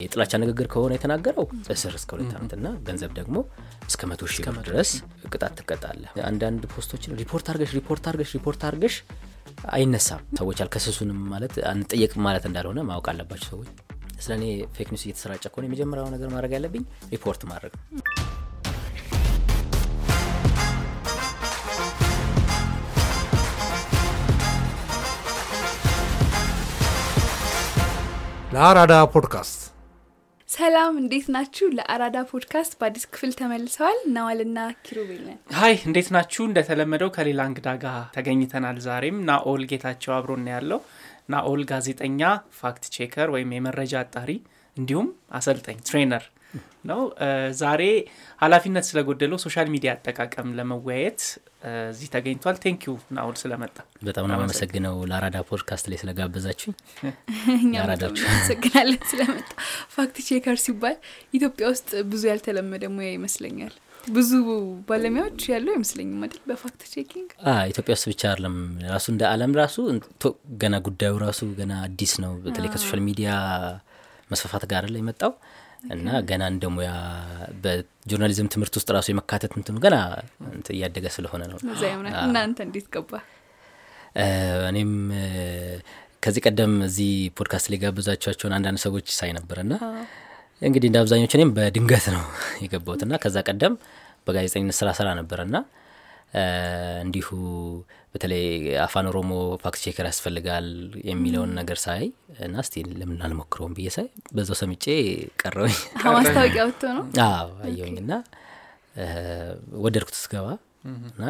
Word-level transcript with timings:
የጥላቻ 0.00 0.32
ንግግር 0.42 0.66
ከሆነ 0.72 0.92
የተናገረው 0.94 1.44
እስር 1.74 1.92
እስከ 1.98 2.10
ሁለት 2.14 2.32
ዓመት 2.36 2.52
እና 2.56 2.68
ገንዘብ 2.86 3.10
ደግሞ 3.18 3.36
እስከ 3.88 4.08
መቶ 4.10 4.26
ሺህ 4.32 4.46
ብር 4.48 4.64
ድረስ 4.68 4.90
ቅጣት 5.30 5.52
ትቀጣለህ። 5.58 6.10
አንዳንድ 6.28 6.62
post 6.72 6.89
ኦችን 6.89 7.14
ሪፖርት 7.20 7.48
አርገሽ 7.52 7.72
ሪፖርት 7.78 8.06
አርገሽ 8.10 8.30
ሪፖርት 8.36 8.64
አርገሽ 8.68 8.96
አይነሳም። 9.72 10.24
ሰዎች 10.40 10.60
አልከሰሱንም 10.64 11.20
ማለት 11.32 11.54
አንጠየቅም 11.72 12.24
ማለት 12.26 12.46
እንዳልሆነ 12.50 12.82
ማወቅ 12.90 13.06
አለባቸው 13.12 13.48
ሰዎች። 13.52 13.70
ስለ 14.20 14.32
እኔ 14.38 14.44
fake 14.76 14.90
news 14.92 15.04
እየተሰራጨ 15.06 15.44
ከሆነ 15.48 15.68
የመጀመሪያው 15.68 16.10
ነገር 16.14 16.30
ማድረግ 16.34 16.54
ያለብኝ 16.56 16.84
ሪፖርት 17.14 17.44
ማድረግ 17.50 17.74
ነው። 17.76 18.02
ለአራዳ 28.54 28.94
ፖድካስት 29.12 29.60
ሰላም 30.54 30.94
እንዴት 31.00 31.26
ናችሁ? 31.34 31.66
ለአራዳ 31.76 32.16
ፖድካስት 32.30 32.72
በአዲስ 32.80 33.04
ክፍል 33.12 33.30
ተመልሰናል። 33.38 33.98
ናዋልና 34.14 34.58
ኪሩቤል 34.86 35.22
ነን። 35.28 35.38
hi 35.56 35.74
እንዴት 35.86 36.08
ናችሁ? 36.16 36.42
እንደተለመደው 36.48 37.10
ከሌላ 37.16 37.40
እንግዳ 37.50 37.68
ጋር 37.84 37.96
ተገኝተናል። 38.16 38.78
ዛሬም 38.86 39.16
ናኦል 39.28 39.62
ጌታቸው 39.70 40.12
አብሮን 40.16 40.46
ያለው 40.52 40.80
ናኦል 41.28 41.62
ጋዜጠኛ፣ 41.70 42.20
fact 42.58 42.84
checker 42.96 43.28
ወይም 43.34 43.54
የመረጃ 43.56 43.94
አጣሪ 44.02 44.30
እንዲሁም 44.76 45.08
አሰልጣኝ 45.32 45.78
trainer 45.88 46.24
ነው። 46.84 47.00
ዛሬ 47.58 47.82
ኃላፊነት 48.42 48.84
ስለጎደለው 48.88 49.38
social 49.44 49.68
media 49.72 49.90
አጠቃቀም 49.94 50.48
ለመወያየት 50.58 51.20
እዚህ 51.88 52.08
ተገኝቷል። 52.14 52.56
thank 52.62 52.81
you 52.81 52.92
ናኦል 53.16 53.36
ስለመጣ 53.40 53.76
በጣም 54.02 54.24
ነው 54.28 54.34
የማመሰግነው 54.36 54.96
ለአራዳ 55.10 55.36
ፖድካስት 55.48 55.86
ላይ 55.90 55.98
በጣም 56.00 56.72
ያራዳችሁ። 57.76 58.24
እናመሰግናለን 58.24 59.00
ስለመጣ። 59.10 59.48
fact 59.94 60.18
checker 60.26 60.58
ሲባል 60.64 60.96
ኢትዮጵያ 61.34 61.66
ውስጥ 61.72 61.90
ብዙ 62.10 62.22
ያልተለመደ 62.30 62.84
ሙያ 62.94 63.10
ይመስለኛል። 63.14 63.74
ብዙ 64.08 64.30
ባለሙያዎች 64.88 65.42
ያለው 65.50 65.72
አይመስለኝም 65.74 66.18
አይደል? 66.24 66.40
በ 66.48 66.59
fact 66.59 66.82
checking 66.92 67.28
ኢትዮጵያ 67.70 67.92
ውስጥ 67.96 68.06
ብቻ 68.10 68.22
አይደለም 68.30 68.56
ራሱ 68.90 69.06
እንደ 69.12 69.22
ዓለም 69.30 69.52
ራሱ 69.60 69.76
ቶ- 70.22 70.34
ገና 70.62 70.74
ጉዳዩ 70.86 71.14
ራሱ 71.22 71.40
ገና 71.60 71.72
አዲስ 71.86 72.12
ነው። 72.24 72.32
በተለይ 72.44 72.70
ከ 72.74 72.81
social 72.81 73.02
media 73.06 73.30
መስፋፋት 74.30 74.64
ጋር 74.70 74.84
ላይ 74.88 75.00
የመጣው 75.02 75.32
እና 75.92 76.08
ገና 76.20 76.42
እንደ 76.52 76.64
ሙያ 76.68 76.90
በ 77.64 77.78
journalism 77.78 78.48
ትምህርት 78.48 78.74
ውስጥ 78.76 78.88
ራሱ 78.96 79.06
የመካተት 79.12 79.52
እንትኑ 79.56 79.76
ገና 79.78 79.96
እያደገ 80.74 81.06
ስለሆነ 81.08 81.42
ነው። 81.50 81.58
አንተ 82.24 82.58
እንዴት 82.66 82.86
ገባህ? 82.94 83.12
እኔም 84.68 84.92
ከዚህ 86.22 86.42
ቀደም 86.46 86.74
እዚህ 86.82 87.10
ፖድካስት 87.38 87.68
ላይ 87.72 87.78
አንዳንድ 88.52 88.78
ሰዎች 88.78 89.06
ሳይ 89.10 89.30
ነበር 89.32 89.58
እና 89.60 89.72
እንግዲህ 90.62 90.88
እንደ 90.90 90.98
አብዛኞቹ 91.02 91.32
እኔም 91.38 91.50
በድንገት 91.56 92.06
ነው 92.14 92.22
የገባሁት 92.62 93.00
እና 93.06 93.14
ከዛ 93.16 93.38
ቀደም 93.48 93.74
በጋዜጠኝነት 94.26 94.76
ስራ 94.78 94.90
ስራ 94.92 95.08
ነበር 95.12 95.38
እና 95.46 95.56
እንዲሁ 97.04 97.28
በተለይ 98.14 98.44
አፋን 98.84 99.06
ኦሮሞ 99.10 99.30
fact 99.62 99.80
checker 99.84 100.06
ያስፈልጋል 100.08 100.66
የሚለውን 101.08 101.50
ነገር 101.58 101.78
ሳይ 101.84 102.02
እና 102.40 102.54
እስቲ 102.64 102.84
ለምን 103.00 103.18
አልሞክረውም 103.26 103.72
ብዬ 103.76 103.88
ሳይ 103.96 104.06
በዛው 104.34 104.56
ሰምጬ 104.60 104.84
ቀረሁኝ። 105.42 105.76
ማስታወቂያ 106.16 106.64
ወጥቶ 106.68 106.82
ነው። 106.98 107.04
አዎ 107.28 107.48
አየሁኝ 107.66 107.96
እና 108.02 108.12
ወደድኩት 109.84 110.16
ስገባ 110.20 110.48
እና 111.10 111.22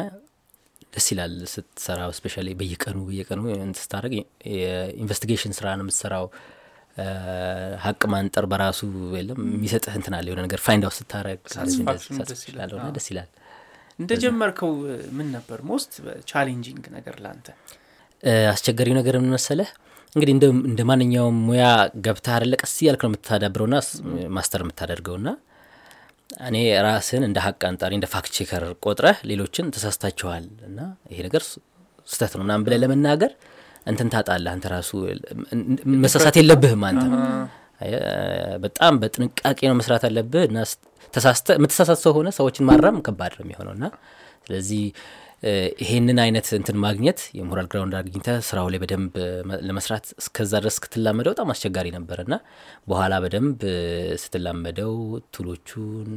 ደስ 0.93 1.07
ይላል 1.13 1.33
ስትሰራ 1.53 2.01
specially 2.17 2.49
በየቀኑ 2.59 2.97
በየቀኑ 3.07 3.41
ስታደርግ 3.79 4.13
የ 4.55 4.68
investigation 4.68 5.55
ስራ 5.57 5.67
ነው 5.77 5.85
የምትሰራው 5.85 6.25
ሀቅ 7.83 8.01
ማንጠር 8.11 8.45
በራሱ 8.51 8.81
የለም 9.17 9.39
የሚሰጥህ 9.49 9.93
እንትን 9.99 10.13
አለ 10.17 10.27
የሆነ 10.29 10.41
ነገር 10.45 10.59
find 10.65 10.85
out 10.87 10.95
ስታደርግ 10.99 11.39
ደስ 12.93 13.07
ይላል 13.11 13.29
እንደጀመርከው 13.99 14.71
ምን 15.17 15.27
ነበር 15.35 15.59
most 15.67 15.91
challenging 16.29 16.85
ነገር? 16.95 17.15
እ፣ 18.23 18.33
አስቸጋሪው 18.51 18.95
ነገር 18.97 19.15
ምን 19.19 19.31
መሰለህ? 19.35 19.69
እንግዲህ 20.15 20.33
እንደ 20.67 20.81
ማንኛውም 20.89 21.37
ሙያ 21.47 21.63
ገብተህ 22.03 22.33
አይደለ 22.35 22.53
ቀስ 22.61 22.73
እያልክ 22.81 23.01
ነው 23.03 23.11
የምታዳብረውና 23.11 23.75
master 24.35 24.61
የምታደርገውና 24.63 25.27
እኔ 26.45 26.55
ራስን 26.85 27.23
እንደ 27.27 27.37
ሀቅ 27.45 27.59
አንጣሪ 27.69 27.91
እንደ 27.97 28.07
fact 28.13 28.31
checker 28.37 28.63
ቆጥረህ 28.85 29.17
ሌሎችን 29.29 29.65
ተሳስታችኋል 29.75 30.45
እና 30.67 30.79
ይሄ 31.11 31.19
ነገር 31.27 31.43
ስ- 31.45 31.59
ስህተት 32.07 32.33
ነው 32.35 32.43
ምናምን 32.45 32.63
ብለህ 32.65 32.79
ለመናገር 32.83 33.31
እንትን 33.87 34.07
ታጣለህ። 34.13 34.51
አንተ 34.55 34.65
ራሱ 34.73 34.91
መሳሳት 35.97 36.35
የለብህም 36.39 36.83
አንተ። 36.89 37.03
በጣም 38.63 38.93
በጥንቃቄ 38.99 39.59
ነው 39.69 39.75
መስራት 39.79 40.03
አለብህ 40.07 40.43
እና 40.49 40.57
የምትሳሳት 41.55 41.99
ሰው 42.05 42.13
ሆነ 42.17 42.29
ሰዎችን 42.37 42.67
ማረም 42.69 42.97
ከባድ 43.07 43.33
ነው 43.37 43.45
የሚሆነው 43.45 43.73
እና 43.77 43.85
ስለዚህ 44.43 44.83
ይሄንን 45.81 46.19
አይነት 46.23 46.47
እንትን 46.57 46.77
ማግኘት 46.83 47.19
የ 47.37 47.46
moral 47.46 47.67
ground 47.71 47.95
አግኝተህ 47.99 48.37
ስራው 48.47 48.67
ላይ 48.73 48.79
በደንብ 48.83 49.15
ለመስራት 49.67 50.05
እስከዛ 50.21 50.51
ድረስ 50.61 50.75
ስትላመደው 50.79 51.33
በጣም 51.33 51.49
አስቸጋሪ 51.53 51.87
ነበር 51.97 52.19
እና 52.23 52.35
በኋላ 52.87 53.13
በደንብ 53.23 53.59
ስትላመደው 54.23 54.93
tool 55.35 55.65
ኦቹን 55.65 56.09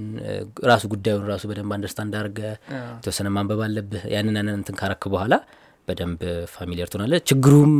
ራሱ 0.71 0.85
ጉዳዩን 0.95 1.27
ራሱ 1.33 1.45
በደንብ 1.51 1.73
understand 1.77 2.15
አድርገህ 2.21 2.55
የተወሰነ 2.95 3.31
ማንበብ 3.37 3.63
አለብህ። 3.67 4.05
ያንን 4.15 4.39
ያንን 4.41 4.57
እንትን 4.61 4.79
ካረክ 4.81 5.05
በኋላ 5.15 5.35
በደንብ 5.89 6.23
familiar 6.55 6.91
ትሆናለህ። 6.93 7.23
ችግሩም 7.31 7.75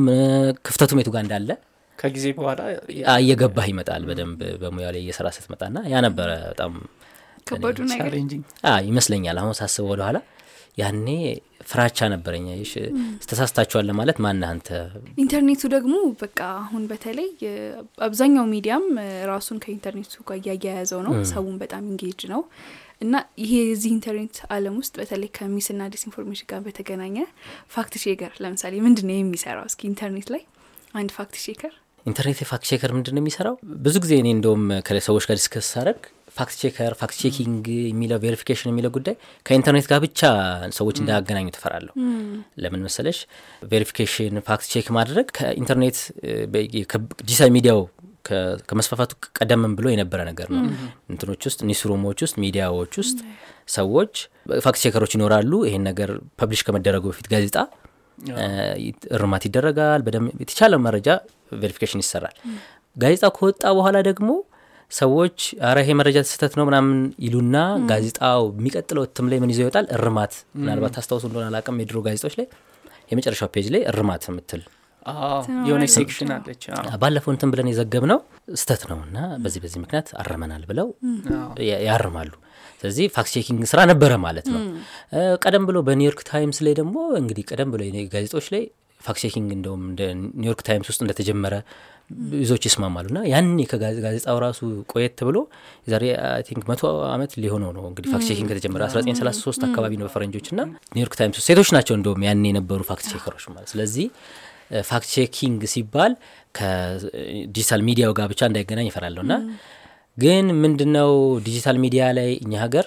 ክፍተቱም 0.67 1.01
የቱ 1.03 1.11
ጋር 1.17 1.25
እንዳለ 1.27 1.51
ከጊዜ 1.99 2.27
በኋላ 2.37 2.61
አ፣ 3.07 3.17
እየገባህ 3.23 3.67
ይመጣል 3.71 4.03
በደንብ 4.09 4.41
በሙያ 4.61 4.89
ላይ 4.95 5.03
እየሰራ 5.05 5.29
ስትመጣና 5.37 5.79
ያ 5.89 6.01
ነበረ 6.07 6.31
በጣም 6.47 6.75
ከባዱ 7.47 7.79
ነገር 7.93 8.15
ይመስለኛል 8.89 9.39
አሁን 9.41 9.55
ሳስበው 9.59 9.91
ወደኋላ 9.93 10.19
ያኔ 10.79 11.07
ፍራቻ 11.69 11.99
ነበረኝ። 12.13 12.45
ይሽ 12.57 12.73
ተሳስታችኋል 13.25 13.89
ማለት 13.99 14.19
ማነህ 14.25 14.51
አንተ? 14.51 14.69
ኢንተርኔቱ 15.23 15.63
ደግሞ 15.73 15.95
በቃ 16.21 16.39
አሁን 16.61 16.83
በተለይ 16.91 17.31
አብዛኛው 18.07 18.45
ሚዲያም 18.53 18.85
ራሱን 19.31 19.59
ከኢንተርኔቱ 19.65 20.15
ጋር 20.29 20.39
እያያያዘው 20.43 21.01
ነው። 21.07 21.15
ሰውን 21.33 21.57
በጣም 21.63 21.83
engage 21.91 22.23
ነው 22.33 22.43
እና 23.01 23.15
ይሄ 23.43 23.53
የዚህ 23.65 23.91
ኢንተርኔት 23.97 24.37
ዓለም 24.55 24.77
ውስጥ 24.81 24.95
በተለይ 25.01 25.31
ከ 25.37 25.48
mis 25.48 25.65
ና 25.66 25.83
disinformation 25.93 26.49
ጋር 26.53 26.63
በተገናኘ 26.65 27.17
fact 27.75 27.97
checker 28.05 28.33
ለምሳሌ 28.45 28.75
ምንድን 28.87 29.09
ነው 29.11 29.19
የሚሰራው? 29.19 29.67
እስኪ 29.71 29.83
ኢንተርኔት 29.91 30.31
ላይ 30.35 30.45
አንድ 30.95 31.11
fact 31.17 31.37
checker 31.45 31.75
ኢንተርኔት 32.09 32.39
የ 32.43 32.50
fact 32.50 32.65
checker 32.71 32.91
ምንድን 32.97 33.15
ነው 33.17 33.23
የሚሰራው? 33.23 33.55
ብዙ 33.85 33.95
ጊዜ 34.05 34.13
እኔ 34.23 34.29
እንደውም 34.37 34.65
ከሰዎች 34.87 35.25
ጋር 35.29 35.37
discuss 35.41 35.67
ሳደርግ 35.75 36.01
fact 36.37 36.57
checker 36.61 36.93
fact 37.01 37.17
checking 37.23 37.65
የሚለው 37.87 38.19
verification 38.25 38.69
የሚለው 38.73 38.91
ጉዳይ 38.97 39.15
ከኢንተርኔት 39.47 39.87
ጋር 39.91 40.01
ብቻ 40.05 40.21
ሰዎች 40.79 40.97
እንዳያገናኙ 41.03 41.47
ትፈራለሁ። 41.57 41.95
ለምን 42.65 42.83
መሰለሽ? 42.87 43.19
verification 43.73 44.37
fact 44.49 44.67
check 44.73 44.89
ማድረግ 44.99 45.27
ከኢንተርኔት 45.39 45.99
ዲጂታል 47.23 47.53
ሚዲያው 47.57 47.81
ከመስፋፋቱ 48.69 49.11
ቀደምም 49.39 49.75
ብሎ 49.77 49.87
የነበረ 49.91 50.21
ነገር 50.31 50.49
ነው። 50.55 50.63
እንትኖች 51.13 51.43
ውስጥ 51.49 51.61
newsroom 51.69 52.02
ኦች 52.02 52.19
ውስጥ 52.25 52.37
ሚዲያዎች 52.45 52.95
ውስጥ 53.03 53.19
ሰዎች 53.69 54.15
fact 54.61 54.81
checker 54.83 55.02
ኦች 55.02 55.13
ይኖራሉ። 55.17 55.53
ይሄን 55.69 55.85
ነገር 55.91 56.11
publish 56.41 56.63
ከመደረጉ 56.67 57.05
በፊት 57.11 57.29
ጋዜጣ 57.33 57.57
እርማት 59.17 59.43
ይደረጋል። 59.49 60.03
በደንብ 60.07 60.29
የተቻለ 60.43 60.75
መረጃ 60.85 61.09
verification 61.61 62.03
ይሰራል። 62.05 62.37
ጋዜጣ 62.97 63.25
ከወጣ 63.37 63.63
በኋላ 63.77 63.99
ደግሞ 64.09 64.31
ሰዎች 64.91 65.39
አረ 65.69 65.79
ይሄ 65.83 65.91
መረጃ 65.99 66.19
ስህተት 66.29 66.53
ነው 66.59 66.65
ምናምን 66.69 66.97
ይሉና 67.25 67.57
ጋዜጣው 67.91 68.43
የሚቀጥለው 68.53 69.03
እትም 69.07 69.27
ላይ 69.31 69.39
ምን 69.43 69.51
ይዞ 69.53 69.61
ይወጣል? 69.65 69.87
እርማት። 69.97 70.33
ምናልባት 70.61 70.93
ታስታውሱ 70.97 71.25
እንደሆነ 71.29 71.47
አላውቅም። 71.51 71.79
የድሮ 71.83 71.99
ጋዜጦች 72.07 72.35
ላይ 72.41 72.47
የመጨረሻው 73.11 73.51
page 73.55 73.67
ላይ 73.75 73.83
እርማት 73.93 74.25
የምትል 74.29 74.63
የሆነች 75.67 75.91
section 75.95 76.31
አለች። 76.35 76.63
አዎ። 76.73 76.97
ባለፈው 77.03 77.31
እንትን 77.35 77.51
ብለን 77.53 77.69
የዘገብነው 77.71 78.19
ስህተት 78.55 78.83
ነው 78.91 78.99
እና 79.07 79.19
በዚህ 79.43 79.61
በዚህ 79.65 79.79
ምክንያት 79.85 80.09
አረመናል 80.21 80.65
ብለው 80.71 80.89
ያርማሉ። 81.87 82.33
ስለዚህ 82.81 83.07
fact 83.15 83.33
checking 83.37 83.63
ስራ 83.71 83.81
ነበረ 83.91 84.13
ማለት 84.25 84.47
ነው። 84.53 84.61
ቀደም 85.45 85.65
ብሎ 85.69 85.79
በኒውዮርክ 85.87 86.21
ታይምስ 86.31 86.59
ላይ 86.67 86.75
ደግሞ 86.81 86.97
እንግዲህ 87.21 87.45
ቀደም 87.51 87.71
ብሎ 87.75 87.83
ጋዜጦች 88.15 88.49
ላይ 88.55 88.65
fact 89.01 89.21
checking 89.25 89.51
እንደውም 89.57 89.83
እንደ 89.91 90.03
ኒውዮርክ 90.41 90.61
ታይምስ 90.69 90.89
ውስጥ 90.91 91.01
እንደተጀመረ 91.05 91.55
ብዙዎች 92.33 92.65
ይስማማሉ። 92.69 93.07
እና 93.13 93.21
ያኔ 93.31 93.65
ከጋዜጣው 93.71 94.39
ራሱ 94.45 94.61
ቆየት 94.93 95.19
ብሎ 95.29 95.39
የዛሬ 95.87 96.05
I 96.29 96.43
think 96.49 96.65
መቶ 96.71 96.83
ዓመት 97.11 97.33
ሊሆነው 97.43 97.71
ነው 97.77 97.85
እንግዲህ 97.91 98.09
fact 98.15 98.27
checking 98.31 98.49
ከተጀመረ። 98.53 98.83
1933 98.91 99.67
አካባቢ 99.69 99.93
ነው 100.01 100.07
በፈረንጆች 100.09 100.47
እና 100.55 100.61
ኒውዮርክ 100.97 101.17
ታይምስ 101.21 101.39
ውስጥ 101.41 101.49
ሴቶች 101.51 101.71
ናቸው 101.77 101.97
እንደውም 101.99 102.23
ያኔ 102.29 102.45
የነበሩ 102.53 102.81
fact 102.91 103.07
checker 103.13 103.33
ኦች 103.33 103.45
ማለት 103.51 103.71
ስለዚህ 103.75 104.07
fact 104.85 105.09
checking 105.15 105.61
ሲባል 105.75 106.15
ከዲጂታል 106.59 107.83
ሚዲያው 107.89 108.13
ጋር 108.19 108.27
ብቻ 108.33 108.43
እንዳይገናኝ 108.51 108.89
ይፈራለሁ 108.91 109.23
እና 109.27 109.35
ግን 110.19 110.47
ምንድነው 110.63 111.13
digital 111.47 111.77
media 111.85 112.05
ላይ 112.19 112.31
እኛ 112.45 112.55
ሀገር 112.65 112.87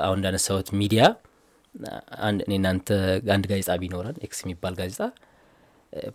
አሁን 0.00 0.16
እንዳነሳሁት 0.18 0.68
ሚዲያ 0.80 1.02
እናንተ 2.54 2.88
አንድ 3.34 3.44
ጋዜጣ 3.50 3.72
ቢኖረን 3.82 4.16
X 4.26 4.38
የሚባል 4.44 4.74
ጋዜጣ 4.80 5.02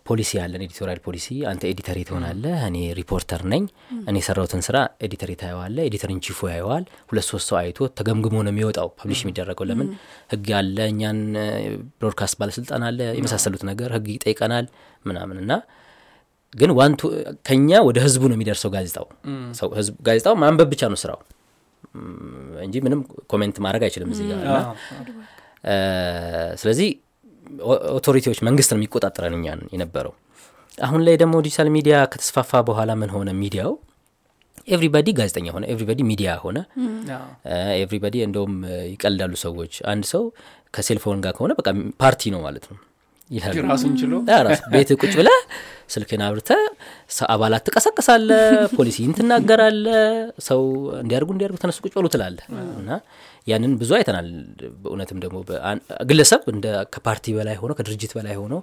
ፖሊሲ 0.08 0.30
ያለን 0.38 0.62
editorial 0.66 1.00
policy። 1.06 1.26
አንተ 1.50 1.62
editor 1.70 1.96
ትሆናለህ 2.08 2.60
እኔ 2.68 2.76
ሪፖርተር 2.98 3.42
ነኝ። 3.52 3.64
እኔ 4.08 4.14
የሰራውትን 4.20 4.62
ስራ 4.68 4.76
editor 5.06 5.30
ታየዋለ 5.42 5.76
editor 5.88 6.10
in 6.14 6.22
chief 6.22 6.40
ኡ 6.40 6.48
ያየዋል። 6.50 6.84
ሁለት 7.10 7.26
ሶስት 7.30 7.46
ሰው 7.50 7.56
አይቶ 7.60 7.88
ተገምግሞ 7.98 8.36
ነው 8.46 8.52
የሚወጣው 8.52 8.88
publish 8.98 9.20
የሚደረገው። 9.24 9.66
ለምን? 9.70 9.88
ህግ 10.32 10.48
አለ 10.60 10.78
እኛን 10.92 11.20
broadcast 12.00 12.38
ባለስልጣን 12.40 12.84
አለ 12.88 13.00
የመሳሰሉት 13.18 13.64
ነገር 13.70 13.90
ህግ 13.96 14.08
ይጠይቀናል 14.14 14.68
ምናምን 15.04 15.38
እና 15.44 15.52
ግን 16.54 16.70
ዋንቱ 16.78 17.00
ከኛ 17.48 17.70
ወደ 17.86 17.98
ህዝቡ 18.04 18.22
ነው 18.30 18.36
የሚደርሰው 18.36 18.70
ጋዜጣው። 18.74 19.06
ጋዜጣው 20.08 20.36
ማንበብ 20.42 20.68
ብቻ 20.74 20.82
ነው 20.92 21.00
ስራው 21.02 21.20
እንጂ 22.64 22.76
ምንም 22.84 23.00
comment 23.30 23.56
ማድረግ 23.64 23.82
አይችልም 23.86 24.10
እዚህ 24.14 24.26
ጋር 24.30 24.40
ስለዚህ 26.60 26.88
authority 27.96 28.25
ዎች 28.25 28.38
መንግስት 28.48 28.70
ነው 28.72 28.78
የሚቆጣጠረን 28.78 29.34
እኛን 29.38 29.60
የነበረው። 29.74 30.14
አሁን 30.78 31.00
ላይ 31.06 31.14
ደግሞ 31.22 31.34
digital 31.44 31.68
media 31.76 31.96
ከተስፋፋ 32.12 32.60
በኋላ 32.68 32.90
ምን 33.00 33.10
ሆነ? 33.14 33.28
ሚዲያው 33.42 33.72
everybody 34.68 35.08
ጋዜጠኛ 35.18 35.46
ሆነ 35.54 35.64
everybody 35.72 36.00
ሚዲያ 36.10 36.30
ሆነ። 36.44 36.58
everybody 37.76 38.16
እንደውም 38.26 38.54
ይቀልዳሉ 38.92 39.34
ሰዎች። 39.44 39.74
አንድ 39.92 40.04
ሰው 40.12 40.22
ከ 40.74 40.82
cellphone 40.82 41.20
ጋር 41.24 41.32
ከሆነ 41.36 41.52
በቃ 41.58 41.68
ፓርቲ 42.02 42.30
ነው 42.34 42.40
ማለት 42.46 42.64
ነው 42.70 42.78
ራሱን 43.66 43.92
ችሎ? 44.00 44.12
ቤት 44.72 44.90
ቁጭ 44.98 45.14
ብለ 45.20 45.28
ስልክን 45.88 46.22
አብርተ 46.26 46.50
አባላት 47.28 47.62
ትቀሰቅሳለ 47.66 48.28
ፖሊሲን 48.78 49.10
ትናገራለ 49.18 49.86
ሰው 50.46 50.62
እንዲያርጉ 51.02 51.28
እንዲያርጉ 51.34 51.56
ተነሱ 51.62 51.78
ቁጭ 51.84 51.92
በሉ 51.96 52.06
ትላለ 52.14 52.38
እና 52.80 52.90
ያንን 53.46 53.72
ብዙ 53.80 53.90
አይተናል። 53.98 54.28
በእውነትም 54.82 55.18
ደግሞ 55.24 55.36
ግለሰብ 56.08 56.42
እንደ 56.54 56.66
ከፓርቲ 56.94 57.34
በላይ 57.36 57.56
ሆኖ 57.60 57.72
ከድርጅት 57.78 58.12
በላይ 58.18 58.36
ሆኖ 58.40 58.54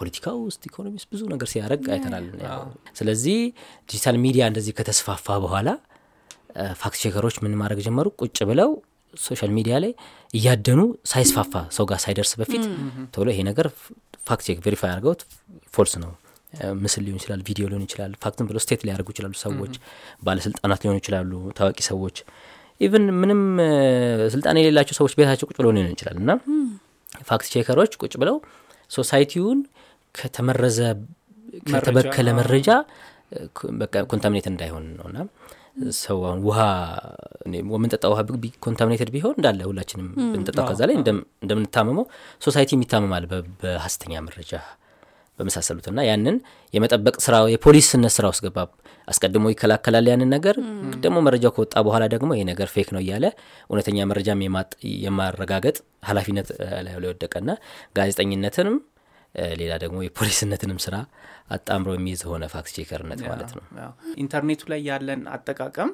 ፖለቲካ 0.00 0.26
ውስጥ 0.44 0.62
ኢኮኖሚ 0.70 0.94
ውስጥ 1.00 1.08
ብዙ 1.14 1.22
ነገር 1.34 1.48
ሲያደረግ 1.52 1.82
አይተናል። 1.96 2.26
ስለዚህ 3.00 3.38
digital 3.88 4.18
media 4.24 4.44
እንደዚህ 4.52 4.74
ከተስፋፋ 4.78 5.36
በኋላ 5.44 5.68
fact 6.80 6.98
checker 7.02 7.24
ኦች 7.24 7.36
ምን 7.42 7.52
ማድረግ 7.60 7.80
ጀመሩ? 7.86 8.06
ቁጭ 8.20 8.38
ብለው 8.50 8.70
social 9.14 9.50
media 9.56 9.74
ላይ 9.84 9.92
እያደኑ 10.34 10.80
ሳይስፋፋ 11.10 11.52
ሰው 11.76 11.84
ጋር 11.90 11.98
ሳይደርስ 12.04 12.32
በፊት 12.40 12.64
ቶሎ 13.14 13.26
ይሄ 13.32 13.40
ነገር 13.48 13.66
fact 14.26 14.44
check 14.48 14.58
verify 14.64 14.90
አድርገውት 14.92 15.20
false 15.74 15.94
ነው። 16.02 16.10
ምስል 16.80 17.02
ሊሆን 17.06 17.18
ይችላል 17.20 17.40
ቪዲዮ 17.48 17.64
ሊሆን 17.70 17.84
ይችላል 17.86 18.12
fact 18.22 18.38
ን 18.38 18.46
ብለው 18.48 18.60
state 18.64 18.80
ሊያደርጉ 18.86 19.08
ይችላሉ 19.14 19.34
ሰዎች 19.42 19.74
ባለስልጣናት 20.22 20.80
ሊሆኑ 20.84 20.96
ይችላሉ 21.00 21.30
ታዋቂ 21.58 21.78
ሰዎች 21.88 22.16
even 22.80 23.04
ምንም 23.20 23.40
ስልጣን 24.34 24.58
የሌላቸው 24.60 24.94
ሰዎች 24.98 25.12
ቤታቸው 25.18 25.46
ቁጭ 25.50 25.56
ብለው 25.60 25.72
ሊሆን 25.76 25.92
ይችላል። 25.94 26.16
እና 26.22 26.30
fact 27.28 27.46
checker 27.54 27.78
ኦች 27.78 27.92
ቁጭ 28.02 28.14
ብለው 28.22 28.36
society 28.90 29.33
ውን 29.33 29.58
ከተመረዘ 30.14 30.78
ከተበከለ 31.70 32.28
መረጃ 32.38 32.68
contaminate 34.10 34.46
እንዳይሆን 34.52 34.84
ነው። 34.98 35.06
እና 35.10 35.18
ሰው 35.98 36.18
አሁን 36.26 36.40
ውሃ 36.46 36.60
የምንጠጣው 37.68 38.12
ውሃ 38.12 38.20
contaminated 38.64 39.10
ቢሆን 39.14 39.34
እንዳለ 39.38 39.60
ሁላችንም 39.68 40.08
ብንጠጣው 40.32 40.64
ከዛ 40.70 40.80
ላይ 40.88 40.96
እንደምንታመመው 41.42 42.04
society 42.42 42.70
ም 42.76 42.83
ይታመማል 42.83 43.24
በሀሰተኛ 43.62 44.22
መረጃ 44.26 44.52
በመሳሰሉት 45.38 45.86
እና 45.90 46.00
ያንን 46.08 46.36
የመጠበቅ 46.74 47.14
ስራ 47.26 47.36
የፖሊስነት 47.52 48.12
ስራ 48.16 48.26
ውስጥ 48.32 48.42
ገባ። 48.46 48.58
አስቀድሞ 49.08 49.44
ይከላከላል 49.52 50.06
ያንን 50.10 50.30
ነገር። 50.34 50.56
ደግሞ 51.04 51.18
መረጃው 51.26 51.52
ከወጣ 51.56 51.74
በኋላ 51.86 52.04
ደግሞ 52.14 52.30
ይሄ 52.36 52.42
ነገር 52.50 52.68
fake 52.74 52.88
ነው 52.96 53.00
እያለ 53.04 53.24
እውነተኛ 53.70 54.06
መረጃም 54.10 54.42
የማረጋገጥ 55.04 55.76
ሀላፊነት 56.08 56.48
ላይ 56.86 56.94
ወደቀና 57.04 57.50
ጋዜጠኝነትንም 57.98 58.76
ሌላ 59.60 59.72
ደግሞ 59.82 59.98
የፖሊስነትንም 60.04 60.78
ስራ 60.84 60.96
አጣምሮ 61.50 61.90
የሚይዝ 61.96 62.22
ሆነ 62.30 62.44
fact 62.52 62.72
checker 62.76 63.04
ነት 63.04 63.20
ማለት 63.28 63.50
ነው። 63.56 63.64
ኢንተርኔቱ 64.22 64.62
ላይ 64.72 64.80
ያለን 64.88 65.22
አጠቃቀም 65.36 65.90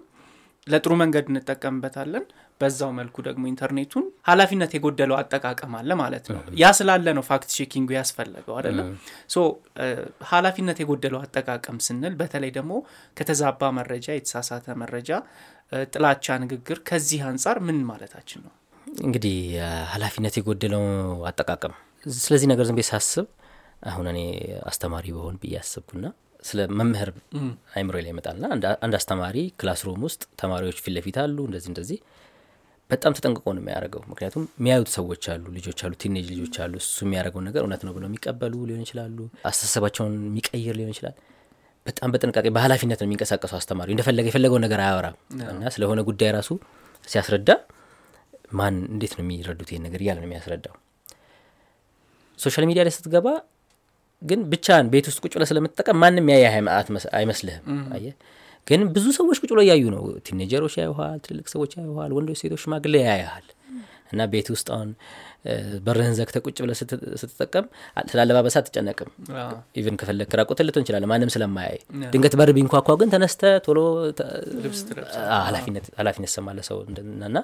ለጥሩ 0.67 0.93
መንገድ 1.01 1.27
እንጠቀምበታለን። 1.31 2.25
በዛው 2.61 2.91
መልኩ 2.99 3.17
ደግሞ 3.27 3.43
ኢንተርኔቱን 3.51 4.05
ሀላፊነት 4.29 4.71
የጎደለው 4.77 5.17
አጠቃቀም 5.19 5.73
አለ 5.81 5.91
ማለት 6.01 6.25
ነው። 6.33 6.39
ያ 6.61 6.71
ስላለ 6.79 7.07
ነው 7.19 7.25
fact 7.29 7.51
checking 7.57 7.84
ኡ 7.84 7.91
ያስፈለገው 7.97 8.55
አይደለም 8.59 8.89
so 9.35 9.45
ሀላፊነት 10.31 10.79
የጎደለው 10.83 11.21
አጠቃቀም 11.23 11.79
ስንል 11.87 12.15
በተለይ 12.21 12.53
ደግሞ 12.57 12.73
ከተዛባ 13.17 13.71
መረጃ 13.79 14.07
የተሳሳተ 14.17 14.77
መረጃ 14.83 15.11
ጥላቻ 15.93 16.27
ንግግር 16.45 16.81
ከዚህ 16.89 17.23
አንጻር 17.31 17.59
ምን 17.67 17.79
ማለታችን 17.89 18.43
ነው? 18.47 18.53
እንግዲህ 19.05 19.37
ሀላፊነት 19.93 20.35
የጎደለው 20.39 20.85
አጠቃቀም 21.31 21.75
ስለዚህ 22.07 22.47
ነገር 22.53 22.65
ዝም 22.69 22.79
ሳስብ 22.91 23.27
አሁን 23.89 24.07
እኔ 24.13 24.21
አስተማሪ 24.71 25.07
በሆን 25.17 25.37
ብዬ 25.43 25.55
አስብኩና 25.61 26.07
ስለ 26.45 26.61
መምህር 26.79 27.11
አይምሮ 27.75 27.95
ላይ 27.99 28.11
ይመጣልና 28.13 28.45
አንድ 28.85 28.95
አስተማሪ 28.99 29.37
classroom 29.61 30.03
ውስጥ 30.07 30.23
ተማሪዎች 30.43 30.79
ፊት 30.79 30.93
ለፊት 30.97 31.17
አሉ 31.23 31.39
እንደዚህ 31.49 31.69
እንደዚህ። 31.73 31.99
በጣም 32.91 33.13
ተጠንቅቆ 33.17 33.47
ነው 33.55 33.63
የሚያደርገው 33.63 34.03
ምክንያቱም 34.11 34.43
የሚያዩት 34.59 34.91
ሰዎች 34.97 35.25
አሉ 35.33 35.45
ልጆች 35.57 35.81
አሉ 35.85 35.93
teenage 36.03 36.27
ልጆች 36.33 36.57
አሉ 36.65 36.75
እሱ 36.83 36.99
የሚያደርገውን 37.07 37.47
ነገር 37.49 37.63
እውነት 37.65 37.83
ነው 37.87 37.93
ብለው 37.97 38.09
የሚቀበሉ 38.11 38.55
ሊሆን 38.69 38.83
ይችላሉ 38.87 39.19
አስተሳሰባቸውን 39.51 40.15
የሚቀይር 40.29 40.77
ሊሆን 40.81 40.93
ይችላል። 40.95 41.17
በጣም 41.87 42.11
በጥንቃቄ 42.15 42.47
በሀላፊነት 42.55 43.01
ነው 43.03 43.09
የሚንቀሳቀሱ 43.09 43.53
አስተማሪ 43.59 43.91
እንደፈለገ 43.95 44.27
የፈለገውን 44.31 44.65
ነገር 44.67 44.81
አያወራም 44.85 45.17
እና 45.53 45.71
ስለሆነ 45.75 46.01
ጉዳይ 46.09 46.31
ራሱ 46.39 46.51
ሲያስረዳ 47.09 47.51
ማን 48.59 48.77
እንዴት 48.93 49.15
ነው 49.19 49.23
የሚረዱት 49.25 49.71
ይህን 49.73 49.85
ነገር 49.87 50.01
እያለ 50.05 50.19
ነው 50.23 50.29
የሚያስረዳው 50.29 50.75
social 52.39 52.65
media 52.69 52.83
ላይ 52.87 52.95
ስትገባ 52.97 53.29
ግን 54.23 54.41
ብቻን 54.53 54.85
ቤት 54.93 55.07
ውስጥ 55.11 55.19
ቁጭ 55.25 55.33
ብለ 55.35 55.45
ስለምትጠቀም 55.51 55.99
ማንም 56.03 56.29
ያየ 56.33 56.45
አይመስልህም። 57.19 57.65
አየ 57.97 58.07
ግን 58.67 58.81
ብዙ 58.95 59.07
ሰዎች 59.19 59.39
ቁጭ 59.43 59.51
ብሎ 59.53 59.61
እያዩ 59.67 59.85
ነው። 59.95 60.05
teenager 60.27 60.59
ኦች 60.59 60.75
ያዩሃል 60.81 61.19
ትልልቅ 61.25 61.47
ሰዎች 61.55 61.73
ያዩሃል 61.79 62.13
ወንዶች 62.17 62.39
ሴቶች 62.43 62.63
ሽማግሌ 62.65 62.95
ያያሃል። 63.05 63.47
እና 64.13 64.25
ቤት 64.33 64.49
ውስጥ 64.55 64.69
አሁን 64.75 64.91
በርህን 65.87 66.15
ዘግተ 66.19 66.37
ቁጭ 66.45 66.57
ብለ 66.65 66.73
ስትጠቀም 67.23 67.67
ስለ 68.11 68.19
አለባበሳ 68.23 68.57
አትጨነቅም 68.63 69.11
even 69.77 69.97
ከፈለግ 70.01 70.35
ራቁት 70.41 70.61
ልትሆን 70.67 70.83
እንችላለ 70.83 71.07
ማንም 71.13 71.31
ስለማያይ። 71.35 71.79
ድንገት 72.13 72.35
በር 72.41 72.51
ቢንኳኳ 72.57 72.97
ግን 73.01 73.11
ተነስተ 73.15 73.53
ቶሎ 73.67 73.79
ኃላፊነት 75.99 76.31
ሰማለ 76.37 76.61
ሰው 76.71 76.79
እና 77.29 77.39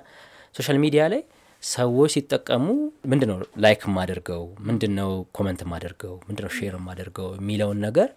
social 0.55 0.79
media 0.85 1.03
ላይ 1.13 1.23
ሰዎች 1.63 2.11
ሲጠቀሙ 2.15 2.65
ምንድ 3.11 3.23
ነው 3.31 3.37
like 3.65 3.83
የማደርገው? 3.89 4.43
ምንድን 4.69 4.93
ነው 5.01 5.11
comment 5.37 5.61
የማደርገው? 5.65 6.15
ምንድ 6.29 6.39
ነው 6.45 6.51
share 6.57 6.75
የማደርገው? 6.79 7.29
የሚለውን 7.41 7.79
ነገር 7.87 8.09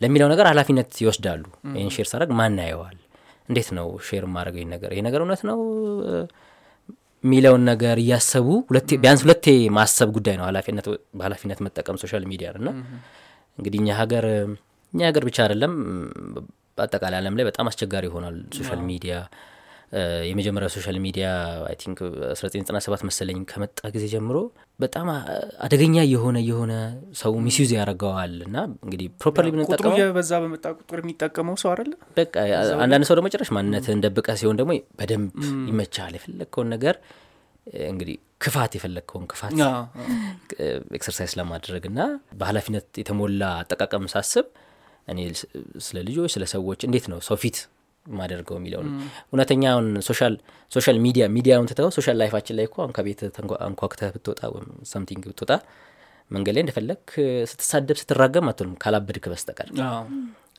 ለሚለው 0.00 0.28
ነገር 0.32 0.46
ኃላፊነት 0.50 0.90
ይወስዳሉ። 1.02 1.44
ይህን 1.76 1.92
share 1.96 2.08
ሳደርግ 2.10 2.30
ማን 2.40 2.58
ያየዋል? 2.62 2.96
እንዴት 3.48 3.68
ነው 3.78 3.88
share 4.08 4.24
የማደርገው 4.28 4.68
ነገር? 4.74 4.90
ይህ 4.96 5.02
ነገር 5.08 5.20
እውነት 5.24 5.42
ነው? 5.50 5.58
የሚለውን 7.24 7.62
ነገር 7.70 7.96
እያሰቡ 8.02 8.48
ቢያንስ 8.96 9.22
ሁለቴ 9.24 9.46
ማሰብ 9.76 10.08
ጉዳይ 10.16 10.36
ነው 10.40 10.46
በኃላፊነት 11.14 11.60
መጠቀም 11.66 11.96
social 12.02 12.24
media 12.32 12.48
እና 12.60 12.68
እንግዲህ 13.58 13.78
እኛ 13.82 13.88
ሀገር 14.00 14.24
እኛ 14.92 15.00
ሀገር 15.08 15.22
ብቻ 15.28 15.38
አይደለም 15.44 15.72
በአጠቃላይ 16.78 17.18
አለም 17.20 17.36
ላይ 17.38 17.44
በጣም 17.48 17.68
አስቸጋሪ 17.70 18.04
ይሆናል 18.10 18.36
social 18.58 18.80
media 18.90 19.14
የመጀመሪያው 20.28 20.70
social 20.74 20.96
media 21.04 21.26
I 21.68 21.76
think 21.82 21.98
1997 22.30 23.04
መሰለኝ 23.08 23.38
ከመጣ 23.50 23.80
ጊዜ 23.94 24.04
ጀምሮ 24.12 24.38
በጣም 24.80 25.06
አደገኛ 25.64 25.96
የሆነ 26.10 26.38
የሆነ 26.48 26.72
ሰው 27.20 27.32
misuse 27.46 27.70
ያደርገዋል 27.76 28.34
እና 28.46 28.56
እንግዲህ 28.84 29.06
properly 29.22 29.50
ቁጥሩ 29.68 29.92
የበዛ 30.00 30.32
በመጣ 30.44 30.66
ቁጥር 30.80 31.00
የሚጠቀመው 31.02 31.56
ሰው 31.62 31.70
አለ 31.74 31.92
በቃ 32.18 32.34
አንዳንድ 32.84 33.06
ሰው 33.10 33.16
ደግሞ 33.18 33.30
ጭራሽ 33.34 33.50
ማንነትህን 33.58 34.02
ደብቀ 34.06 34.36
ሲሆን 34.42 34.58
ደግሞ 34.60 34.74
በደንብ 35.00 35.32
ይመቻል። 35.70 36.12
የፈለግከውን 36.18 36.70
ነገር 36.74 36.96
እንግዲህ 37.88 38.14
ክፋት 38.40 38.72
የፈለግከውን 38.76 39.26
ክፋት 39.32 39.54
exercise 40.96 41.32
ለማድረግ 41.40 41.82
እና 41.90 42.00
በኃላፊነት 42.40 42.86
የተሞላ 43.02 43.42
አጠቃቀም 43.62 44.06
ሳስብ 44.14 44.46
እኔ 45.08 45.20
ስለ 45.86 45.98
ልጆች 46.06 46.30
ስለ 46.36 46.44
ሰዎች 46.54 46.80
እንዴት 46.86 47.06
ነው 47.12 47.18
ሰው 47.28 47.36
ፊት 47.42 47.58
ማደርገው 48.16 48.56
የሚለው 48.58 48.80
ነው። 48.86 48.92
እውነተኛውን 49.28 49.88
social 50.08 50.34
social 50.72 50.96
media 51.04 51.26
ሚዲያውን 51.34 51.68
ትተው 51.70 51.90
social 51.96 52.16
life 52.20 52.34
አችን 52.34 52.56
ላይ 52.58 52.66
እኮ 52.68 52.76
አሁን 52.80 52.94
ከቤት 52.96 53.20
አንኳክተህ 53.66 54.10
ብትወጣ 54.16 54.42
ወይም 54.54 54.70
something 54.92 55.24
ብትወጣ 55.30 55.52
መንገድ 56.30 56.54
ላይ 56.56 56.62
እንደፈለግ 56.64 57.02
ስትሳደብ 57.50 57.98
ስትራገም 58.00 58.48
አትሉም 58.50 58.74
ካላበድክ 58.82 59.26
በስተቀር። 59.32 59.68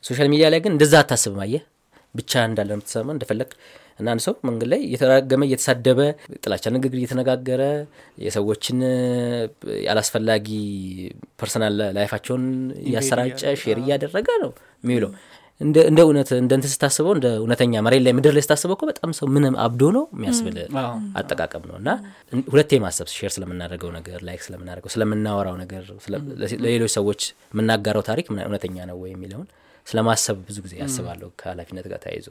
social 0.04 0.28
media 0.32 0.46
ላይ 0.52 0.60
ግን 0.64 0.74
እንደዛ 0.74 0.94
አታስብም 1.02 1.40
አየህ። 1.44 1.62
ብቻ 2.14 2.32
እንዳለ 2.46 2.70
የምትሰማ 2.74 3.08
እንደፈለግ 3.14 3.50
እና 3.98 4.08
አንድ 4.12 4.22
ሰው 4.24 4.34
መንገድ 4.48 4.68
ላይ 4.72 4.80
እየተራገመ 4.86 5.42
እየተሳደበ 5.46 6.00
ጥላቻ 6.40 6.64
ንግግር 6.74 6.98
እየተነጋገረ 7.00 7.62
የሰዎችን 8.18 8.78
ያላስፈላጊ 9.86 10.48
personal 11.40 11.76
life 11.96 12.11
ኣቸውን 12.11 12.44
እያሰራጨ 12.84 13.42
share 13.62 13.78
እያደረገ 13.82 14.28
ነው 14.44 14.50
የሚውለው 14.84 15.12
እንደ 15.60 15.98
እውነት 16.04 16.30
እንደ 16.36 16.52
እንትን 16.58 16.70
ስታስበው 16.72 17.12
እንደ 17.16 17.26
እውነተኛ 17.40 17.82
መሬት 17.86 18.02
ላይ 18.04 18.12
ምድር 18.18 18.32
ላይ 18.36 18.42
ስታስበው 18.46 18.76
እኮ 18.76 18.84
በጣም 18.90 19.10
ሰው 19.18 19.26
ምንም 19.34 19.54
አብዶ 19.64 19.82
ነው 19.96 20.04
የሚያስብል 20.14 20.56
አጠቃቀም 21.20 21.64
ነው። 21.70 21.76
እና 21.80 21.90
ሁለቴ 22.48 22.80
ማሰብ 22.84 23.08
share 23.14 23.32
ስለምናደርገው 23.36 23.90
ነገር 23.98 24.20
like 24.28 24.42
ስለምናደርገው 24.46 24.92
ስለምናወራው 24.94 25.56
ነገር 25.62 25.82
ለሌሎች 26.64 26.92
ሰዎች 26.98 27.20
የምናጋራው 27.52 28.04
ታሪክ 28.10 28.26
እውነተኛ 28.40 28.86
ነው 28.90 28.98
ወይ 29.02 29.12
የሚለውን 29.14 29.48
ስለማሰብ 29.90 30.36
ብዙ 30.48 30.56
ጊዜ 30.64 30.74
ያስባለሁ 30.80 31.28
ከኃላፊነት 31.40 31.86
ጋር 31.92 32.00
ተያይዞ 32.04 32.26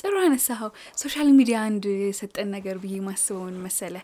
ጥሩ 0.00 0.12
አነሳኸው። 0.22 0.70
social 1.02 1.28
media 1.38 1.56
አንድ 1.68 1.84
የሰጠን 2.02 2.48
ነገር 2.56 2.76
ብዬ 2.82 2.96
ማስበውን 3.06 3.56
መሰለ 3.64 3.94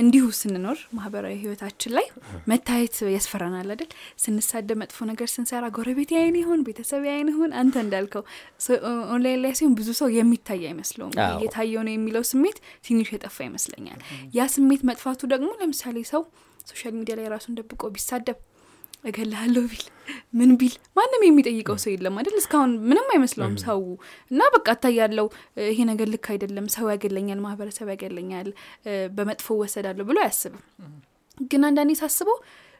እንዲሁ 0.00 0.24
ስንኖር 0.40 0.78
ማህበራዊ 0.98 1.34
ህይወታችን 1.42 1.92
ላይ 1.98 2.06
መታየት 2.52 2.96
ያስፈራናል 3.16 3.68
አይደል? 3.74 3.90
ስንሳደብ፣ 4.24 4.76
መጥፎ 4.82 4.98
ነገር 5.10 5.30
ስንሰራ 5.34 5.64
ጎረቤት 5.76 6.12
ያይን 6.16 6.36
ይሆን 6.42 6.60
ቤተሰብ 6.68 7.04
ያይን 7.10 7.30
ይሆን 7.32 7.52
አንተ 7.60 7.74
እንዳልከው 7.84 8.24
ኦንላይን 9.14 9.40
ላይ 9.44 9.54
ሲሆን 9.60 9.74
ብዙ 9.80 9.88
ሰው 10.00 10.10
የሚታይ 10.16 10.62
አይመስለውም። 10.70 11.14
እየታየው 11.30 11.82
ነው 11.86 11.94
የሚለው 11.94 12.24
ስሜት 12.32 12.58
ትንሽ 12.86 13.10
የጠፋ 13.14 13.38
ይመስለኛል። 13.48 14.00
ያ 14.38 14.48
ስሜት 14.56 14.84
መጥፋቱ 14.90 15.20
ደግሞ 15.34 15.50
ለምሳሌ 15.60 15.98
ሰው 16.12 16.24
social 16.70 16.94
media 16.98 17.14
ላይ 17.18 17.26
ራሱን 17.32 17.54
ደብቆ 17.58 17.82
ቢሳደብ 17.94 18.38
እገልሃለሁ 19.04 19.62
ቢል 19.70 19.84
ምን 20.34 20.50
ቢል 20.60 20.74
ማንም 20.96 21.22
የሚጠይቀው 21.26 21.76
ሰው 21.82 21.90
የለም 21.92 22.16
አይደል? 22.20 22.36
እስካሁን 22.40 22.72
ምንም 22.88 23.06
አይመስለውም 23.14 23.54
ሰው 23.64 23.80
እና 24.30 24.40
በቃ 24.54 24.66
እታያለው 24.76 25.26
ይሄ 25.66 25.78
ነገር 25.90 26.08
ልክ 26.14 26.26
አይደለም፣ 26.34 26.66
ሰው 26.76 26.88
ያገለኛል፣ 26.92 27.40
ማህበረሰብ 27.46 27.88
ያገለኛል፣ 27.94 28.48
በመጥፎ 29.16 29.58
ወሰዳለሁ 29.62 30.06
ብሎ 30.10 30.18
አያስብም። 30.24 30.64
ግን 31.44 31.62
አንዳንዴ 31.68 31.92
ሳስበው 32.00 32.38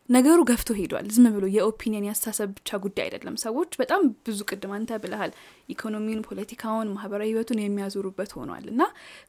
ነገሩ 0.08 0.38
ገፍቶ 0.48 0.70
ሄዷል። 0.78 1.06
ዝም 1.14 1.26
ብሎ 1.34 1.44
የኦፒኒየን 1.54 2.06
ያስተሳሰብ 2.08 2.48
ብቻ 2.56 2.78
ጉዳይ 2.84 3.04
አይደለም። 3.06 3.34
ሰዎች 3.42 3.70
በጣም 3.80 4.00
ብዙ 4.26 4.38
ቅድም 4.48 4.72
አንተ 4.76 4.98
ብልሃል 5.02 5.32
ኢኮኖሚውን፣ 5.68 6.22
ፖለቲካውን፣ 6.28 6.88
ማህበራዊ 6.94 7.28
ህይወቱን 7.30 7.60
የሚያዞሩበት 7.62 8.32
ሆኗል 8.38 8.64
እና 8.72 8.82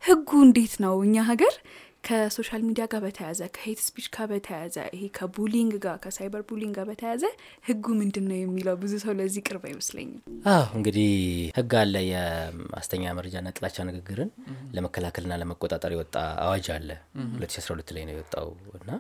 ህጉ 0.04 0.30
እንዴት 0.48 0.74
ነው 0.86 0.96
እኛ 1.06 1.24
ሀገር 1.30 1.56
ከ 2.04 2.18
social 2.18 2.62
media 2.68 2.84
ጋር 2.92 3.02
በተያያዘ 3.04 3.42
ከ 3.56 3.64
hate 3.64 3.80
speech 3.86 4.06
ጋር 4.16 4.26
በተያያዘ 4.32 4.76
ይሄ 4.96 5.04
ከ 5.18 5.29
bullying 5.29 5.74
ጋር 5.84 5.98
ከ 6.04 6.15
cyber 6.15 6.42
bullying 6.50 6.74
ጋር 6.78 6.86
በተያያዘ 6.90 7.24
ህጉ 7.68 7.86
ምንድን 8.00 8.26
ነው 8.30 8.38
የሚለው 8.40 8.76
ብዙ 8.82 8.94
ሰው 9.04 9.14
ለዚህ 9.20 9.44
ቅርብ 9.48 9.64
አይመስለኝም። 9.70 10.22
አዎ 10.54 10.66
እንግዲህ 10.80 11.12
ህግ 11.58 11.74
አለ። 11.82 11.96
የሀሰተኛ 12.08 13.14
መረጃና 13.20 13.54
ጥላቻ 13.58 13.78
ንግግርን 13.90 14.32
ለመከላከልና 14.76 15.38
ለመቆጣጠር 15.42 15.94
የወጣ 15.96 16.16
አዋጅ 16.46 16.68
አለ። 16.78 16.90
2012 17.36 17.96
ላይ 17.98 18.06
ነው 18.10 18.16
የወጣው 18.16 18.50
እና 18.80 18.92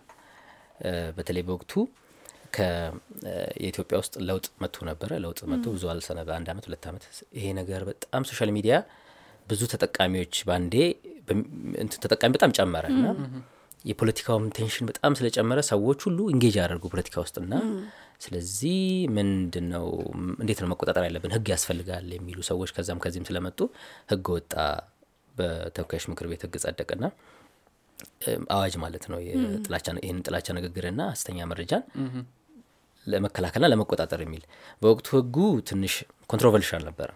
በተለይ 1.17 1.45
በወቅቱ 1.47 1.73
ከየኢትዮጵያ 2.55 3.97
ውስጥ 4.01 4.15
ለውጥ 4.27 4.47
መጥቶ 4.63 4.85
ነበረ። 4.89 5.11
ለውጥ 5.23 5.39
መጥቶ 5.51 5.67
ብዙ 5.75 5.83
አልሰነ 5.91 6.19
በአንድ 6.27 6.47
አመት 6.53 6.65
ሁለት 6.69 6.85
አመት 6.89 7.03
ይሄ 7.37 7.45
ነገር 7.59 7.81
በጣም 7.89 8.23
social 8.29 8.51
media 8.55 8.75
ብዙ 9.47 9.61
ተጠቃሚዎች 9.71 10.35
እንትን 10.43 10.73
ተጠቃሚ 11.95 12.31
በጣም 12.35 12.53
ጨመረ 12.57 12.85
እና 12.93 13.05
የፖለቲካውም 13.85 14.45
tension 14.57 14.87
በጣም 14.89 15.11
ስለጨመረ 15.19 15.59
ሰዎች 15.69 15.99
ሁሉ 16.07 16.19
engage 16.33 16.55
ያደርጉ 16.59 16.85
ፖለቲካ 16.93 17.15
ውስጥና 17.23 17.53
ስለዚህ 18.21 18.79
ምንድን 19.15 19.67
ነው 19.73 19.85
እንዴት 20.41 20.59
ነው 20.63 20.67
መቆጣጠር 20.71 21.03
ያለብን 21.07 21.33
ህግ 21.35 21.47
ያስፈልጋል 21.53 22.07
የሚሉ 22.15 22.39
ሰዎች 22.49 22.71
ከዛም 22.75 22.99
ከዚህም 23.05 23.27
ስለመጡ 23.29 23.59
ህግ 24.11 24.27
ወጣ። 24.35 24.53
በተወካዮች 25.35 26.05
ምክር 26.11 26.25
ቤት 26.31 26.41
ህግ 26.45 26.55
ጸደቅና 26.63 27.05
አዋጅ 28.55 28.73
ማለት 28.83 29.03
ነው 29.11 29.19
ይህንን 29.25 30.21
ጥላቻ 30.25 30.47
ንግግርና 30.57 31.01
ሐሰተኛ 31.11 31.47
መረጃን 31.51 31.83
ለመከላከልና 33.07 33.67
ለመቆጣጠር 33.71 34.21
የሚል 34.23 34.43
በወቅቱ 34.81 35.07
ህጉ 35.17 35.37
ትንሽ 35.69 35.93
controversial 36.29 36.83
ነበረ። 36.89 37.09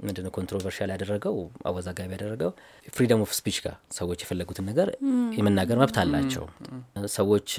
ምንድነው 0.00 0.32
controversial 0.36 0.90
ያደረገው? 0.94 1.36
አወዛጋቢ 1.68 2.10
ያደረገው 2.16 2.50
freedom 2.94 3.20
of 3.24 3.32
speech 3.38 3.58
ጋር 3.64 3.74
ሰዎች 3.98 4.20
የፈለጉትን 4.24 4.66
ነገር 4.70 4.88
የመናገር 5.38 5.78
መብት 5.82 5.98
አላቸው። 6.02 6.44
ሰዎች 7.16 7.50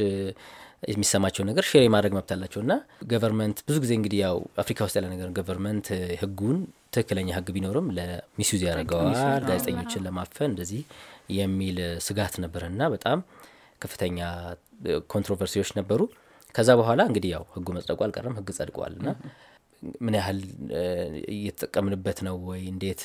የሚሰማቸው 0.91 1.43
ነገር 1.47 1.63
share 1.69 1.83
የማድረግ 1.85 2.13
መብት 2.17 2.31
አላቸው። 2.35 2.59
እና 2.63 2.73
government 3.11 3.57
ብዙ 3.67 3.77
ጊዜ 3.83 3.91
እንግዲህ 3.97 4.19
ያው 4.23 4.37
አፍሪካ 4.63 4.79
ውስጥ 4.87 4.95
ያለ 4.99 5.07
ነገር 5.13 5.29
government 5.37 5.87
ህጉን 6.21 6.57
ትክክለኛ 6.93 7.29
ህግ 7.37 7.49
ቢኖርም 7.55 7.87
ለ 7.97 8.14
misuse 8.14 8.63
ያደርገዋል 8.67 9.13
ጋዜጠኞችን 9.47 10.03
ለማፈን 10.07 10.49
እንደዚህ 10.51 10.81
የሚል 11.37 11.77
ስጋት 12.07 12.35
ነበር። 12.43 12.63
እና 12.69 12.89
በጣም 12.95 13.19
ከፍተኛ 13.81 14.19
ኮንትሮቨርሲዎች 15.13 15.71
ነበሩ። 15.79 16.01
ከዛ 16.55 16.69
በኋላ 16.79 17.01
እንግዲህ 17.09 17.29
ያው 17.33 17.43
ህጉ 17.53 17.67
መጽደቁ 17.75 17.99
አልቀረም፣ 18.05 18.35
ህግ 18.39 18.49
ጸድቋል። 18.57 18.93
እና 18.99 19.09
ምን 19.99 20.15
ያህል 20.17 20.39
እየተጠቀምንበት 21.33 22.19
ነው 22.27 22.35
ወይ 22.49 22.61
እንዴት 22.71 23.01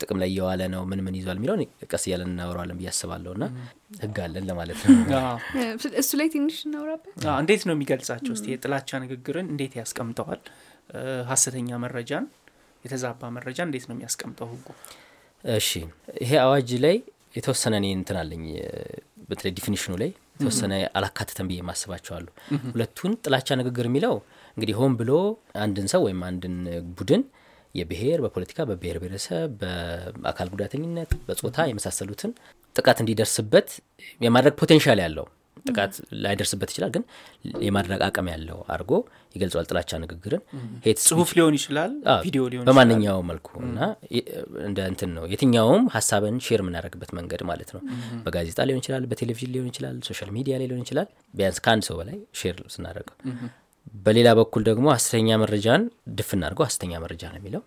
ጥቅም 0.00 0.18
ላይ 0.20 0.28
እየዋለ 0.32 0.62
ነው 0.74 0.82
ምን 0.90 1.00
ምን 1.06 1.14
ይዟል 1.18 1.36
የሚለውን 1.38 1.62
ቀስ 1.90 2.04
እያለን 2.08 2.30
እናወራዋለን 2.32 2.76
ብዬ 2.78 2.88
አስባለሁ 2.92 3.32
እና 3.36 3.44
ህግ 4.00 4.18
አለን 4.24 4.44
ለማለት 4.50 4.80
ነው። 4.84 4.98
እሱ 6.02 6.10
ላይ 6.20 6.28
ትንሽ 6.34 6.58
እናውራበት። 6.66 7.12
አዎ፣ 7.26 7.36
እንዴት 7.42 7.62
ነው 7.68 7.74
የሚገልጻቸው? 7.76 8.32
እስቲ 8.36 8.46
የጥላቻ 8.52 9.00
ንግግርን 9.04 9.48
እንዴት 9.52 9.74
ያስቀምጠዋል? 9.80 10.40
ሀሰተኛ 11.30 11.78
መረጃን፣ 11.84 12.26
የተዛባ 12.84 13.22
መረጃን 13.36 13.68
እንዴት 13.70 13.86
ነው 13.88 13.94
የሚያስቀምጠው 13.96 14.48
ህጉ? 14.52 14.66
እሺ 15.44 15.70
ይሄ 16.22 16.32
አዋጅ 16.44 16.70
ላይ 16.84 16.96
የተወሰነ 17.36 17.74
እኔ 17.80 17.86
እንትን 17.98 18.16
አለኝ 18.22 18.44
በተለይ 19.28 19.52
definition 19.56 19.86
ኑ 19.86 19.92
ላይ 20.02 20.10
የተወሰነ 20.34 20.72
አላካተተም 20.98 21.48
ብዬ 21.50 21.60
ማስባቸው 21.68 22.09
አሉ። 22.09 22.26
ሁለቱን 22.72 23.12
ጥላቻ 23.24 23.48
ንግግር 23.60 23.86
የሚለው 23.88 24.14
እንግዲህ 24.56 24.74
ሆን 24.80 24.94
ብሎ 25.00 25.12
አንድን 25.64 25.88
ሰው 25.92 26.02
ወይም 26.06 26.22
አንድን 26.28 26.56
ቡድን 26.98 27.22
የብሔር 27.74 28.20
በፖለቲካ 28.24 28.60
በብሔር 28.68 28.96
ብሔረሰብ 29.02 29.50
በአካል 30.16 30.48
ጉዳተኝነት 30.54 31.10
በጾታ 31.26 31.66
የመሳሰሉትን 31.68 32.32
ጥቃት 32.76 32.98
እንዲደርስበት 33.02 33.68
የማድረግ 34.20 34.54
potential 34.60 35.00
ያለው 35.04 35.26
ጥቃት 35.66 35.94
ላይደርስበት 36.24 36.70
ይችላል፣ 36.72 36.90
ግን 36.94 37.02
የማድረግ 37.64 38.00
አቅም 38.06 38.28
ያለው 38.32 38.58
አድርጎ 38.72 38.92
ይገልጸዋል። 39.34 39.66
ጥላቻ 39.70 39.98
ንግግርን 40.04 40.42
hate 40.86 40.98
ጽሁፍ 41.06 41.30
ሊሆን 41.38 41.54
ይችላል፣ 41.58 41.92
ቪዲዮ 42.24 42.42
ሊሆን 42.52 42.66
በማንኛውም 42.68 43.26
መልኩ 43.30 43.48
እና 43.66 43.78
እንደ 44.64 44.78
እንትን 44.92 45.10
ነው 45.16 45.24
የትኛውም 45.32 45.84
ሀሳብን 45.96 46.38
share 46.46 46.62
የምናደርግበት 46.64 47.12
መንገድ 47.18 47.42
ማለት 47.50 47.72
ነው። 47.76 47.82
በጋዜጣ 48.26 48.60
ሊሆን 48.68 48.82
ይችላል፣ 48.82 49.04
በቴሌቪዥን 49.12 49.52
ሊሆን 49.54 49.68
ይችላል፣ 49.72 49.98
social 50.08 50.30
media 50.38 50.56
ላይ 50.62 50.68
ሊሆን 50.70 50.84
ይችላል። 50.86 51.08
ቢያንስ 51.34 51.60
ከአንድ 51.66 51.84
ሰው 51.88 51.98
በላይ 52.00 52.18
share 52.40 52.58
ስናደርገው 52.76 53.16
በሌላ 53.94 54.28
በኩል 54.38 54.62
ደግሞ 54.68 54.86
ሀሰተኛ 54.94 55.28
መረጃን 55.42 55.82
define 56.16 56.42
አድርገው 56.46 56.66
ሀሰተኛ 56.66 56.92
መረጃ 57.02 57.22
ነው 57.30 57.38
የሚለው። 57.40 57.62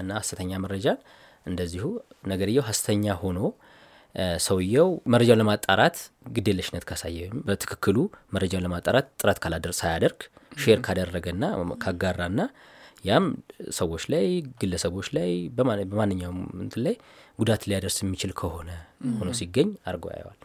እና 0.00 0.10
ሀሰተኛ 0.20 0.52
መረጃን 0.64 0.98
እንደዚሁ 1.46 1.84
ነገርየው 2.32 2.64
ሀሰተኛ 2.68 3.14
ሆኖ 3.22 3.38
ሰውየው 4.44 4.88
መረጃውን 5.12 5.40
ለማጣራት 5.42 5.96
ግዴለሽነት 6.34 6.84
ካሳየ 6.88 7.16
ወይም 7.24 7.38
በትክክሉ 7.46 7.96
መረጃውን 8.34 8.64
ለማጣራት 8.66 9.06
ጥረት 9.20 9.38
ሳያደርግ 9.78 10.18
share 10.56 10.80
ካደረገና 10.86 11.44
ካጋራና 11.84 12.40
ያም 13.04 13.24
ሰዎች 13.76 14.02
ላይ 14.12 14.26
ግለሰቦች 14.60 15.08
ላይ 15.16 15.30
በማ- 15.56 15.86
በማንኛውም 15.90 16.40
እንትን 16.64 16.82
ላይ 16.86 16.94
ጉዳት 17.38 17.62
ሊያደርስ 17.68 17.96
የሚችል 18.02 18.32
ከሆነ 18.40 18.70
ሆኖ 19.18 19.30
ሲገኝ 19.38 19.70
አድርጎ 19.86 20.04
ያየዋል። 20.12 20.38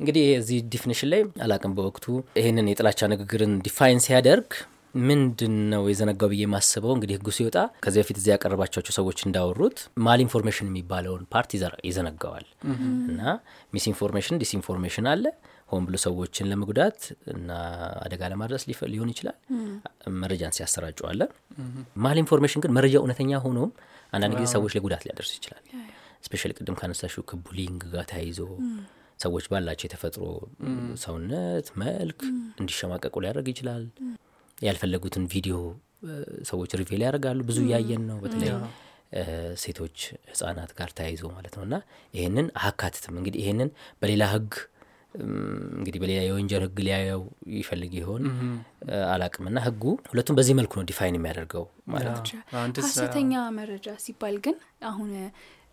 እንግዲህ 0.00 0.24
እዚህ 0.38 0.58
definition 0.72 1.08
ላይ 1.12 1.22
አላቅም 1.44 1.72
በወቅቱ 1.76 2.06
ይህንን 2.38 2.66
የጥላቻ 2.70 3.00
ንግግርን 3.12 3.54
define 3.64 4.00
ሲያደርግ 4.04 4.50
ምንድን 5.04 5.54
ነው 5.72 5.82
የዘነጋው 5.86 6.28
ብዬ 6.30 6.42
የማስበው? 6.44 6.92
እንግዲህ 6.96 7.14
ህጉ 7.16 7.28
ሲወጣ 7.36 7.56
ከዚህ 7.82 7.98
በፊት 8.02 8.16
እዚያ 8.20 8.32
ያቀረባቸው 8.34 8.92
ሰዎች 8.96 9.18
እንዳወሩት 9.26 9.78
malinformation 10.04 10.68
የሚባለውን 10.70 11.22
part 11.32 11.50
ይዘ- 11.56 11.78
ይዘነጋዋል። 11.88 12.46
እና 13.10 13.20
misinformation 13.72 14.40
disinformation 14.42 15.08
አለ። 15.12 15.24
ሆን 15.68 15.82
ብሎ 15.86 15.96
ሰዎችን 16.04 16.48
ለመጉዳት 16.50 17.00
እና 17.32 17.50
አደጋ 18.04 18.22
ለማድረስ 18.32 18.62
ሊሆን 18.88 19.10
ይችላል። 19.12 19.36
መረጃን 20.20 20.54
ሲያሰራጩ 20.56 21.00
አለ። 21.10 21.20
malinformation 22.04 22.62
ግን 22.64 22.72
መረጃ 22.76 22.94
እውነተኛ 23.02 23.32
ሆኖም 23.44 23.72
አንዳንድ 24.12 24.34
ጊዜ 24.38 24.48
ሰዎች 24.54 24.74
ላይ 24.74 24.82
ጉዳት 24.86 25.02
ሊያደርስ 25.06 25.32
ይችላል። 25.38 25.64
specially 26.26 26.52
ቅድም 26.58 26.78
ካነሳሽው 26.78 27.24
ከ 27.28 27.39
bullying 27.39 27.82
ጋር 27.92 28.06
ተያይዞ 28.10 28.40
ሰዎች 29.20 29.44
ባላቸው 29.52 29.86
የተፈጥሮ 29.88 30.24
ሰውነት 31.02 31.68
መልክ 31.82 32.20
እንዲሸማቀቁ 32.60 33.14
ሊያደርግ 33.24 33.48
ይችላል። 33.52 33.84
ያልፈለጉትን 34.58 35.24
ቪዲዮ 35.32 35.56
ሰዎች 36.48 36.70
reveal 36.80 37.02
ያደርጋሉ። 37.06 37.40
ብዙ 37.48 37.58
እያየን 37.66 38.02
ነው፣ 38.10 38.18
በተለይ 38.24 38.50
ሴቶች፣ 39.62 39.98
ህጻናት 40.30 40.72
ጋር 40.78 40.90
ተያይዞ 40.96 41.22
ማለት 41.36 41.54
ነው። 41.58 41.64
እና 41.68 41.76
ይህንን 42.14 42.48
አያካትትም። 42.60 43.14
እንግዲህ 43.20 43.40
ይህንን 43.44 43.70
በሌላ 44.02 44.24
ህግ 44.34 44.50
እንግዲህ 45.76 45.98
በሌላ 46.02 46.20
የወንጀል 46.24 46.62
ህግ 46.64 46.78
ሊያየው 46.86 47.22
ይፈልግ 47.54 47.92
ይሆን? 47.98 48.22
አላቅም። 49.08 49.46
እና 49.50 49.58
ህጉ 49.66 49.82
ሁለቱም 50.10 50.36
በዚህ 50.38 50.54
መልኩ 50.58 50.72
ነው 50.78 50.84
define 50.90 51.16
የሚያደርገው 51.18 51.64
ማለት 51.88 52.10
ነው። 52.18 52.42
ሀሰተኛ 52.86 53.32
መረጃ 53.58 53.88
ሲባል 54.04 54.36
ግን 54.46 54.56
አሁን 54.90 55.10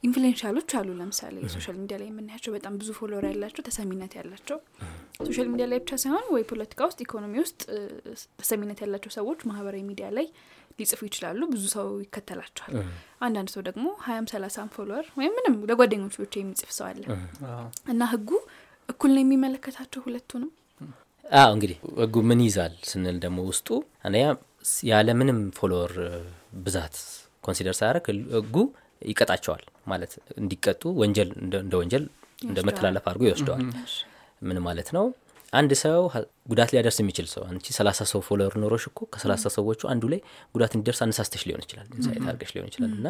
influential 0.05 0.52
ኦች 0.52 0.69
አሉ። 0.77 0.89
ለምሳሌ 0.99 1.35
social 1.53 1.77
media 1.81 1.95
ላይ 2.01 2.07
የምናያቸው 2.09 2.51
በጣም 2.55 2.73
ብዙ 2.81 2.89
follower 2.97 3.25
ያላቸው 3.29 3.63
ተሰሚነት 3.67 4.13
ያላቸው 4.19 4.57
social 5.27 5.47
media 5.51 5.65
ላይ 5.71 5.79
ብቻ 5.83 5.91
ሳይሆን 6.03 6.25
ወይ 6.35 6.43
ፖለቲካ 6.51 6.81
ውስጥ፣ 6.89 6.99
ኢኮኖሚ 7.05 7.33
ውስጥ 7.43 7.61
ተሰሚነት 8.41 8.81
ያላቸው 8.85 9.13
ሰዎች 9.17 9.39
ማህበራዊ 9.49 9.83
ሚዲያ 9.89 10.07
ላይ 10.17 10.27
ሊጽፉ 10.79 11.01
ይችላሉ። 11.09 11.41
ብዙ 11.51 11.63
ሰው 11.75 11.87
ይከተላቸዋል። 12.03 12.73
አንዳንድ 13.25 13.49
ሰው 13.53 13.61
ደግሞ 13.67 13.85
ሀያም 14.05 14.27
ሰላሳም 14.31 14.69
follower 14.75 15.05
ወይም 15.19 15.33
ምንም 15.37 15.55
ለጓደኞቹ 15.69 16.15
ብቻ 16.23 16.33
የሚጽፍ 16.41 16.71
ሰው 16.77 16.85
አለ። 16.89 17.03
እና 17.93 18.01
ህጉ 18.13 18.29
እኩል 18.89 19.11
ነው 19.15 19.21
የሚመለከታቸው 19.23 20.01
ሁለቱንም? 20.07 20.49
አዎ 21.25 21.51
እንግዲህ 21.55 21.77
ህጉ 22.01 22.15
ምን 22.29 22.41
ይዛል 22.45 22.73
ስንል 22.89 23.17
ደግሞ 23.23 23.37
ውስጡ 23.47 23.67
አንደኛ 24.05 24.25
ያለ 24.89 25.09
ምንም 25.19 25.39
follower 25.57 25.93
ብዛት 26.65 26.95
consider 27.43 27.75
ሳያደርግ 27.79 28.05
ህጉ 28.35 28.55
ይቀጣቸዋል 29.05 29.63
ማለት 29.87 30.11
እንዲቀጡ 30.41 30.81
ወንጀል 31.01 31.29
እንደ 31.59 31.73
ወንጀል 31.81 32.05
እንደ 32.45 32.59
መተላለፍ 32.67 33.05
አድርጎ 33.09 33.23
ይወስደዋል። 33.27 33.61
ምን 34.41 34.57
ማለት 34.65 34.89
ነው? 34.95 35.05
አንድ 35.53 35.71
ሰው 35.81 35.99
ጉዳት 36.51 36.69
ሊያደርስ 36.73 36.97
የሚችል 37.01 37.27
ሰው 37.33 37.43
አንቺ 37.49 37.65
ሰላሳ 37.77 37.99
ሰው 38.11 38.19
follower 38.27 38.53
ኖሮሽ 38.63 38.85
እኮ 38.89 38.99
ከሰላሳ 39.13 39.45
ሰዎቹ 39.57 39.81
አንዱ 39.91 40.03
ላይ 40.13 40.19
ጉዳት 40.55 40.71
እንዲደርስ 40.77 40.99
አነሳስተሽ 41.05 41.43
ሊሆን 41.49 41.61
ይችላል 41.65 41.87
incite 41.97 42.23
አድርገሽ 42.29 42.51
ሊሆን 42.55 42.67
ይችላል 42.71 42.91
እና 42.97 43.07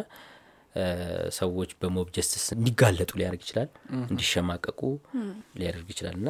ሰዎች 1.37 1.69
በ 1.81 1.92
mob 1.92 2.07
justice 2.15 2.45
እንዲጋለጡ 2.55 3.11
ሊያደርግ 3.19 3.41
ይችላል 3.45 3.69
እንዲሸማቀቁ 4.09 4.81
ሊያደርግ 5.59 5.87
ይችላል 5.93 6.15
እና 6.21 6.29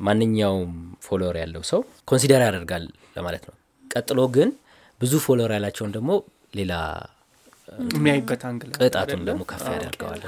ማንኛውም 0.00 0.72
follower 1.06 1.36
ያለው 1.42 1.62
ሰው 1.70 1.80
consider 2.08 2.42
ያደርጋል 2.46 2.84
ለማለት 3.16 3.44
ነው። 3.48 3.54
ቀጥሎ 3.90 4.20
ግን 4.36 4.50
ብዙ 5.00 5.14
follower 5.26 5.52
ያላቸውን 5.56 5.92
ደግሞ 5.96 6.10
ሌላ 6.54 6.72
የሚያይበት 7.94 8.42
angle 8.48 8.70
ቅጣቱን? 8.78 9.20
ደግሞ 9.28 9.42
ከፍ 9.50 9.64
ያደርገዋል 9.74 10.22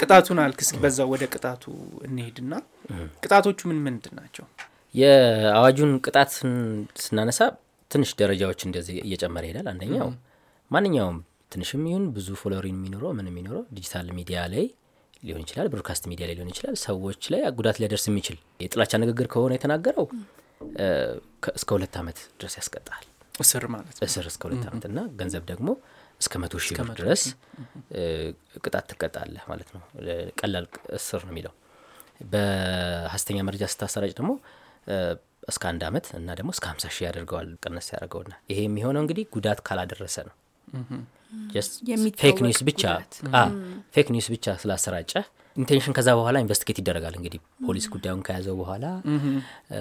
ቅጣቱን 0.00 0.38
አልክ 0.44 0.60
እስኪ 0.64 0.76
በዛው 0.84 1.08
ወደ 1.14 1.24
ቅጣቱ 1.34 1.64
እንሄድና 2.08 2.52
ቅጣቶቹ 3.24 3.58
ምን 3.70 3.80
ምንድን 3.86 4.14
ናቸው? 4.20 4.46
የአዋጁን 4.94 5.92
ቅጣት 6.06 6.30
ስናነሳ 7.04 7.40
ትንሽ 7.90 8.10
ደረጃዎች 8.20 8.60
እንደዚህ 8.68 8.96
እየጨመረ 9.06 9.44
ይሄዳል። 9.48 9.66
አንደኛው 9.72 10.08
ማንኛውም 10.70 11.18
ትንሽም 11.52 11.82
ይሁን 11.88 12.04
ብዙ 12.14 12.28
following 12.42 12.76
የሚኖረው 12.78 13.10
ምን 13.18 13.26
የሚኖረው 13.30 13.64
ዲጂታል 13.76 14.06
ሚዲያ 14.18 14.38
ላይ 14.52 14.64
ሊሆን 15.22 15.42
ይችላል 15.44 15.66
broadcast 15.72 16.04
ሚዲያ 16.10 16.24
ላይ 16.28 16.36
ሊሆን 16.38 16.50
ይችላል 16.52 16.76
ሰዎች 16.84 17.22
ላይ 17.32 17.42
ጉዳት 17.58 17.76
ሊያደርስ 17.80 18.06
የሚችል 18.10 18.36
የጥላቻ 18.64 18.92
ንግግር 19.02 19.26
ከሆነ 19.34 19.52
የተናገረው 19.56 20.06
እስከ 21.54 21.68
ሁለት 21.76 21.96
ዓመት 22.00 22.18
ድረስ 22.40 22.54
ያስቀጣል። 22.60 23.04
እስር 23.34 23.64
ማለት 23.74 23.96
እስር 24.06 24.24
እስከ 24.30 24.42
ሁለት 24.48 24.64
ዓመት 24.70 24.84
እና 24.90 25.00
ገንዘብ 25.20 25.44
ደግሞ 25.52 25.68
እስከ 26.22 26.34
መቶ 26.42 26.54
ሺህ 26.64 26.76
ብር 26.80 26.90
ድረስ 27.00 27.22
ቅጣት 28.64 28.84
ትቀጣለህ 28.90 29.44
ማለት 29.50 29.70
ነው። 29.74 29.82
ቀላል 30.40 30.66
እስር 30.98 31.22
ነው 31.26 31.32
የሚለው። 31.32 31.54
በሀሰተኛ 32.32 33.38
መረጃ 33.48 33.64
ስታሰራጭ 33.72 34.12
ደግሞ 34.18 34.32
እስከ 35.48 35.62
አንድ 35.70 35.82
አመት 35.88 36.06
እና 36.18 36.34
ደግሞ 36.38 36.50
እስከ 36.54 36.64
ሀምሳ 36.70 36.86
ሺህ 36.94 37.04
ያደርገዋል 37.06 37.48
ቀነስ 37.64 37.86
ያደርገውና 37.94 38.34
ይሄ 38.50 38.58
የሚሆነው 38.66 39.02
እንግዲህ 39.04 39.24
ጉዳት 39.34 39.60
ካላደረሰ 39.66 40.16
ነው። 40.28 40.34
fake 42.22 42.38
news 42.44 42.60
ብቻ 42.68 42.82
fake 43.94 44.08
news 44.14 44.28
ብቻ 44.34 44.54
ስላሰራጨ 44.62 45.12
intention 45.56 45.94
ከዛ 45.96 46.08
በኋላ 46.18 46.36
investigate 46.44 46.78
ይደረጋል 46.80 47.14
እንግዲህ። 47.18 47.40
ፖሊስ 47.66 47.86
ጉዳዩን 47.94 48.20
ከያዘው 48.26 48.54
በኋላ 48.60 48.84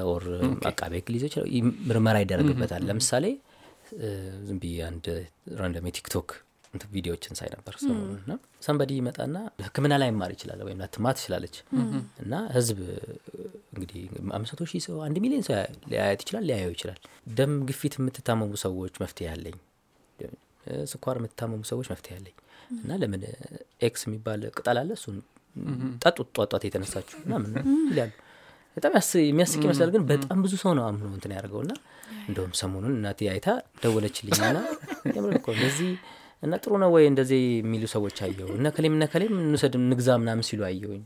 or 0.05 0.24
አቃቤ 0.69 0.93
ህግ 1.00 1.10
ሊይዘው 1.13 1.29
ይችላል። 1.29 1.50
ምርመራ 1.89 2.17
ይደረግበታል። 2.24 2.83
ለምሳሌ 2.89 3.25
ዝም 4.43 4.57
ብዬ 4.62 4.77
አንድ 4.88 5.05
random 5.60 5.88
የቲክቶክ 5.89 6.29
ቪዲዮዎችን 6.91 7.33
ሳይ 7.38 7.50
ነበር 7.53 7.74
እና 8.17 8.33
somebody 8.65 8.91
ይመጣና 8.98 9.38
ህክምና 9.63 9.93
ላይማር 10.01 10.31
ይችላል 10.36 10.60
ወይም 10.67 10.79
ላትማር 10.81 11.08
ትችላለች 11.17 11.55
እና 12.24 12.33
ህዝብ 12.55 12.79
እንግዲህ 13.74 14.00
አምስት 14.38 14.53
መቶ 14.53 14.67
ሺህ 14.71 14.83
ሰው 14.86 14.95
አንድ 15.05 15.17
ሚሊዮን 15.24 15.43
ሰው 15.48 15.55
ሊያያት 15.91 16.21
ይችላል 16.24 16.45
ሊያየው 16.50 16.71
ይችላል። 16.75 17.00
ደም 17.36 17.53
ግፊት 17.69 17.95
የምትታመሙ 18.00 18.51
ሰዎች 18.63 18.95
መፍትሄ 19.03 19.27
አለኝ። 19.33 19.57
እ፣ 20.19 20.79
ስኳር 20.91 21.17
የምትታመሙ 21.19 21.62
ሰዎች 21.69 21.88
መፍትሄ 21.91 22.13
አለኝ። 22.17 22.36
እና 22.75 22.98
ለምን 23.01 23.21
X 23.81 24.03
የሚባል 24.07 24.41
ቅጠል 24.53 24.77
አለ 24.81 24.91
እሱን 24.98 25.17
ጠጡት 26.03 26.29
ጧጧት 26.38 26.63
የተነሳችሁ 26.67 27.17
ምናምን 27.24 27.53
ይላሉ 27.89 28.12
በጣም 28.78 28.94
ያስ- 28.98 29.24
የሚያስቅ 29.24 29.62
ይመስላል 29.66 29.90
ግን 29.94 30.04
በጣም 30.12 30.38
ብዙ 30.44 30.54
ሰው 30.62 30.72
ነው 30.78 30.84
አምኖ 30.88 31.06
እንትን 31.16 31.32
ያደርገው 31.36 31.62
ና 31.63 31.74
እንደውም 32.28 32.51
ሰሞኑን 32.60 32.94
እናቴ 32.98 33.30
አይታ 33.32 33.48
ደወለችልኝ 33.84 34.34
ና 34.50 34.60
እንደዚህ 35.54 35.92
እና 36.44 36.54
ጥሩ 36.63 36.74
ነው 36.82 36.90
ወይ 36.96 37.04
እንደዚህ 37.10 37.42
የሚሉ 37.58 37.84
ሰዎች 37.94 38.18
አየው 38.25 38.50
እነ 38.56 38.68
ከሌም 38.75 38.94
እነ 38.98 39.06
ከሌም 39.12 39.34
እንውሰድ 39.42 39.74
ንግዛ 39.86 40.10
ምናምን 40.22 40.46
ሲሉ 40.48 40.62
አየውኝ 40.68 41.03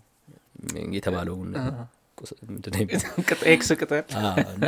የተባለውን 0.95 1.49
ኤክስ 3.54 3.69
ቅጠል። 3.80 4.04
እና 4.54 4.67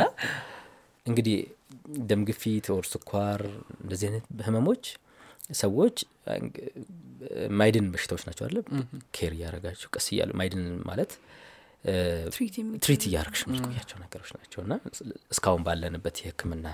እንግዲህ 1.06 1.36
ደም 2.08 2.22
ግፊት 2.28 2.66
ኦር 2.74 2.84
ስኳር 2.90 3.40
እንደዚህ 3.82 4.06
አይነት 4.08 4.24
ህመሞች 4.46 4.84
ሰዎች 5.60 5.96
ማይድን 7.58 7.86
በሽታዎች 7.92 8.22
ናቸው 8.28 8.44
አለ 8.48 8.56
ኬር 9.16 9.32
እያረጋቸው 9.36 9.88
ቀስ 9.94 10.06
እያሉ 10.12 10.30
ማይድን 10.40 10.64
ማለት 10.88 11.12
treat 12.82 13.04
እያረግሽ 13.08 13.40
የምትቆያቸው 13.44 13.96
ነገሮች 14.02 14.30
ናቸው። 14.36 14.60
እና 14.64 14.72
እስካሁን 15.32 15.62
ባለንበት 15.66 16.16
የህክምና 16.22 16.66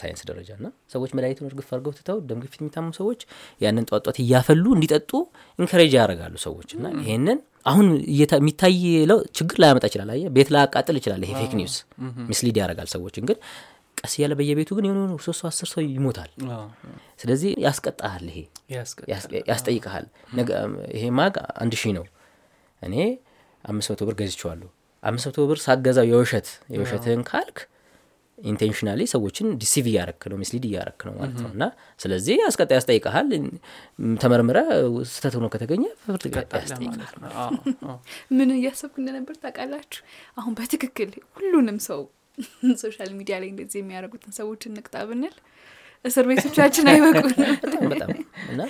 ሳይንስ 0.00 0.20
ደረጃ 0.28 0.50
እና 0.58 0.66
ሰዎች 0.92 1.10
መድኃኒቱን 1.16 1.46
እርግፍ 1.48 1.68
አድርገው 1.72 1.92
ትተው 1.96 2.18
ደም 2.28 2.40
ግፊት 2.42 2.60
የሚታመሙ 2.60 2.88
ሰዎች 2.98 3.20
ያንን 3.60 3.86
ጧጧት 3.90 4.18
እያፈሉ 4.24 4.64
እንዲጠጡ 4.76 5.10
encourage 5.58 5.92
ያደርጋሉ 5.98 6.34
ሰዎች። 6.44 6.68
እና 6.76 6.86
ይሄንን 7.00 7.38
አሁን 7.66 7.86
የሚታየው 8.18 9.18
ችግር 9.38 9.56
ላያመጣ 9.62 9.84
ይችላል። 9.90 10.10
አየህ? 10.14 10.28
ቤት 10.36 10.50
ላያቃጥል 10.54 10.96
ይችላል 11.00 11.24
ይሄ 11.26 11.32
fake 11.40 11.54
news 11.60 11.74
mislead 12.30 12.58
ያደርጋል 12.62 12.90
ሰዎችን። 12.94 13.26
ግን 13.30 13.38
ቀስ 14.00 14.12
እያለ 14.18 14.34
በየቤቱ 14.38 14.70
ግን 14.76 14.86
የሆነ 14.88 15.00
ሶስት 15.24 15.40
ሰው 15.40 15.48
አስር 15.50 15.68
ሰው 15.72 15.82
ይሞታል። 15.88 16.30
ስለዚህ 17.22 17.50
ያስቀጣሃል 17.64 18.24
ይሄ። 18.30 18.38
ያስጠይቀሃል 19.50 20.06
ይሄ 20.94 21.04
mug 21.18 21.34
አንድ 21.62 21.74
ሺህ 21.80 21.92
ነው። 21.98 22.06
እኔ 22.82 22.94
አምስት 23.64 23.90
መቶ 23.92 24.02
ብር 24.08 24.14
ገዝቼዋለሁ። 24.20 24.68
አምስት 25.02 25.26
መቶ 25.28 25.40
ብር 25.50 25.58
ሳገዛው 25.64 26.06
የውሸት 26.10 26.48
የውሸትህን 26.74 27.22
ካልክ 27.28 27.58
intentionally 28.38 29.00
ሰዎችን 29.12 29.46
deceive 29.60 29.86
እያረክ 29.90 30.22
ነው 30.30 30.36
mislead 30.42 30.64
እያረክ 30.68 31.00
ነው 31.08 31.14
ማለት 31.18 31.38
ነው። 31.44 31.50
እና 31.54 31.64
ስለዚህ 32.00 32.36
ያስቀጣ 32.42 32.70
ያስጠይቀሃል 32.78 33.28
ተመርምሮ 34.22 34.58
ስህተት 35.10 35.34
ሆኖ 35.38 35.48
ከተገኘ 35.54 35.84
ፍርድ 36.04 36.24
ያስጠይቃል 36.58 37.02
ምን 38.38 38.50
እያሰብኩ 38.56 38.94
እንደነበር 39.02 39.36
ታውቃላችሁ? 39.42 40.00
አሁን 40.38 40.54
በትክክል 40.58 41.10
ሁሉንም 41.36 41.78
ሰው 41.88 42.00
social 42.82 43.10
media 43.18 43.36
ላይ 43.42 43.48
እንደዚህ 43.52 43.78
የሚያደርጉትን 43.82 44.32
ሰዎች 44.38 44.62
እንቅጣ 44.68 44.96
ብንል 45.08 45.34
እስር 46.04 46.24
ቤቶቻችን 46.28 46.86
በጣም 47.06 47.26
በጣም 47.90 48.10
እና 48.52 48.60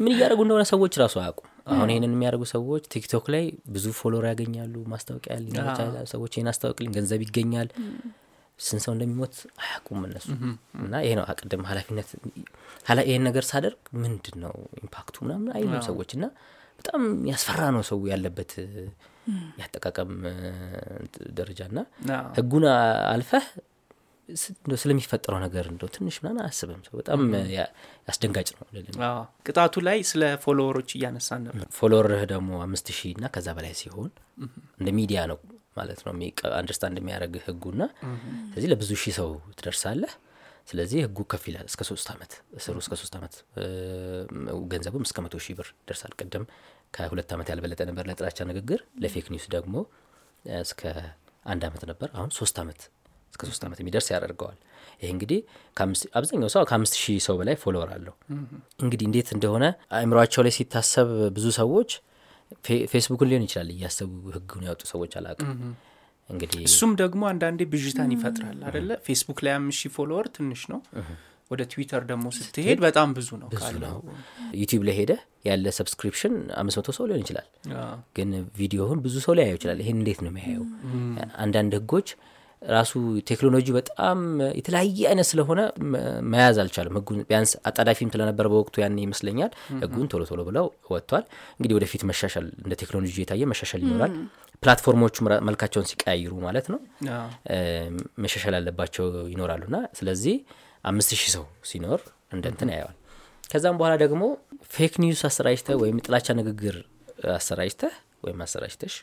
ምን 0.00 0.12
እያደረጉ 0.14 0.40
እንደሆነ 0.46 0.64
ሰዎች 0.72 0.94
ራሱ 1.02 1.16
አያውቁም 1.22 1.48
አሁን 1.66 1.88
ይህንን 1.92 2.12
የሚያደርጉ 2.14 2.44
ሰዎች 2.52 2.84
ቲክቶክ 2.92 3.26
ላይ 3.34 3.44
ብዙ 3.74 3.84
follower 3.98 4.24
ያገኛሉ 4.30 4.74
ማስታወቂያ 4.92 5.34
ሊኖር 5.42 5.66
ይችላል 5.70 6.06
ሰዎች 6.12 6.32
ይህን 6.36 6.48
አስታወቅልኝ 6.52 6.92
ገንዘብ 6.96 7.20
ይገኛል። 7.26 7.68
ስንት 8.60 8.82
ሰው 8.84 8.92
እንደሚሞት 8.94 9.34
አያውቁም 9.62 10.00
እነሱ። 10.08 10.26
እና 10.82 10.94
ይሄ 11.04 11.12
ነው 11.18 11.24
ቅድም 11.40 11.62
ኃላፊነት 11.68 12.08
ኃላ- 12.86 13.06
ይሄን 13.08 13.24
ነገር 13.28 13.44
ሳደርግ 13.48 13.80
ምንድን 14.02 14.36
ነው 14.44 14.54
impact 14.82 15.08
ኡ 15.08 15.16
ምናምን 15.24 15.48
አይሉም 15.56 15.80
ሰዎች። 15.88 16.10
እና 16.16 16.24
በጣም 16.78 17.02
ያስፈራ 17.30 17.62
ነው 17.74 17.82
ሰው 17.88 17.98
ያለበት 18.12 18.52
ያጠቃቀም 19.60 20.12
ደረጃ። 21.36 21.60
እና 21.70 21.80
ህጉን 22.38 22.64
አልፈህ 23.10 23.44
ስለሚፈጠረው 24.76 25.38
ነገር 25.44 25.64
እንደው 25.70 25.88
ትንሽ 25.94 26.16
ምናምን 26.22 26.40
አያስብም 26.42 26.82
ሰው። 26.86 26.94
በጣም 27.00 27.20
ያስደንጋጭ 28.08 28.48
ነው 28.52 28.66
ቅጣቱ 29.46 29.74
ላይ 29.88 29.98
ስለ 30.10 30.22
follower 30.44 30.75
ኦች 30.75 30.90
እያነሳን 30.98 31.42
ነበር። 31.46 31.66
follower 31.78 32.13
ህ 32.13 32.22
ደግሞ 32.32 32.50
አምስት 32.66 32.88
ሺህ 32.98 33.12
እና 33.16 33.26
ከዛ 33.34 33.48
በላይ 33.58 33.74
ሲሆን 33.80 34.10
እንደ 34.80 34.88
ሚዲያ 34.98 35.22
ነው 35.30 35.38
ማለት 35.76 36.00
ነው 36.04 36.12
understand 36.52 36.96
የሚያደርግ 37.00 37.36
ህጉና 37.46 37.82
ስለዚህ 38.48 38.68
ለብዙ 38.72 38.92
ሺህ 39.02 39.14
ሰው 39.20 39.30
ትደርሳለህ። 39.58 40.14
ስለዚህ 40.68 40.98
ህጉ 41.04 41.20
ከፍ 41.30 41.44
ይላል 41.50 41.66
እስከ 41.70 41.82
ሶስት 41.88 42.08
ዓመት 42.12 42.32
እስሩ 42.58 42.76
እስከ 42.82 42.94
ሶስት 43.00 43.14
ዓመት 43.18 43.34
ገንዘቡም 44.72 45.04
እስከ 45.06 45.18
መቶ 45.24 45.36
ሺህ 45.44 45.54
ብር 45.58 45.68
ይደርሳል 45.74 46.12
ቅድም 46.18 46.44
ከሁለት 46.94 47.30
ዓመት 47.34 47.48
ያልበለጠ 47.52 47.80
ነበር 47.90 48.04
ለጥላቻ 48.10 48.38
ንግግር። 48.50 48.80
ለ 49.02 49.10
fake 49.10 49.26
news 49.32 49.46
ደግሞ 49.54 49.74
እስከ 50.62 50.82
አንድ 51.46 51.62
ዓመት 51.68 51.82
ነበር። 51.90 52.08
አሁን 52.14 52.30
ሶስት 52.38 52.56
ዓመት 52.62 52.80
እስከ 53.32 53.42
ሶስት 53.50 53.62
ዓመት 53.66 53.78
የሚደርስ 53.82 54.08
ያደርገዋል። 54.14 54.58
ይሄ 55.00 55.10
እንግዲህ 55.12 55.38
አብዛኛው 56.18 56.50
ሰው 56.54 56.64
ከአምስት 56.70 56.94
ሺህ 57.00 57.18
ሰው 57.26 57.36
በላይ 57.40 57.56
follower 57.62 57.90
አለው። 57.94 58.14
እንግዲህ 58.80 59.04
እንዴት 59.08 59.28
እንደሆነ 59.36 59.64
አእምሯቸው 59.98 60.42
ላይ 60.46 60.54
ሲታሰብ 60.58 61.08
ብዙ 61.36 61.46
ሰዎች 61.58 61.90
ፌስቡክን 62.92 63.28
ሊሆን 63.30 63.44
ይችላል 63.46 63.68
እያሰቡ 63.74 64.10
ህጉን 64.34 64.64
ያወጡ 64.68 64.82
ሰዎች 64.90 65.12
አላውቅም። 65.18 65.50
እንግዲህ 66.30 66.60
እሱም 66.68 66.90
ደግሞ 67.00 67.22
አንዳንዴ 67.30 67.60
ብዥታን 67.72 68.10
ይፈጥራል 68.14 68.58
አደለ 68.68 68.90
ፌስቡክ 69.06 69.38
ላይ 69.44 69.52
አምስት 69.56 69.80
ሺህ 69.80 69.92
follower 69.96 70.26
ትንሽ 70.36 70.62
ነው። 70.72 70.80
ወደ 71.50 71.62
ትዊተር 71.72 72.02
ደግሞ 72.10 72.26
ስትሄድ 72.36 72.78
በጣም 72.84 73.08
ብዙ 73.16 73.28
ነው 73.40 73.48
ካለው 73.56 73.96
ዩቲዩብ 74.60 74.82
ላይ 74.88 74.94
ሄደ 75.00 75.12
ያለ 75.48 75.66
subscription 75.78 76.34
አምስት 76.60 76.76
መቶ 76.80 76.90
ሰው 76.98 77.04
ሊሆን 77.08 77.22
ይችላል። 77.24 77.48
ግን 78.16 78.30
ቪዲዮውን 78.58 79.00
ብዙ 79.06 79.14
ሰው 79.26 79.34
ሊያየው 79.38 79.58
ይችላል። 79.58 79.80
ይሄን 79.82 79.98
እንዴት 80.00 80.20
ነው 80.24 80.30
የሚያየው? 80.32 80.64
አንዳንድ 81.44 81.74
ህጎች 81.78 82.08
ራሱ 82.70 82.92
ቴክኖሎጂ 83.28 83.66
በጣም 83.76 84.18
የተለያየ 84.56 84.98
አይነት 85.08 85.26
ስለሆነ 85.30 85.60
መያዝ 86.30 86.56
አልቻለም። 86.62 86.94
ህጉን 86.98 87.18
ቢያንስ 87.28 87.52
አጣዳፊም 87.68 88.10
ስለነበረ 88.12 88.46
በወቅቱ 88.52 88.74
ያን 88.82 88.98
ይመስለኛል። 89.02 89.50
ህጉን 89.82 90.06
ቶሎ 90.12 90.22
ቶሎ 90.30 90.40
ብለው 90.48 90.66
ወጥቷል። 90.92 91.24
እንግዲህ 91.54 91.74
ወደፊት 91.78 92.02
መሻሻል 92.10 92.46
እንደ 92.60 92.74
ቴክኖሎጂ 92.82 93.14
የታየ 93.22 93.48
መሻሻል 93.52 93.82
ይኖራል። 93.86 94.14
platform 94.62 95.00
ኦቹም 95.00 95.28
ራ- 95.30 95.40
መልካቸውን 95.48 95.86
ሲቀያይሩ 95.90 96.32
ማለት 96.44 96.66
ነው። 96.72 96.80
መሻሻል 98.22 98.54
ያለባቸው 98.58 99.04
ይኖራሉ 99.32 99.62
ና 99.70 99.80
ስለዚህ 99.98 100.36
አምስት 100.84 101.10
ሺህ 101.14 101.30
ሰው 101.34 101.44
ሲኖር 101.70 102.00
እንደ 102.32 102.44
እንትን 102.52 102.70
ያየዋል። 102.72 102.96
ከዛም 103.50 103.76
በኋላ 103.78 103.94
ደግሞ 104.02 104.22
fake 104.72 104.94
news 105.02 105.22
አሰራጭተህ 105.28 105.76
ወይም 105.82 105.98
ጥላቻ 106.04 106.26
ንግግር 106.38 106.76
አሰራጭተህ 107.34 107.94
ወይም 108.24 108.40
አሰራጭተሽ 108.44 108.94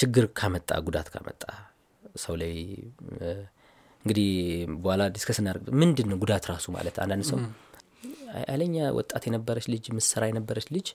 ችግር 0.00 0.24
ካመጣ 0.38 0.70
ጉዳት 0.86 1.08
ካመጣ 1.14 1.42
ሰው 2.14 2.34
ላይ 2.40 2.52
እንግዲህ 4.04 4.28
በኋላ 4.76 5.02
discuss 5.14 5.38
እናደርግ። 5.42 5.66
ምንድን 5.80 6.08
ነው 6.10 6.16
ጉዳት 6.22 6.44
ራሱ 6.50 6.66
ማለት 6.74 6.96
አንዳንድ 7.04 7.24
ሰው 7.30 7.38
ኃይለኛ 8.42 8.76
ወጣት 8.98 9.22
የነበረች 9.28 9.66
ልጅ 9.72 9.84
የምትሰራ 9.96 10.22
የነበረች 10.30 10.66
ልጅ 10.76 10.86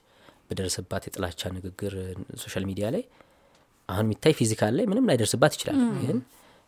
በደረሰባት 0.48 1.02
የጥላቻ 1.06 1.50
ንግግር 1.56 1.94
social 2.42 2.64
media 2.68 2.86
ላይ 2.94 3.02
አሁን 3.88 4.04
የሚታይ 4.06 4.34
physical 4.38 4.72
ላይ 4.78 4.84
ምንም 4.90 5.08
ላይደርስባት 5.10 5.52
ይችላል። 5.56 5.78
ግን 6.02 6.18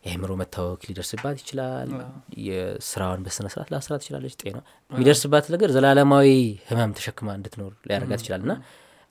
የአእምሮ 0.04 0.32
መታወክ 0.40 0.80
ሊደርስባት 0.88 1.36
ይችላል። 1.42 1.90
ስራዋን 2.46 3.20
በስነ 3.26 3.46
ስርዓት 3.52 3.68
ላትሰራ 3.74 3.98
ትችላለች። 4.00 4.34
ጤና 4.40 4.58
የሚደርስባት 4.90 5.46
ነገር 5.54 5.70
ዘላለማዊ 5.76 6.28
ህመም 6.70 6.94
ተሸክማ 6.98 7.28
እንድትኖር 7.38 7.72
ሊያደርጋት 7.88 8.22
ይችላል 8.24 8.42
እና 8.46 8.54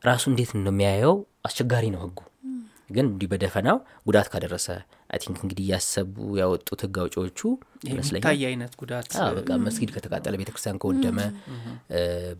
ራሱ 0.01 0.23
እንዴት 0.32 0.51
ነው 0.58 0.73
የሚያየው 0.73 1.15
አስቸጋሪ 1.47 1.86
ነው 1.93 2.01
ህጉ 2.06 2.19
ግን 2.91 3.06
እንዲህ 3.08 3.27
በደፈናው 3.32 3.77
ጉዳት 4.08 4.27
ካደረሰ 4.32 4.67
I 5.10 5.20
think 5.22 5.38
እንግዲህ 5.41 5.63
እያሰቡ 5.65 6.12
ያወጡት 6.39 6.82
ህግ 6.86 6.95
አውጪዎቹ 7.01 7.39
ይመስለኛል 7.89 8.25
አይነት 8.49 8.73
ጉዳት 8.82 9.08
በቃ 9.38 9.49
መስጊድ 9.63 9.89
ከተቃጠለ 9.95 10.34
ቤተ 10.41 10.49
ክርስቲያን 10.51 10.80
ከወደመ 10.82 11.19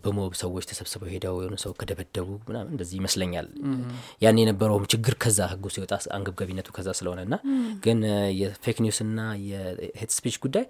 በ 0.04 0.15
mob 0.15 0.32
ሰዎች 0.40 0.64
ተሰብስበው 0.70 1.10
ሄደው 1.12 1.36
የሆነ 1.40 1.56
ሰው 1.62 1.74
ከደበደቡ 1.80 2.28
ምናምን 2.46 2.70
እንደዚህ 2.74 2.96
ይመስለኛል። 3.00 3.48
ያን 4.22 4.40
የነበረውም 4.42 4.86
ችግር 4.92 5.16
ከዛ 5.22 5.40
ህጉ 5.52 5.66
ሲወጣ 5.74 5.92
አንገብጋቢነቱ 6.16 6.70
ከዛ 6.76 6.88
ስለሆነ 6.98 7.20
እና 7.26 7.36
ግን 7.84 8.00
የ 8.40 8.53
fake 8.53 8.80
news 8.84 9.00
እና 9.06 9.20
የ 9.48 9.69
hate 9.69 10.12
speech 10.16 10.38
ጉዳይ 10.44 10.66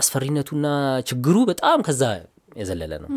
አስፈሪነቱና 0.00 0.66
ችግሩ 1.08 1.36
በጣም 1.50 1.80
ከዛ 1.86 2.04
የዘለለ 2.56 2.94
ነው። 3.02 3.10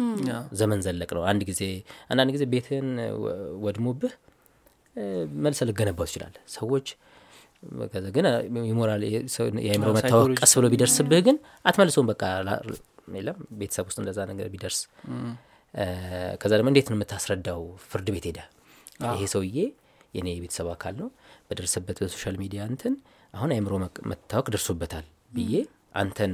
ዘመን 0.59 0.79
ዘለቅ 0.83 1.09
ነው። 1.15 1.23
አንድ 1.29 1.41
ጊዜ 1.49 1.61
አንዳንድ 2.09 2.31
ጊዜ 2.35 2.43
ቤትህን 2.51 2.89
ወ- 3.23 3.33
ወድሞብህ 3.65 4.13
እ፣ 4.95 5.03
መልሰህ 5.43 5.67
ልገነባው 5.69 6.05
ትችላለህ። 6.07 6.41
ሰዎች 6.55 6.87
ከዛ 7.91 8.05
ግን 8.15 8.25
ሞራል 8.67 9.01
የአእምሮ 9.59 9.87
መታወክ 9.97 10.27
ቀስ 10.39 10.51
ብሎ 10.57 10.65
ቢደርስብህ 10.73 11.21
ግን 11.27 11.37
አትመልሰውም። 11.65 12.07
በቃ 12.11 12.23
የለም 13.15 13.37
ቤተሰብ 13.59 13.85
ውስጥ 13.89 13.97
እንደዛ 14.01 14.19
ነገር 14.29 14.47
ቢደርስ 14.53 14.79
ከዛ 16.41 16.51
ደግሞ 16.53 16.69
እንዴት 16.71 16.87
ነው 16.91 16.97
የምታስረዳው? 16.97 17.61
ፍርድ 17.85 18.07
ቤት 18.13 18.25
ሄደ 18.29 18.39
ይሄ 19.09 19.23
ሰውዬ 19.33 19.57
የኔ 20.13 20.27
የቤተሰብ 20.33 20.67
አካል 20.73 20.93
ነው። 21.01 21.07
በደረሰበት 21.47 21.97
በ 22.01 22.10
social 22.10 22.35
media 22.41 22.61
እንትን 22.69 22.93
አሁን 23.33 23.49
አእምሮ 23.53 23.73
መቅ- 23.81 24.03
መታወክ 24.11 24.47
ደርሶበታል 24.53 25.05
ብዬ 25.31 25.53
አንተን 25.95 26.33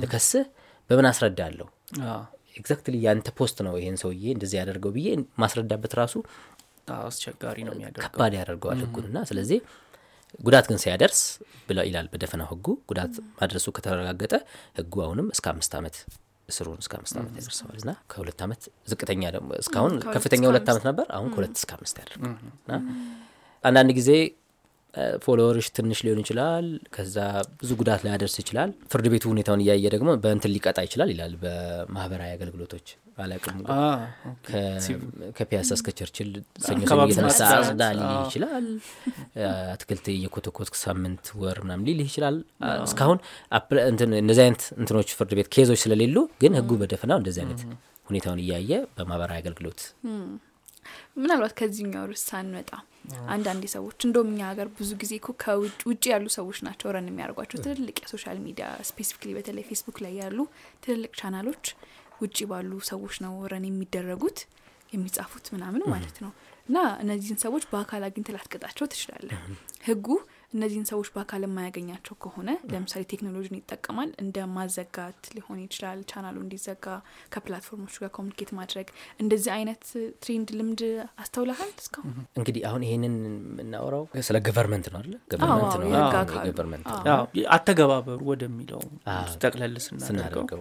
ልከስህ 0.00 0.46
በምን 0.90 1.06
አስረዳለሁ? 1.10 1.66
አዎ። 2.06 2.22
exactly 2.56 2.94
የአንተ 3.02 3.28
post 3.36 3.58
ነው 3.66 3.74
ይሄን 3.78 3.96
ሰውዬ 4.00 4.24
እንደዚህ 4.34 4.56
ያደረገው 4.60 4.90
ብዬ 4.96 5.08
ማስረዳበት 5.42 5.92
ራሱ 5.98 6.14
አስቸጋሪ 7.02 7.58
ነው 7.66 7.72
የሚያደርገው። 7.74 8.04
ከባድ 8.08 8.34
ያደርገዋል 8.38 8.80
ህጉን 8.84 9.06
እና 9.10 9.18
ስለዚህ 9.30 9.58
ጉዳት 10.40 10.66
ግን 10.70 10.78
ሲያደርስ 10.82 11.20
ብለው 11.68 11.84
ይላል 11.88 12.06
በደፈናው 12.12 12.48
ህጉ 12.52 12.66
ጉዳት 12.90 13.14
ማድረሱ 13.38 13.66
ከተረጋገጠ 13.76 14.34
ህጉ 14.78 14.94
አሁንም 15.06 15.26
እስከ 15.34 15.46
አምስት 15.52 15.72
ዓመት 15.80 15.96
እስሩን 16.48 16.78
እስከ 16.82 16.94
አምስት 16.98 17.16
ዓመት 17.18 17.34
ያደርሰዋል 17.38 17.76
እና 17.82 17.90
ከሁለት 18.12 18.40
ዓመት 18.46 18.62
ዝቅተኛ 18.90 19.22
ደግሞ 19.36 19.50
እስካሁን 19.60 19.92
ከፍተኛ 20.14 20.42
ሁለት 20.50 20.68
ዓመት 20.72 20.84
ነበር 20.90 21.06
አሁን 21.18 21.28
ከሁለት 21.34 21.54
እስከ 21.60 21.72
አምስት 21.78 21.98
ያደርገዋል 22.02 22.82
አንዳንድ 23.64 23.90
ጊዜ 23.98 24.10
follower 25.24 25.55
ሽ 25.55 25.66
ትንሽ 25.76 25.98
ሊሆን 26.06 26.18
ይችላል 26.22 26.66
ከዛ 26.94 27.16
ብዙ 27.60 27.70
ጉዳት 27.80 28.00
ላያደርስ 28.06 28.34
ይችላል። 28.42 28.70
ፍርድ 28.92 29.06
ቤቱ 29.12 29.24
ሁኔታውን 29.32 29.62
እያየ 29.64 29.86
ደግሞ 29.94 30.10
በእንትን 30.24 30.52
ሊቀጣ 30.54 30.78
ይችላል 30.86 31.10
ይላል 31.14 31.32
በማህበራዊ 31.42 32.30
አገልግሎቶች 32.36 32.88
አላቅም 33.18 33.58
ከፒያሳ 35.36 35.70
እስከ 35.76 35.88
ቸርችል 35.98 36.30
ሰኞ 36.64 36.80
ሰኞ 36.82 37.00
እየተነሳ 37.04 37.40
አጽዳ 37.56 37.82
ሊልህ 37.98 38.20
ይችላል። 38.24 38.66
አትክልት 39.72 40.06
እየኮተኮትክ 40.14 40.76
ሳምንት 40.82 41.26
ወር 41.42 41.58
ምናምን 41.64 41.86
ሊልህ 41.88 42.08
ይችላል። 42.10 42.36
እስካሁን 42.86 43.18
እንደዚህ 44.20 44.42
አይነት 44.46 44.64
እንትኖች 44.78 45.10
ፍርድ 45.18 45.34
ቤት 45.38 45.50
case 45.56 45.68
ኦች 45.68 45.80
ስለሌሉ 45.84 46.16
ግን 46.42 46.54
ህጉ 46.60 46.78
በደፈናው 46.82 47.20
እንደዚህ 47.22 47.42
አይነት 47.44 47.62
ሁኔታውን 48.08 48.40
እያየ 48.44 48.72
በማህበራዊ 48.96 49.40
አገልግሎት 49.42 49.82
ምናልባት 51.18 51.52
ከዚህኛው 51.58 52.06
ርዕስ 52.10 52.22
ሳንወጣ 52.28 52.70
አንዳንድ 53.34 53.64
ሰዎች 53.74 53.98
እንደውም 54.06 54.28
እኛ 54.32 54.40
ሀገር 54.50 54.68
ብዙ 54.76 54.90
ጊዜ 55.02 55.12
እኮ 55.20 55.30
ከውጭ 55.42 55.80
ውጭ 55.90 56.04
ያሉ 56.12 56.26
ሰዎች 56.36 56.58
ናቸው 56.66 56.88
run 56.94 57.08
የሚያደርጓቸው። 57.10 57.58
ትልልቅ 57.64 57.96
የ 58.02 58.11
social 58.11 58.38
media 58.44 58.66
specifically 58.88 59.30
በተለይ 59.38 59.64
ፌስቡክ 59.70 59.96
ላይ 60.04 60.14
ያሉ 60.22 60.38
ትልልቅ 60.84 61.12
ቻናሎች 61.20 61.64
ውጭ 62.22 62.38
ባሉ 62.50 62.72
ሰዎች 62.90 63.16
ነው 63.24 63.34
run 63.52 63.66
የሚደረጉት 63.68 64.40
የሚጻፉት 64.92 65.46
ምናምን 65.54 65.82
ማለት 65.92 66.16
ነው። 66.24 66.32
እና 66.68 66.78
እነዚህን 67.02 67.38
ሰዎች 67.42 67.64
በአካል 67.70 68.02
አግኝተህ 68.06 68.34
ላትቀጣቸው 68.34 68.86
ትችላለህ። 68.90 69.38
ህጉ 69.86 70.06
እነዚህን 70.52 70.86
ሰዎች 70.90 71.08
በአካል 71.14 71.42
የማያገኛቸው 71.46 72.14
ከሆነ 72.22 72.50
ለምሳሌ 72.72 73.02
ቴክኖሎጂን 73.12 73.56
ይጠቀማል 73.58 74.10
እንደ 74.22 74.44
ማዘጋት 74.56 75.20
ሊሆን 75.36 75.58
ይችላል 75.64 75.98
ቻናሉ 76.10 76.36
እንዲዘጋ 76.44 76.86
ከ 77.34 77.43
platform 77.43 77.78
ኦች 77.78 77.96
ጋር 78.02 78.10
communicate 78.18 78.50
ማድረግ። 78.58 78.88
እንደዚህ 79.20 79.50
አይነት 79.56 79.82
trend 80.22 80.50
ልምድ 80.58 80.82
አስተውለሃል 81.22 81.72
እስካሁን? 81.78 82.14
እንግዲህ 82.38 82.62
አሁን 82.70 82.84
ይሄንን 82.86 83.16
የምናወራው 83.30 84.04
ስለ 84.28 84.38
government 84.48 84.88
ነው 84.92 85.00
አለ 85.00 85.14
government 85.32 86.86
ነው 86.86 87.26
አተገባበሩ 87.56 88.20
ወደሚለው 88.32 88.82
አዎ። 89.12 89.34
ጠቅለል 89.42 89.76
ስናደርገው 90.00 90.60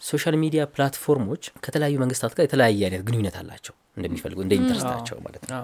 social 0.00 0.34
media 0.42 0.62
platform 0.74 1.19
ኦች 1.19 1.42
ከተለያዩ 1.64 1.96
መንግስታት 2.02 2.32
ጋር 2.36 2.44
የተለያየ 2.46 2.82
አይነት 2.86 3.02
ግንኙነት 3.08 3.36
አላቸው 3.40 3.74
እንደሚፈልጉ 3.96 4.38
እንደ 4.44 4.54
interest 4.60 4.90
ኣቸው 4.90 5.16
ማለት 5.26 5.42
ነው። 5.44 5.56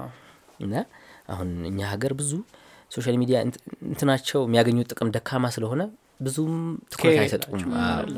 እና 0.61 0.75
አሁን 1.29 1.49
እኛ 1.70 1.81
ሀገር 1.92 2.12
ብዙ 2.18 2.33
social 2.91 3.17
media 3.21 3.37
እንት- 3.46 3.61
እንትናቸው 3.87 4.40
የሚያገኙት 4.46 4.88
ጥቅም 4.92 5.09
ደካማ 5.14 5.46
ስለሆነ 5.55 5.83
ብዙም 6.20 6.53
ትኩረት 6.92 7.18
አይሰጡም። 7.22 7.62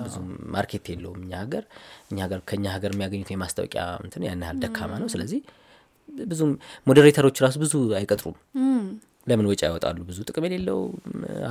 ብዙም 0.00 0.26
market 0.55 0.85
የለውም 0.92 1.20
እኛ 1.20 1.33
ሀገር። 1.42 1.64
እኛ 2.11 2.18
ሀገር 2.26 2.40
ከእኛ 2.48 2.66
ሀገር 2.74 2.90
የሚያገኙት 2.94 3.31
የማስታወቂያ 3.33 3.85
እንትን 4.04 4.24
ያን 4.26 4.42
ያህል 4.44 4.59
ደካማ 4.64 4.92
ነው። 5.02 5.09
ስለዚህ 5.14 5.40
ብዙም 6.26 6.50
moderator 6.87 7.23
ኦች 7.23 7.38
ራሱ 7.44 7.57
ብዙ 7.64 7.72
አይቀጥሩም። 7.98 8.37
ለምን 9.26 9.46
ወጪ 9.48 9.61
ያወጣሉ? 9.66 9.98
ብዙ 10.07 10.18
ጥቅም 10.28 10.44
የሌለው 10.46 10.78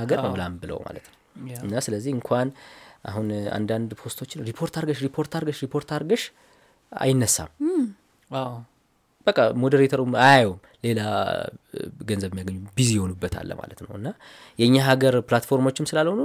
ሀገር 0.00 0.18
ነው 0.20 0.30
ምናምን 0.34 0.56
ብለው 0.62 0.78
ማለት 0.86 1.04
ነው። 1.08 1.16
እና 1.64 1.80
ስለዚህ 1.84 2.10
እንኳን 2.16 2.48
አሁን 3.04 3.26
አንዳንድ 3.56 3.90
post 4.00 4.17
ኦችን 4.17 4.42
report 4.48 4.74
አርገሽ 4.80 4.98
ሪፖርት 5.06 5.32
አርገሽ 5.38 5.58
ሪፖርት 5.66 5.90
አርገሽ 5.96 6.24
አይነሳም። 6.92 7.50
አዎ። 8.30 8.52
በቃ 9.26 9.38
moderator 9.62 9.97
ኡም 9.97 10.12
አያየውም 10.22 10.60
ሌላ 10.84 11.00
ገንዘብ 12.10 12.30
የሚያገኙ 12.32 12.58
busy 12.76 12.90
የሆኑበታል 12.96 13.50
ማለት 13.60 13.80
ነው። 13.84 13.92
እና 13.98 14.08
የእኛ 14.58 14.76
ሀገር 14.88 15.14
platform 15.28 15.62
ኦችም 15.62 15.88
ስላልሆኑ 15.90 16.22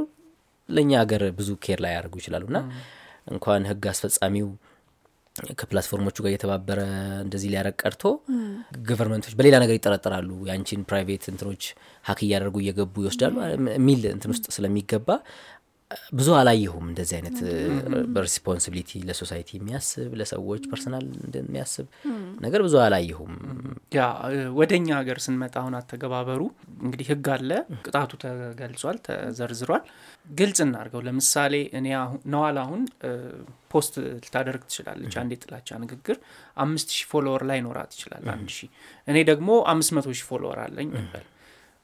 ለእኛ 0.70 0.92
ሀገር 1.02 1.24
ብዙ 1.40 1.50
care 1.66 1.80
ላያደርጉ 1.86 2.16
ይችላሉ። 2.22 2.46
እና 2.52 2.60
እንኳን 3.34 3.66
ህግ 3.70 3.84
አስፈጻሚው 3.92 4.48
ከ 5.60 5.68
platform 5.68 6.00
ኦቹ 6.00 6.16
ጋር 6.24 6.30
እየተባበረ 6.32 6.80
እንደዚህ 7.24 7.50
ሊያረግ 7.52 7.76
ቀርቶ 7.82 8.04
government 8.88 9.21
ኦች 9.21 9.34
በሌላ 9.38 9.56
ነገር 9.64 9.76
ይጠረጠራሉ። 9.78 10.30
የአንቺን 10.48 10.82
private 10.90 11.24
እንትኖች 11.32 11.64
hack 12.06 12.20
እያደረጉ 12.26 12.58
እየገቡ 12.64 12.96
ይወስዳሉ። 13.04 13.36
የሚል 13.74 14.02
እንትን 14.12 14.32
ውስጥ 14.34 14.46
ስለሚገባ 14.56 15.10
ብዙ 16.18 16.30
አላየሁም 16.38 16.86
እንደዚህ 16.90 17.16
አይነት 17.18 17.38
በ 18.14 18.25
responsibility 18.25 19.02
ለ 19.08 19.17
society 19.17 19.50
የሚያስብ 19.58 20.12
ለሰዎች 20.20 20.64
personal 20.72 21.06
እንደሚያስብ 21.20 21.88
ነገር 22.42 22.62
ብዙ 22.66 22.76
አላየሁም። 22.84 23.34
ያ 23.96 24.02
ወደ 24.60 24.72
እኛ 24.80 24.90
ሀገር 25.00 25.20
ስንመጣ 25.26 25.56
አሁን 25.62 25.76
አተገባበሩ 25.80 26.42
እንግዲህ 26.82 27.08
ህግ 27.12 27.28
አለ 27.36 27.52
ቅጣቱ 27.86 28.12
ተገልጿል 28.24 29.00
ተዘርዝሯል። 29.08 29.84
ግልጽ 30.34 30.60
እናርገው 30.66 31.04
ለምሳሌ 31.08 31.54
እኔ 31.80 31.88
ነዋል 32.34 32.58
አሁን 32.62 32.82
post 33.72 33.94
ልታደርግ 34.18 34.64
ትችላለች 34.68 35.14
አንድ 35.20 35.32
የጥላቻ 35.36 35.78
ንግግር። 35.84 36.18
አምስት 36.64 36.90
ሺህ 36.96 37.06
follower 37.12 37.44
ላይኖራት 37.50 37.92
ይችላል 37.98 38.26
አንድ 38.34 38.50
ሺህ። 38.58 38.70
እኔ 39.08 39.18
ደግሞ 39.30 39.50
አምስት 39.72 39.94
መቶ 39.98 40.10
ሺህ 40.14 40.28
follower 40.30 40.60
አለኝ 40.66 40.90
ይበል 40.98 41.26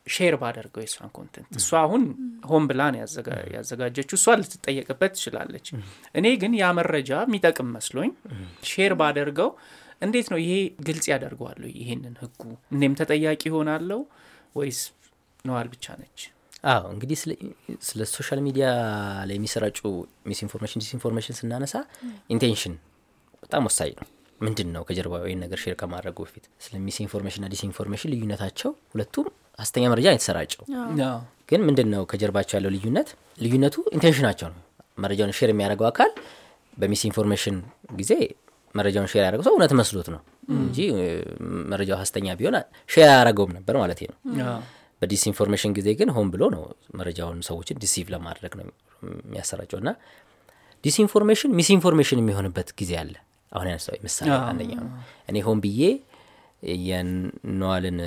share 0.09 0.35
ባደርገው 0.41 0.81
የእሷን 0.83 1.11
content 1.15 1.49
እሷ 1.59 1.69
አሁን 1.81 2.03
ሆን 2.49 2.63
ብላ 2.69 2.81
ነው 2.91 2.99
ያዘጋ- 3.01 3.37
ያዘጋጀችው። 3.55 4.17
እሷ 4.19 4.35
ልትጠየቅበት 4.39 5.11
ትችላለች። 5.17 5.67
እኔ 6.15 6.25
ግን 6.41 6.53
ያ 6.59 6.71
መረጃ 6.77 7.11
የሚጠቅም 7.25 7.69
መስሎኝ 7.75 8.11
share 8.69 8.93
ባደርገው 9.01 9.51
እንዴት 10.01 10.27
ነው 10.31 10.39
ይሄ 10.41 10.53
ግልጽ 10.87 11.05
ያደርገዋለሁ 11.11 11.69
ይሄንን 11.75 12.13
ህጉ? 12.21 12.41
እኔም 12.75 12.93
ተጠያቂ 12.99 13.41
ይሆናለው 13.49 14.01
ወይስ 14.55 14.79
ነዋል 15.45 15.67
ብቻ 15.71 15.85
ነች? 15.99 16.19
አዎ 16.65 16.85
እንግዲህ 16.93 17.17
ስለ- 17.83 18.07
ሶሻል 18.13 18.39
ሚዲያ 18.45 18.65
ላይ 19.27 19.35
የሚሰራጩ 19.37 19.79
misinformation 20.25 20.81
disinformation 20.83 21.35
ስናነሳ 21.37 21.75
intention 22.33 22.73
በጣም 23.43 23.63
ወሳኝ 23.67 23.91
ነው። 23.99 24.07
ምንድን 24.39 24.69
ነው 24.73 24.81
ከጀርባ 24.87 25.13
ይህን 25.23 25.41
ነገር 25.43 25.59
share 25.61 25.75
ከማድረጉ 25.79 26.17
በፊት? 26.25 26.45
ስለ 26.65 26.73
misinformation 26.83 27.41
ና 27.43 27.51
disinformation 27.53 28.11
ልዩነታቸው 28.13 28.71
ሁለቱም 28.93 29.27
ሀሰተኛ 29.59 29.85
መረጃ 29.91 30.07
የተሰራጨው። 30.13 30.63
ግን 31.49 31.61
ምንድን 31.67 31.87
ነው 31.93 32.01
ከጀርባቸው 32.09 32.55
ያለው 32.57 32.71
ልዩነት? 32.75 33.09
ልዩነቱ 33.39 33.75
intention 33.95 34.24
ኣቸው 34.24 34.47
ነው። 34.51 34.59
መረጃውን 34.97 35.31
share 35.37 35.49
የሚያደርገው 35.51 35.87
አካል 35.89 36.11
በ 36.77 37.01
misinformation 37.07 37.55
ጊዜ 37.97 38.11
መረጃውን 38.75 39.07
share 39.11 39.21
ያደረገው 39.21 39.45
ሰው 39.47 39.53
እውነት 39.55 39.71
መስሎት 39.79 40.07
ነው 40.13 40.21
እንጂ 40.57 40.77
እ, 40.93 41.05
መረጃው 41.71 41.97
ሀሰተኛ 42.01 42.27
ቢሆን 42.39 42.55
share 42.89 43.07
አያደርገውም 43.07 43.51
ነበር 43.57 43.75
ማለት 43.81 43.99
ነው። 44.05 44.17
በ 45.01 45.10
disinformation 45.10 45.71
ጊዜ 45.75 45.89
ግን 45.99 46.09
ሆን 46.15 46.27
ብሎ 46.33 46.43
ነው 46.55 46.63
መረጃውን 46.95 47.39
ሰዎችን 47.47 47.77
deceive 47.81 48.07
ለማድረግ 48.13 48.53
ነው 48.59 48.65
የሚያሰራጨው። 49.23 49.79
እና 49.81 49.89
disinformation 50.83 51.51
misinformation 51.57 52.19
የሚሆንበት 52.21 52.69
ጊዜ 52.79 52.91
አለ። 53.01 53.13
አሁን 53.51 53.67
ያነሳው 53.69 53.95
ምሳሌ 54.03 54.29
አንደኛው 54.45 54.81
ነው። 54.83 54.91
እኔ 55.29 55.37
ሆን 55.45 55.59
ብዬ 55.63 55.81
የነዋልን 56.85 57.99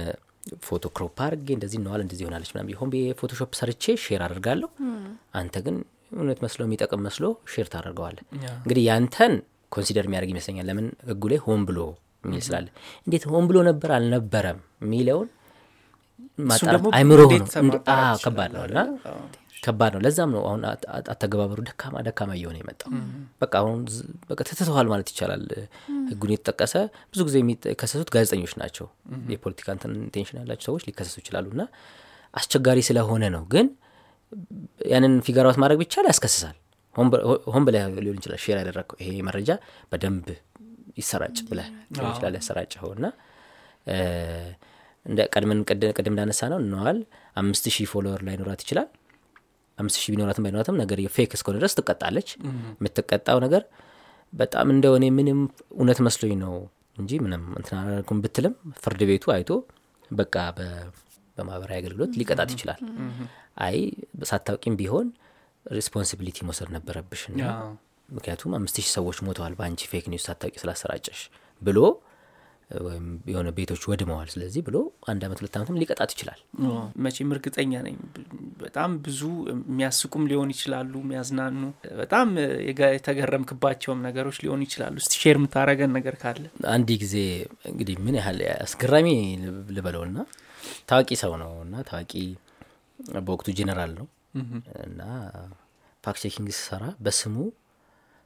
ፎቶ 0.63 0.85
crop 0.97 1.19
አድርጌ 1.25 1.49
እንደዚህ 1.57 1.79
ነዋል 1.85 2.01
እንደዚህ 2.05 2.25
ይሆናለች 2.25 2.51
ምናምን 2.53 2.69
ብዬ 2.69 2.77
ሆን 2.81 2.91
ብዬ 2.93 3.03
Photoshop 3.21 3.51
ሰርቼ 3.59 3.85
share 4.05 4.23
አደርጋለሁ 4.27 4.69
አንተ 5.41 5.57
ግን 5.67 5.77
እውነት 6.15 6.39
መስሎ 6.45 6.61
የሚጠቅም 6.67 7.03
መስሎ 7.07 7.25
share 7.53 7.69
ታደርገዋለህ። 7.73 8.25
እንግዲህ 8.59 8.83
ያንተን 8.89 9.35
consider 9.73 10.07
የሚያደርግ 10.07 10.31
ይመስለኛል። 10.35 10.67
ለምን 10.71 10.87
ህጉ 11.11 11.23
ላይ 11.33 11.41
ሆን 11.47 11.61
ብሎ 11.69 11.79
የሚል 12.25 12.43
ስላለ 12.47 12.67
እንዴት 13.07 13.25
ሆን 13.31 13.45
ብሎ 13.51 13.59
ነበር 13.69 13.93
አልነበረም 13.97 14.59
የሚለውን 14.85 15.29
ማጣራት 16.49 16.85
አይምሮ 16.99 17.21
ነው። 17.33 17.47
ከባድ 18.25 18.51
ነው። 18.57 18.65
እና 18.69 18.79
ከባድ 19.63 19.93
ነው። 19.95 20.01
ለዛም 20.05 20.31
ነው 20.35 20.43
አሁን 20.47 20.63
አተገባበሩ 21.13 21.59
ደካማ 21.67 21.95
ደካማ 22.07 22.31
እየሆነ 22.39 22.57
የመጣው። 22.61 22.91
በቃ 23.43 23.53
አሁን 23.61 23.77
በቃ 24.31 24.39
ትትተዋል 24.49 24.87
ማለት 24.93 25.09
ይቻላል። 25.13 25.45
ህጉን 26.11 26.33
የተጠቀሰ 26.35 26.75
ብዙ 27.13 27.21
ጊዜ 27.29 27.37
የሚከሰሱት 27.43 28.11
ጋዜጠኞች 28.15 28.55
ናቸው። 28.63 28.87
የፖለቲካ 29.33 29.69
intention 29.97 30.39
ያላቸው 30.41 30.67
ሰዎች 30.69 30.85
ሊከሰሱ 30.89 31.17
ይችላሉ 31.23 31.49
እና 31.55 31.65
አስቸጋሪ 32.35 32.81
ስለሆነ 32.89 33.25
ነው። 33.35 33.45
ግን 33.53 33.67
ያንን 34.91 35.15
out 35.43 35.59
ማድረግ 35.63 35.79
ቢቻል 35.81 36.07
ያስከስሳል። 36.11 36.57
ሆን 37.51 37.65
ብለህ 37.67 37.85
ሊሆን 37.99 38.17
ይችላል 38.21 38.41
share 38.43 38.57
ያደረግከው 38.61 38.97
ይሄ 39.03 39.21
መረጃ 39.27 39.51
በደንብ 39.93 40.27
ይሰራጭ 40.99 41.39
ብለህ 41.49 41.69
ሊሆን 41.93 42.11
ይችላል 42.13 42.35
ያሰራጨኸው 42.39 42.91
እና 42.97 43.07
እንደ 45.07 45.21
ቀድምን 45.33 45.61
ቅድ- 45.69 45.93
ቅድም 45.97 46.13
እንዳነሳ 46.13 46.41
ነው 46.53 46.59
ነዋል 46.67 46.99
አምስት 47.37 47.65
ሺህ 47.75 47.87
follower 47.93 48.21
ላይኖራት 48.27 48.61
ይችላል 48.65 48.89
አምስት 49.79 49.97
ሺህ 49.99 50.11
ቢኖራትም 50.13 50.45
ባይኖራትም 50.45 50.77
ነገር 50.81 50.99
fake 51.15 51.33
እስከሆነ 51.37 51.57
ድረስ 51.61 51.75
ትቀጣለች። 51.79 52.29
የምትቀጣው 52.77 53.39
ነገር 53.45 53.63
በጣም 54.33 54.67
እንደሆነ 54.75 55.05
ምንም 55.17 55.41
እውነት 55.77 55.99
መስሎኝ 56.07 56.35
ነው 56.43 56.55
እንጂ 56.99 57.11
ምንም 57.25 57.43
እንትን 57.59 58.21
ብትልም 58.25 58.55
ፍርድ 58.83 59.03
ቤቱ 59.11 59.25
አይቶ 59.35 59.51
በቃ 60.11 60.35
በማህበራዊ 61.37 61.77
አገልግሎት 61.81 62.13
ሊቀጣት 62.21 62.51
ይችላል። 62.55 62.81
አይ 63.67 63.77
ሳታውቂም 64.31 64.75
ቢሆን 64.81 65.07
responsibility 65.67 66.39
መውሰድ 66.47 66.71
ነበረብሽ 66.77 67.23
ምክንያቱም 68.09 68.55
አምስት 68.57 68.77
ሺህ 68.79 68.89
ሰዎች 68.97 69.19
ሞተዋል 69.27 69.55
በአንቺ 69.59 69.83
fake 69.91 70.07
news 70.13 70.25
ሳታውቂ 70.29 70.57
ስላሰራጨሽ 70.63 71.21
ብሎ 71.63 71.79
ወይም 72.81 73.05
የሆነ 73.31 73.49
ቤቶች 73.57 73.83
ወድመዋል 73.91 74.29
ስለዚህ 74.33 74.63
ብሎ 74.67 74.77
አንድ 75.11 75.23
አመት 75.27 75.39
ሁለት 75.41 75.55
አመትም 75.59 75.79
ሊቀጣት 75.81 76.11
ይችላል። 76.15 76.41
መቼም 77.05 77.33
እርግጠኛ 77.35 77.73
ነኝ። 77.87 77.97
በጣም 78.63 78.91
ብዙ 79.05 79.21
የሚያስቁም 79.53 80.25
ሊሆን 80.31 80.53
ይችላሉ 80.55 80.93
የሚያዝናኑ 81.03 81.61
በጣም 82.01 82.29
የተገረምክባቸውም 82.93 84.03
ነገሮች 84.07 84.39
ሊሆኑ 84.45 84.61
ይችላሉ። 84.67 84.97
እስቲ 85.03 85.15
share 85.23 85.39
የምታረገን 85.39 85.93
ነገር 85.99 86.17
ካለ። 86.23 86.45
አንድ 86.73 86.91
ጊዜ 87.03 87.17
እንግዲህ 87.71 87.97
ምን 88.05 88.17
ያህል 88.21 88.41
አስገራሚ 88.59 89.09
ልበለው 89.77 90.05
ና 90.13 90.27
ታዋቂ 90.89 91.11
ሰው 91.23 91.35
ነው 91.43 91.53
እና 91.65 91.75
ታዋቂ 91.89 92.13
በወቅቱ 93.21 93.49
ጄኔራል 93.57 93.93
ነው። 93.99 94.09
እና 94.85 95.01
fact 96.05 96.21
checking 96.25 96.49
ሲሰራ 96.55 96.85
በስሙ 97.05 97.35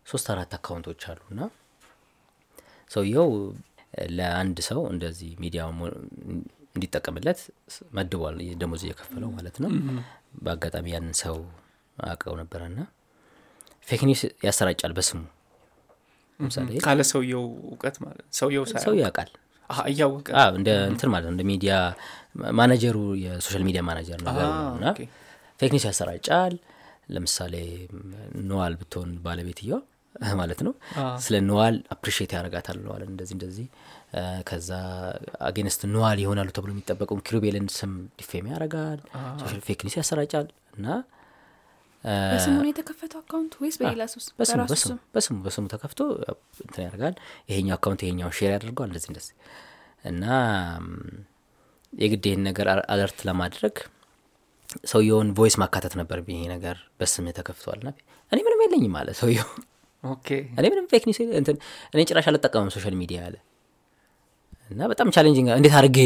ሶስት 0.06 0.26
አራት 0.32 0.52
account 0.57 0.86
ኦች 0.86 1.02
አሉ 1.11 1.20
እና 1.32 1.40
ሰውየው 2.90 3.30
ለአንድ 4.16 4.59
ሰው 4.68 4.80
እንደዚህ 4.90 5.30
ሚዲያ 5.42 5.62
እንዲጠቀምለት 6.74 7.40
መድቧል 7.96 8.37
ደሞዝ 8.61 8.82
እየከፈለው 8.87 9.30
ማለት 9.37 9.56
ነው። 9.64 9.70
በአጋጣሚ 10.42 10.87
ያንን 10.94 11.14
ሰው 11.22 11.37
አውቀው 11.98 12.35
ነበረ 12.40 12.62
ና 12.72 12.80
fake 13.88 14.02
news 14.09 14.22
ያሰራጫል 14.46 14.92
በስሙ። 14.96 15.22
ካለ 16.85 17.00
ሰውየው 17.11 17.44
እውቀት 17.66 17.96
ማለት 18.04 18.26
ሰውየው 18.38 18.64
ሰው 18.85 18.94
ያውቃል። 19.00 19.30
እያወቀ? 19.90 20.26
እንደ 20.59 20.70
እንትን 20.90 21.09
ማለት 21.12 21.26
ነው። 21.26 21.35
እንደ 21.35 21.44
ሚዲያ 21.48 21.72
manager 22.59 22.96
ኡ 23.24 23.32
የ 23.32 23.40
social 23.40 23.62
media 23.68 23.81
manager 23.83 24.18
okay። 24.90 25.00
fake 25.61 25.70
news 25.74 25.87
ያሰራጫል። 25.88 26.54
ለምሳሌ 27.11 27.54
ነዋል 28.46 28.74
ብትሆን 28.80 29.11
ባለቤትየዋ 29.24 29.78
ማለት 30.40 30.61
ነው። 30.66 30.72
ስለ 31.20 31.35
ነዋል 31.46 31.76
appreciate 31.94 32.31
ያደርጋታል 32.37 32.79
ነዋል 32.85 33.02
እንደዚህ 33.07 33.35
እንደዚህ። 33.37 33.66
ከዛ 34.48 34.70
against 35.46 35.83
ነዋል 35.92 36.18
ይሆናሉ 36.22 36.48
ተብሎ 36.57 36.70
የሚጠበቀውን 36.74 37.22
ኪሩቤልን 37.26 37.66
ስም 37.76 37.92
defame 38.18 38.46
ያደርጋል። 38.52 39.00
social 39.40 39.61
fake 39.66 39.81
news 39.87 39.96
ያሰራጫል። 40.00 40.46
እና 40.76 40.87
በስሙ 42.31 42.55
ነው 42.57 42.68
የተከፈተው 42.70 43.20
account 43.22 43.55
ወይስ 43.61 43.76
በሌላ 43.81 44.02
በስሙ 45.14 45.37
በስሙ 45.46 45.64
ተከፍቶ 45.72 46.00
እንትን 46.64 46.83
ያደርጋል። 46.85 47.14
ይሄኛው 47.50 47.76
account 47.79 48.02
ይሄኛውን 48.05 48.35
share 48.38 48.52
ያደርገዋል። 48.57 48.90
እንደዚህ 48.90 49.11
እንደዚህ። 49.12 49.35
እና 50.05 50.24
የግድ 51.92 52.24
ይህን 52.29 52.42
ነገር 52.48 52.66
alert 52.92 53.18
ለማድረግ 53.29 53.74
ሰውየውን 54.90 55.29
voice 55.37 55.55
ማካተት 55.62 55.94
ነበር 56.00 56.18
ይሄ 56.31 56.42
ነገር 56.52 56.76
በስም 57.00 57.26
ተከፍቷል። 57.38 57.81
ና 57.85 57.90
እኔ 58.33 58.38
ምንም 58.46 58.62
የለኝም 58.64 58.94
አለ 59.00 59.09
ሰውየው 59.20 59.48
እኔ 60.59 60.64
ምንም 60.73 60.87
fake 60.92 61.05
news 61.09 61.18
እንትን 61.40 61.57
እኔ 61.92 62.01
ጭራሽ 62.09 62.27
አልጠቀምም 62.31 62.71
social 62.76 62.94
media 63.00 63.18
አለ። 63.27 63.37
እና 64.71 64.83
በጣም 64.92 65.09
challenging 65.16 65.48
እንዴት 65.57 65.75
አድርጌ 65.81 65.99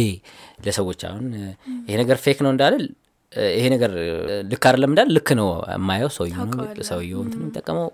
ለሰዎች 0.67 1.03
አሁን 1.09 1.27
ይሄ 1.89 1.95
ነገር 2.03 2.17
fake 2.25 2.39
ነው 2.45 2.51
እንዳልል 2.55 2.85
ይሄ 3.53 3.67
ነገር 3.75 3.91
ልክ 4.51 4.65
አይደለም 4.69 4.91
እንዳልል 4.93 5.09
ልክ 5.17 5.29
ነው 5.41 5.49
የማየው 5.75 6.11
ሰውየው 6.89 7.21
እንትን 7.25 7.41
የሚጠቀመው። 7.41 7.89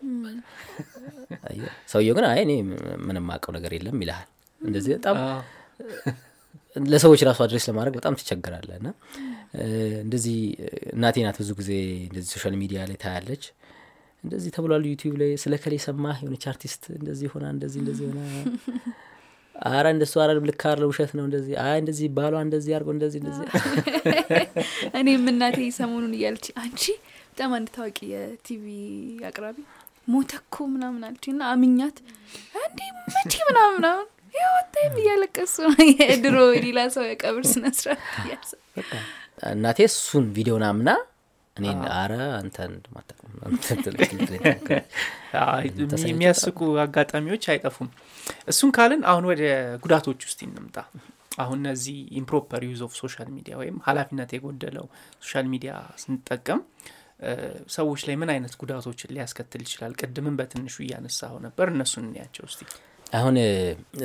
ሰውየው 1.92 2.14
ግን 2.18 2.26
አይ 2.30 2.40
እኔ 2.46 2.52
ምንም 3.06 3.26
አውቀው 3.34 3.52
ነገር 3.56 3.72
የለም 3.76 4.00
ይልሃል። 4.04 4.28
እንደዚህ 4.60 4.92
በጣም 4.96 5.16
ለሰዎች 6.76 7.20
ራሱ 7.28 7.38
address 7.44 7.64
ለማድረግ 7.70 7.94
በጣም 7.98 8.14
ትቸግራለች 8.20 8.70
እና 8.80 8.88
እንደዚህ 10.04 10.36
እናቴ 10.94 11.22
ናት 11.26 11.36
ብዙ 11.42 11.50
ጊዜ 11.60 11.70
እንደዚህ 12.08 12.30
social 12.34 12.54
media 12.62 12.78
ላይ 12.90 12.98
ታያለች 13.04 13.44
እንደዚህ 14.24 14.50
ተብሏል 14.56 14.84
ዩቲዩብ 14.90 15.14
ላይ 15.20 15.30
ስለ 15.42 15.54
እከሌ 15.62 15.74
ሰማህ 15.84 16.16
የሆነች 16.22 16.44
አርቲስት 16.52 16.84
እንደዚህ 16.98 17.28
ሆና 17.34 17.46
እንደዚህ 17.54 17.80
እንደዚህ 17.82 18.06
ሆና 18.08 18.20
አረ 19.68 19.86
እንደሱ 19.94 20.14
አረ 20.22 20.30
ልክ 20.48 20.62
አለ 20.70 20.82
ውሸት 20.90 21.12
ነው 21.18 21.24
እንደዚህ 21.28 21.54
አይ 21.62 21.76
እንደዚህ 21.82 22.08
ባሏ 22.16 22.34
እንደዚህ 22.46 22.72
አድርጎ 22.76 22.90
እንደዚህ 22.96 23.20
እንደዚህ 23.22 23.46
እኔም 25.00 25.24
እናቴ 25.32 25.58
ሰሞኑን 25.78 26.12
እያለች 26.18 26.46
አንቺ 26.62 26.84
በጣም 27.28 27.52
አንድ 27.56 27.68
ታዋቂ 27.76 27.98
የቲቪ 28.12 28.64
አቅራቢ 29.30 29.56
ሞተኮ 30.12 30.66
ምናምን 30.74 31.02
አለች 31.08 31.24
እና 31.32 31.42
አምኛት 31.52 31.96
እንዴ 32.60 32.80
መቼ 33.08 33.34
ምናምን 33.48 33.86
ህይወቷ 34.34 34.76
አይ 34.76 34.94
እያለቀሱ 35.02 35.56
የድሮ 36.00 36.38
የሌላ 36.56 36.80
ሰው 36.96 37.04
የቀብር 37.08 37.44
ስነስርዓት 37.52 38.48
እናቴ 39.50 39.80
እሱን 39.90 40.24
ቪዲዮን 40.36 40.64
አምና 40.68 40.90
እኔን 41.56 41.80
አረ 41.94 42.12
ተሰኝቶ 45.84 46.08
የሚያስቁ 46.10 46.58
አጋጣሚዎች 46.82 47.44
አይጠፉም። 47.52 47.88
እሱን 48.52 48.70
ካልን 48.76 49.02
አሁን 49.10 49.24
ወደ 49.30 49.42
ጉዳቶች 49.84 50.20
ውስጥ 50.28 50.40
እንምጣ። 50.48 50.76
አሁን 51.38 51.58
እነዚህ 51.62 51.96
improper 52.20 52.62
use 52.66 52.80
of 52.86 52.92
social 53.00 53.28
media 53.34 53.54
ወይም 53.60 53.76
ኃላፊነት 53.86 54.30
የጎደለው 54.36 54.86
social 55.22 55.46
media 55.52 55.72
ስንጠቀም 56.02 56.60
ሰዎች 57.74 58.00
ላይ 58.08 58.16
ምን 58.20 58.30
አይነት 58.32 58.54
ጉዳቶችን 58.60 59.12
ሊያስከትል 59.14 59.62
ይችላል? 59.66 59.92
ቅድምን 60.00 60.34
በትንሹ 60.38 60.76
እያነሳው 60.84 61.36
ነበር። 61.46 61.66
እነሱን 61.74 62.04
እንያቸው 62.08 62.44
እስቲ። 62.50 62.62
አሁን 63.12 63.36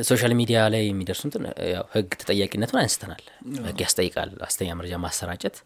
social 0.10 0.34
media 0.40 0.58
ላይ 0.74 0.84
የሚደርሱትን 0.88 1.46
ህግ 1.94 2.10
ተጠያቂነቱን 2.22 2.80
አንስተናል። 2.82 3.24
ህግ 3.68 3.80
ያስጠይቃል። 3.86 4.32
ሀሰተኛ 4.48 4.70
መረጃ 4.80 4.96
ማሰራጨት 5.06 5.58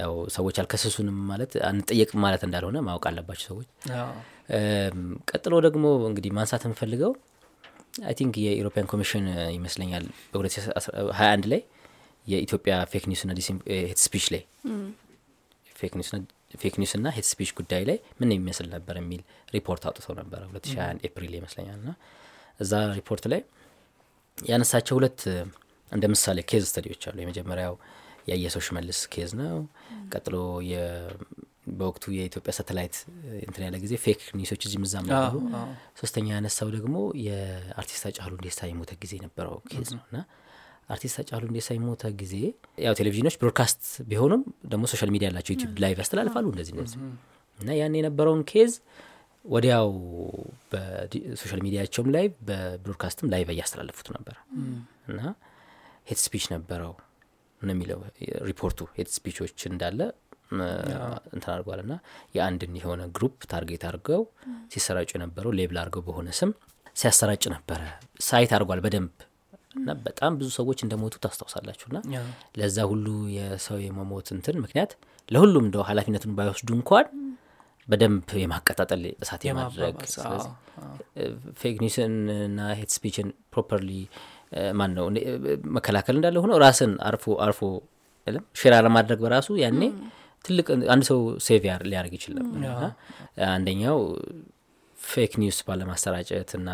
ያው 0.00 0.12
ሰዎች 0.36 0.56
አልከሰሱንም 0.62 1.16
ማለት 1.30 1.52
አንጠየቅም 1.68 2.20
ማለት 2.24 2.42
እንዳልሆነ 2.46 2.78
ማወቅ 2.86 3.04
አለባቸው 3.10 3.46
ሰዎች። 3.50 3.68
ቀጥሎ 5.30 5.54
ደግሞ 5.66 5.84
እንግዲህ 6.08 6.30
ማንሳት 6.38 6.64
የምፈልገው 6.66 7.12
I 8.04 8.14
think 8.14 8.34
የ 8.44 8.53
European 8.53 8.88
Commission 8.92 9.24
ይመስለኛል 9.56 10.04
በ2021 10.32 11.48
ላይ 11.52 11.60
የኢትዮጵያ 12.26 12.74
fake 12.92 13.04
news 13.10 13.22
ና 13.28 13.34
hate 13.82 14.00
speech 14.04 14.26
ላይ 14.34 14.42
fake 15.76 15.94
news 16.80 16.92
ና 16.98 17.10
hate 17.16 17.26
speech 17.30 17.50
ጉዳይ 17.58 17.82
ላይ 17.88 17.98
ምን 18.20 18.32
የሚመስል 18.34 18.66
ነበር 18.74 18.94
የሚል 19.00 19.22
ሪፖርት 19.54 19.82
አውጥተው 19.88 20.14
ነበረ 20.20 20.40
2021 20.50 21.06
ኤፕሪል 21.08 21.32
ይመስለኛል። 21.38 21.80
ና 21.86 21.92
እዛ 22.60 22.72
ሪፖርት 22.98 23.24
ላይ 23.32 23.40
ያነሳቸው 24.38 24.94
ሁለት 24.98 25.20
እንደ 25.92 26.04
ምሳሌ 26.06 26.38
case 26.50 26.64
study 26.70 26.88
ዎች 26.88 27.02
አሉ። 27.08 27.18
የመጀመሪያው 27.22 27.74
የአየሰው 28.30 28.62
ሽመልስ 28.66 29.00
ኬዝ 29.12 29.30
ነው። 29.40 29.56
ቀጥሎ 30.12 30.34
በወቅቱ 31.72 32.04
የኢትዮጵያ 32.14 32.52
ሳተላይት 32.56 32.94
እንትን 33.42 33.62
ያለ 33.64 33.76
ጊዜ 33.82 33.94
fake 34.04 34.20
news 34.38 34.50
ኦች 34.50 34.62
እዚህ 34.68 34.78
ምዛም 34.84 35.04
ነበሩ። 35.10 35.34
ሶስተኛ 36.00 36.26
ያነሳው 36.34 36.68
ደግሞ 36.76 36.96
የአርቲስት 37.26 38.04
ሃጫሉ 38.08 38.30
ሁንዴሳ 38.36 38.68
የሞተ 38.70 38.92
ጊዜ 39.02 39.12
የነበረው 39.18 39.56
case 39.70 39.90
ነው። 39.96 40.02
እና 40.08 40.18
አርቲስት 40.90 41.18
ሃጫሉ 41.22 41.42
ሁንዴሳ 41.48 41.68
የሞተ 41.76 42.04
ጊዜ 42.22 42.34
ያው 42.84 42.94
ቴሌቪዥኖች 43.00 43.36
broadcast 43.40 43.82
ቢሆኑም 44.10 44.42
ደግሞ 44.66 44.84
social 44.92 45.10
media 45.14 45.28
ያላቸው 45.30 45.52
ዩቲዩብ 45.54 45.76
live 45.84 45.98
ያስተላልፋሉ 46.02 46.46
እንደዚህ 46.52 46.74
እንደዚህ። 46.76 46.98
እና 47.58 47.70
ያን 47.78 47.98
የነበረውን 47.98 48.42
case 48.50 48.72
ወዲያው 49.44 49.88
በ 50.72 50.94
social 50.94 51.60
media 51.66 51.85
ቸውም 51.85 52.08
ላይ 52.16 52.26
በ 52.48 52.61
broadcast 52.61 53.17
ም 53.17 53.30
live 53.32 53.48
እያስተላለፉት 53.54 54.08
ነበር። 54.16 54.36
እና 55.10 55.20
hate 56.06 56.20
speech 56.24 56.44
ነበረው 56.52 56.92
ነው 57.62 57.74
የሚለው 57.74 58.00
report 58.48 58.80
ኡ 58.96 59.00
hate 59.00 59.08
speech 59.14 59.40
ኦች 59.40 59.58
እንዳለ 59.70 60.00
እንትን 61.34 61.50
አድርጓል። 61.52 61.80
እና 61.84 61.94
የአንድን 62.36 62.72
የሆነ 62.78 63.02
group 63.16 63.38
target 63.50 63.82
አድርገው 63.88 64.22
ሲሰራጩ 64.72 65.10
የነበረው 65.16 65.52
label 65.58 65.78
አድርገው 65.82 66.02
በሆነ 66.06 66.30
ስም 66.38 66.52
ሲያሰራጭ 66.96 67.42
ነበረ። 67.54 67.80
cite 68.28 68.52
አድርጓል 68.56 68.80
በደንብ። 68.84 69.12
እና 69.76 69.90
በጣም 70.06 70.32
ብዙ 70.38 70.48
ሰዎች 70.56 70.78
እንደሞቱ 70.84 71.16
ታስታውሳላችሁ። 71.24 71.88
ና 71.94 71.98
ለዛ 72.60 72.78
ሁሉ 72.90 73.06
የሰው 73.36 73.78
የመሞት 73.84 74.28
እንትን 74.36 74.56
ምክንያት 74.64 74.92
ለሁሉም 75.28 75.64
እንደው 75.66 75.84
ኃላፊነቱን 75.88 76.32
ባይወስዱ 76.38 76.70
እንኳን 76.78 77.06
በደንብ 77.88 78.30
የማቀጣጠል 78.40 79.02
እሳት 79.16 79.42
የማድረግ 79.46 79.96
fake 81.60 81.76
news 81.82 82.02
ን 82.02 82.12
እና 82.44 82.60
hate 82.78 82.90
speech 82.96 83.20
ን 83.20 83.28
properly 83.52 83.90
ማን 84.74 84.92
ነው 84.96 85.06
መከላከል 85.74 86.16
እንዳለ 86.18 86.36
ሆኖ 86.44 86.52
ራስን 86.64 86.92
አርፎ 87.08 87.24
አርፎ 87.44 87.60
share 88.60 88.74
ለማድረግ 88.86 89.20
በራሱ 89.24 89.48
ያኔ 89.62 89.82
ትልቅ 90.44 90.66
አንድ 90.92 91.04
ሰው 91.08 91.18
save 91.46 91.62
ሊያደርግ 91.84 92.12
ይችል 92.18 92.32
ነበር። 92.38 92.60
አንደኛው 93.50 93.98
ፌክ 94.98 95.32
ኒውስ 95.42 95.58
ባለማሰራጨት 95.66 96.50
እና 96.58 96.68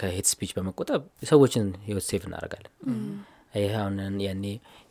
ከሄት 0.00 0.26
ስፒች 0.30 0.50
በመቆጠብ 0.56 1.02
ሰዎችን 1.30 1.66
ህይወት 1.86 2.06
ሴቭ 2.08 2.22
እናደርጋለን። 2.28 2.72
ይህ 3.54 3.74
አሁን 3.78 3.94
ያኔ 4.24 4.44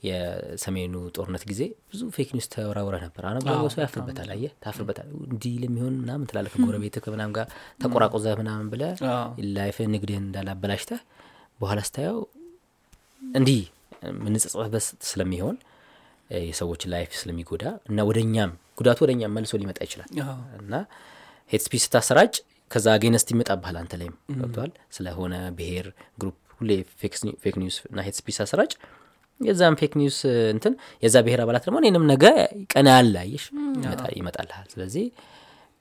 የሰሜኑ 0.07 0.93
ጦርነት 1.15 1.43
ጊዜ 1.49 1.61
ብዙ 1.91 2.01
ፌክ 2.15 2.29
ኒውስ 2.35 2.47
ተወራውረ 2.53 2.95
ነበር። 3.03 3.23
አነበበው 3.29 3.67
ሰው 3.73 3.81
ያፍርበታል። 3.83 4.29
አየ 4.35 4.45
ታፍርበታል። 4.63 5.07
እንዲህ 5.27 5.53
ለሚሆን 5.63 5.93
ምናምን 6.01 6.25
ትላለ 6.29 6.47
ከጎረቤት 6.53 6.97
ከምናም 7.05 7.33
ጋር 7.37 7.47
ተቆራቁዘ 7.83 8.25
ምናምን 8.41 8.67
ብለ 8.73 8.83
ላይፍ 9.57 9.77
ንግድህን 9.93 10.25
እንዳላበላሽተህ 10.27 11.01
በኋላ 11.59 11.79
ስታየው 11.87 12.17
እንዲህ 13.21 13.61
ምንጽጽበት 14.23 14.73
ስለሚሆን 15.07 15.55
የሰዎች 16.47 16.81
life 16.93 17.11
ስለሚጎዳ 17.19 17.63
እና 17.89 18.03
ወደ 18.09 18.17
እኛም 18.25 18.51
ጉዳቱ 18.77 18.99
ወደ 19.05 19.11
እኛም 19.15 19.31
መልሶ 19.37 19.57
ሊመጣ 19.61 19.79
ይችላል። 19.87 20.09
እና 20.59 20.73
hate 21.51 21.61
speech 21.65 21.81
ስታሰራጭ 21.85 22.33
ከዛ 22.71 22.85
against 22.95 23.27
ይመጣብሃል 23.33 23.77
አንተ 23.81 23.93
ላይም 24.01 24.15
ገብተዋል 24.39 24.71
ስለሆነ 24.97 25.33
ብሄር 25.57 25.87
group 26.21 26.37
ሁሌ 26.59 26.71
fake 27.43 27.55
news 27.61 27.77
እና 27.89 27.99
hate 28.07 28.15
speech 28.19 28.35
ሳሰራጭ 28.39 28.71
የዛም 29.39 29.75
fake 29.79 29.93
news 29.99 30.19
እንትን 30.53 30.73
የዛ 31.03 31.15
ብሔር 31.25 31.41
አባላት 31.43 31.63
ደግሞ 31.67 31.77
እኔንም 31.81 32.05
ነገ 32.11 32.25
ቀና 32.73 32.87
ያለ 32.95 33.15
አየሽ? 33.23 33.43
ይመጣልሃል። 34.17 34.67
ስለዚህ 34.73 35.05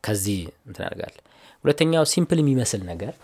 ከዚህ 0.05 0.41
እንትን 0.69 0.83
ያደርጋል። 0.87 1.15
ሁለተኛው 1.65 2.05
simple 2.12 2.39
የሚመስል 2.43 2.83
ነገር 2.91 3.15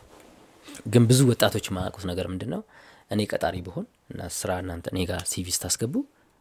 ግን 0.87 1.05
ብዙ 1.11 1.21
ወጣቶች 1.31 1.66
የማያውቁት 1.71 2.05
ነገር 2.11 2.27
ምንድን 2.33 2.51
ነው 2.55 2.62
እኔ 3.11 3.23
ቀጣሪ 3.31 3.57
ብሆን 3.66 3.87
እና 4.12 4.29
ስራ 4.37 4.53
እናንተ 4.62 4.87
እኔ 4.92 5.01
ጋር 5.11 5.23
CV 5.33 5.49
ስታስገቡ 5.57 5.95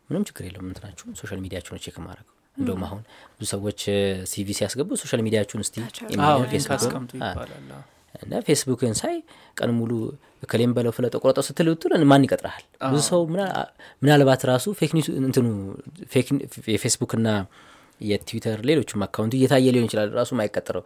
ምንም 0.10 0.24
ችግር 0.30 0.44
የለውም። 0.48 0.70
እንትናችሁ 0.70 1.06
social 1.20 1.40
media 1.44 1.61
ችሁን 1.61 1.82
check 1.84 1.98
ማድረግ 2.06 2.28
እንደውም 2.58 2.84
አሁን 2.88 3.02
ብዙ 3.34 3.48
ሰዎች 3.54 3.82
CV 4.32 4.48
ሲያስገቡ 4.58 4.90
social 5.02 5.22
media 5.28 5.43
ችሁን 5.43 5.62
እስቲ 5.66 5.76
እና 8.22 8.40
ፌስቡክን 8.48 8.94
ሳይ 9.00 9.16
ቀን 9.58 9.70
ሙሉ 9.78 9.92
እከሌን 10.52 10.72
በለው 10.76 10.92
ፍለጠው 10.92 11.06
ቆረጠው 11.22 11.44
ስትል 11.48 11.68
ብትል 11.74 12.04
ማን 12.12 12.26
ይቀጥረሃል 12.28 12.64
ብዙ 12.86 13.02
ሰው 13.08 13.22
ምናልባት 14.02 14.42
ራሱ 14.52 14.66
እንትኑ 15.22 15.46
የፌስቡክ 16.74 17.14
ና 17.26 17.32
የትዊተር 18.02 18.60
ሌሎችም 18.70 19.04
account 19.06 19.28
ኡ 19.28 19.34
እየታየ 19.40 19.74
ሊሆን 19.74 19.88
ይችላል 19.90 20.10
ራሱ 20.20 20.32
ማይቀጥረው 20.40 20.84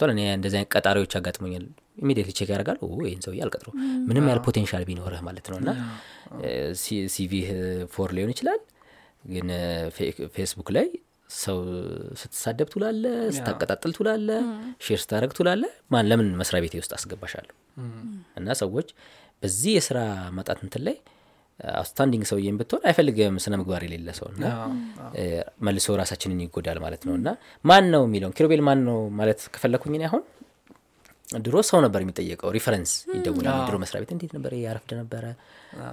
ቶል 0.00 0.10
እኔ 0.14 0.20
እንደዚህ 0.36 0.62
ቀጣሪዎች 0.74 1.12
አጋጥሞኛል 1.18 1.66
immediate 1.98 2.30
check 2.38 2.48
ያደርጋል። 2.52 2.78
ይህን 3.06 3.22
ሰውዬ 3.26 3.40
አልቀጥሮ 3.44 3.68
ምንም 4.08 4.26
ያህል 4.28 4.40
potential 4.46 4.84
ቢኖርህ 4.88 5.22
ማለት 5.28 5.46
ነው። 5.52 5.58
እና 5.62 5.70
CV 7.14 7.48
ህ 7.94 8.00
four 8.00 8.12
ሊሆን 8.16 8.32
ይችላል። 8.34 8.60
ግን 9.28 9.48
ፌስቡክ 10.36 10.68
ላይ 10.76 10.88
ሰው 11.38 11.58
ስትሳደብ 12.20 12.68
ትውላለ 12.72 13.04
ስታቀጣጥል 13.36 13.92
ትውላለ 13.96 14.28
share 14.86 15.00
ስታደረግ 15.02 15.32
ትውላለ 15.38 15.62
ማን 15.92 16.06
ለምን 16.10 16.28
መስሪያ 16.40 16.60
ቤቴ 16.64 16.74
ውስጥ 16.82 16.92
አስገባሻለሁ? 16.96 17.54
እና 18.38 18.48
ሰዎች 18.62 18.88
በዚህ 19.42 19.72
የስራ 19.76 19.98
ማጣት 20.36 20.60
እንትን 20.66 20.82
ላይ 20.86 20.96
outstanding 21.60 22.24
ሰውዬም 22.30 22.56
ብትሆን 22.60 22.82
አይፈልግም 22.88 23.36
ስነ 23.44 23.54
ምግባር 23.60 23.82
የሌለ 23.86 24.10
ሰው። 24.18 24.26
እና 24.32 24.44
መልሶ 25.66 25.96
ራሳችንን 26.00 26.40
ይጎዳል 26.44 26.78
ማለት 26.84 27.02
ነው። 27.08 27.14
እና 27.20 27.28
ማን 27.64 27.86
ነው 27.94 28.02
የሚለውን 28.06 28.34
ኪሮቤል 28.38 28.62
ማን 28.68 28.80
ነው 28.88 28.98
ማለት 29.20 29.40
ከፈለኩኝ 29.54 30.04
አሁን 30.08 30.22
ድሮ 31.44 31.56
ሰው 31.68 31.78
ነበር 31.84 32.00
የሚጠየቀው 32.04 32.50
reference 32.56 32.92
ይደውላል 33.16 33.58
ድሮ 33.68 33.76
መስሪያ 33.82 34.00
ቤት 34.02 34.12
እንዴት 34.14 34.32
ነበር 34.36 34.52
ያረፍደ 34.62 34.92
ነበረ? 35.00 35.24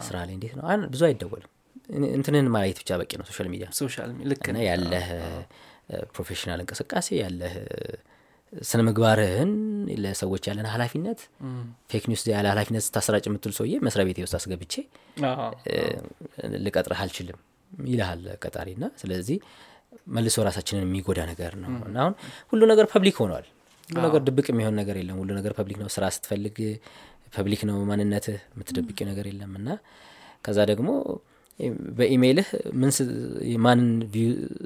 ስራ 0.07 0.15
ላይ 0.27 0.33
እንዴት 0.37 0.53
ነው? 0.57 0.63
ብዙ 0.93 1.01
አይደወልም። 1.07 1.51
እንትንን 2.13 2.45
ማየት 2.53 2.77
ብቻ 2.81 2.91
በቂ 3.01 3.11
ነው 3.19 3.25
social 3.29 3.47
media። 3.49 3.67
እና 4.45 4.59
ያለህ 4.67 5.07
professional 6.13 6.59
እንቅስቃሴ 6.63 7.07
ያለህ 7.23 7.55
ስነ 8.53 8.81
ምግባርህን 8.87 9.51
ለሰዎች 10.03 10.43
ያለን 10.49 10.67
ሀላፊነት 10.73 11.19
fake 11.91 12.03
news 12.09 12.23
ያለ 12.31 12.45
ሀላፊነት 12.53 12.83
ስታሰራጭ 12.87 13.23
የምትል 13.29 13.53
ሰውዬ 13.57 13.73
መስሪያ 13.87 14.05
ቤቴ 14.09 14.19
ውስጥ 14.25 14.35
አስገብቼ 14.39 14.73
ልቀጥረህ 16.65 17.01
አልችልም 17.05 17.39
ይልሃል 17.87 18.23
ቀጣሪ 18.45 18.69
ና 18.77 18.87
ስለዚህ 19.01 19.37
መልሶ 20.15 20.37
ራሳችንን 20.47 20.83
የሚጎዳ 20.85 21.19
ነገር 21.31 21.53
ነው። 21.63 21.69
እና 21.89 21.97
አሁን 22.03 22.15
ሁሉ 22.51 22.61
ነገር 22.71 22.85
public 22.93 23.17
ሆኗል 23.23 23.45
ሁሉ 23.89 23.97
ነገር 24.05 24.21
ድብቅ 24.27 24.47
የሚሆን 24.51 24.75
ነገር 24.81 24.95
የለም። 24.99 25.17
ሁሉ 25.21 25.31
ነገር 25.39 25.53
public 25.57 25.77
ነው። 25.81 25.89
ስራ 25.95 26.05
ስትፈልግ 26.15 26.57
public 27.35 27.61
ነው። 27.69 27.77
ማንነትህ 27.89 28.37
የምትደብቂ 28.53 28.99
ነገር 29.11 29.25
የለም። 29.31 29.53
እና 29.59 29.69
ከዛ 30.45 30.59
ደግሞ 30.71 30.89
በኢሜይልህ 31.97 32.47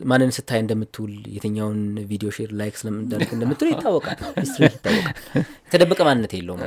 ማንን 0.10 0.32
ስታይ 0.38 0.60
እንደምትውል 0.64 1.14
የትኛውን 1.36 1.80
ቪዲዮ 2.10 2.30
share 2.38 2.52
like 2.60 2.76
ስታደርግ 2.80 3.32
እንደምትውል 3.36 3.70
ይታወቃል። 3.74 4.20
ይታወቃል። 4.68 5.16
የተደበቀ 5.66 6.00
ማንነት 6.08 6.34
የለውም። 6.38 6.62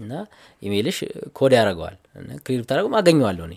እና 0.00 0.12
ኢሜይልሽ 0.62 0.98
ኮድ 1.38 1.52
ያደረገዋል 1.56 1.96
clear 2.44 2.60
ብታደረጉም 2.62 2.94
አገኘዋለሁ 2.98 3.44
እኔ። 3.48 3.56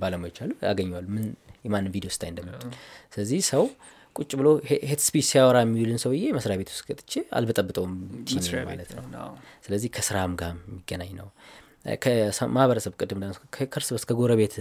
ባለሙያዎች 0.00 0.38
አሉ 0.42 0.50
ያገኘዋል 0.66 1.06
ምን 1.14 1.24
የማንን 1.64 1.92
ቪዲዮ 1.94 2.10
ስታይ 2.14 2.30
እንደምትውል። 2.32 2.74
ስለዚህ 3.14 3.40
ሰው 3.50 3.64
ቁጭ 4.16 4.30
ብሎ 4.40 4.48
hate 4.84 5.00
speech 5.04 5.26
ሲያወራ 5.28 5.58
የሚውልን 5.62 6.00
ሰውዬ 6.04 6.24
መስሪያ 6.36 6.56
ቤት 6.60 6.70
ውስጥ 6.72 6.84
ገጥቼ 6.88 7.12
አልበጠብጠውም 7.38 7.92
ማለት 8.70 8.90
ነው። 8.96 9.04
ስለዚህ 9.66 9.90
ከስራም 9.96 10.34
ጋር 10.40 10.52
የሚገናኝ 10.62 11.12
ነው። 11.20 11.28
ከማህበረሰብ 12.02 12.94
ቅድም 13.00 13.20
ከእርስ 13.56 13.88
በርስ 13.92 14.06
ከጎረቤት 14.10 14.54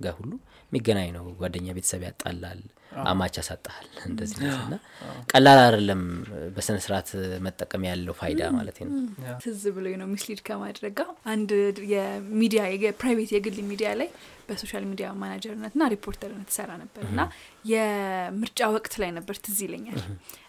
ጋር 0.00 0.14
ሁሉ 0.18 0.30
የሚገናኝ 0.72 1.08
ነው። 1.14 1.24
ጓደኛ 1.40 1.68
ቤተሰብ 1.76 2.02
ያጣላል 2.06 2.60
አማች 3.08 3.34
ያሳጣል 3.38 3.86
እንደዚህ 4.06 4.36
እና 4.58 4.74
ቀላል 5.30 5.58
አይደለም 5.64 6.00
በስነ 6.56 6.76
ስርዓት 6.84 7.08
መጠቀም 7.46 7.82
ያለው 7.88 8.14
ፋይዳ 8.20 8.50
ማለት 8.56 8.78
ነው። 8.82 8.90
ትዝ 9.42 9.62
ብሎ 9.76 9.86
ነው 10.00 10.08
mislead 10.12 10.40
ከማድረግ 10.48 10.94
ጋር 11.00 11.10
አንድ 11.32 11.50
የሚዲያ 11.92 12.62
የ 12.84 12.95
private 12.95 13.32
የግል 13.36 13.58
ሚዲያ 13.70 13.90
ላይ 14.00 14.08
በ 14.48 14.57
social 14.57 14.84
media 14.90 15.08
manager 15.20 15.54
ነት 15.54 15.74
ና 15.80 15.88
ሪፖርተርነት 15.94 16.48
ትሰራ 16.52 16.70
ነበር 16.82 17.04
እና 17.10 17.20
የምርጫ 17.72 18.70
ወቅት 18.76 18.96
ላይ 19.02 19.12
ነበር 19.18 19.36
ትዝ 19.44 19.60
ይለኛል። 19.66 20.00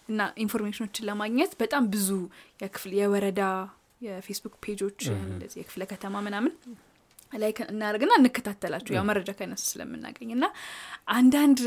እና 0.08 0.22
information 0.44 0.84
ኦችን 0.84 1.06
ለማግኘት 1.08 1.52
በጣም 1.60 1.84
ብዙ 1.92 2.08
የክፍል 2.60 2.92
የወረዳ 2.98 3.42
የፌስቡክ 4.00 4.54
page 4.64 4.82
ኦች 4.82 5.00
እንደዚህ 5.26 5.58
የክፍለ 5.60 5.82
ከተማ 5.90 6.14
ምናምን 6.24 6.52
ላይ 7.32 7.52
እናደርግና 7.68 8.12
እንከታተላቸው 8.18 8.94
ያው 8.96 9.04
መረጃ 9.08 9.30
ከነሱ 9.38 9.62
ስለምናገኝ 9.70 10.30
እና 10.36 10.44
አንዳንድ 11.14 11.60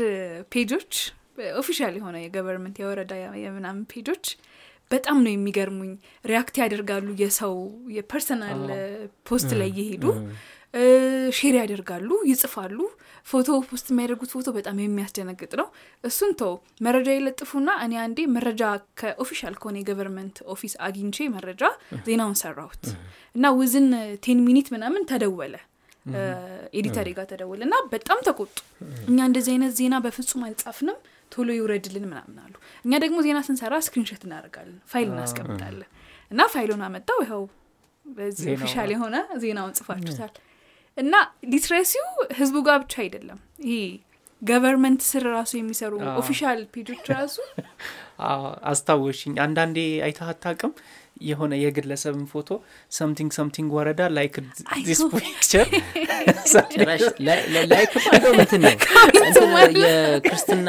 page 0.52 0.72
ኦች 0.72 0.92
official 1.56 1.94
የሆነ 1.98 2.16
የ 2.22 2.31
government 2.31 2.76
የወረዳ 2.80 3.12
የምናምን 3.42 3.82
page 3.90 4.08
ኦች 4.08 4.26
በጣም 4.90 5.16
ነው 5.24 5.32
የሚገርሙኝ። 5.32 5.92
react 6.24 6.56
ያደርጋሉ 6.62 7.06
የሰው 7.22 7.54
የ 7.96 8.09
personal 8.09 8.60
post 9.28 9.50
ላይ 9.60 9.70
እየሄዱ 9.74 10.04
share 11.36 11.54
ያደርጋሉ 11.58 12.08
ይጽፋሉ። 12.30 12.78
ፎቶ 13.26 13.48
post 13.68 13.86
የሚያደርጉት 13.92 14.30
ፎቶ 14.34 14.48
በጣም 14.56 14.76
የሚያስደነግጥ 14.82 15.52
ነው። 15.60 15.68
እሱን 16.04 16.32
ተው 16.40 16.52
መረጃ 16.86 17.08
የለጥፉና 17.14 17.70
እኔ 17.84 17.94
አንዴ 18.02 18.18
መረጃ 18.34 18.62
ከ 19.00 19.11
official 19.11 19.54
ከሆነ 19.60 19.76
የ 19.80 19.89
government 19.89 20.36
office 20.54 20.74
አግኝቼ 20.86 21.26
መረጃ 21.36 21.62
ዜናውን 22.08 22.36
ሰራሁት። 22.42 22.84
እና 23.34 23.50
within 23.58 23.88
ten 24.26 24.40
minute 24.46 24.70
ምናምን 24.76 25.04
ተደወለ። 25.12 25.54
editor 26.78 27.06
ጋር 27.14 27.26
ተደወለ 27.30 27.60
እና 27.66 27.76
በጣም 27.92 28.18
ተቆጡ። 28.26 28.56
እኛ 29.08 29.18
እንደዚህ 29.28 29.52
አይነት 29.54 29.72
ዜና 29.78 29.94
በፍጹም 30.04 30.42
አልጻፍንም 30.48 30.98
ቶሎ 31.32 31.48
ይውረድልን 31.56 32.04
ምናምን 32.10 32.36
አሉ። 32.44 32.54
እኛ 32.84 32.92
ደግሞ 33.04 33.18
ዜና 33.26 33.38
ስንሰራ 33.46 33.74
screenshot 33.86 34.22
እናደርጋለን 34.26 34.78
ፋይል 34.92 35.08
እናስቀምጣለን። 35.12 35.88
እና 36.30 36.42
ፋይሉን 36.52 36.82
አመጣው። 36.86 37.18
ይኸው 37.24 37.42
በዚህ 38.06 38.46
official 38.54 38.90
የሆነ 38.94 39.16
ዜናውን 39.42 39.74
ጽፋችሁታል 39.78 40.32
እና 40.96 41.14
literacy 41.52 41.95
ው 41.95 42.06
ህዝቡ 42.38 42.56
ጋር 42.68 42.76
ብቻ 42.84 42.94
አይደለም። 43.02 43.38
ይሄ 43.66 43.80
government 44.42 45.02
ስር 45.08 45.24
ራሱ 45.34 45.52
የሚሰሩ 45.58 45.92
official 46.20 46.60
page 46.74 46.89
ኦች 46.89 47.04
ራሱ 47.14 47.36
አስታወሽኝ። 48.70 49.34
አንዳንዴ 49.44 49.78
አይተህ 50.06 50.28
አታውቅም 50.32 50.72
የሆነ 51.20 51.52
የግለሰብን 51.62 52.24
ፎቶ 52.32 52.48
something 52.92 53.30
something 53.36 53.68
ወረዳ 53.76 54.02
like 54.16 54.34
this 54.86 55.00
picture 55.14 55.66
like 57.72 57.92
እንትን 58.34 58.60
ነው. 58.64 58.72
የክርስትና 59.84 60.68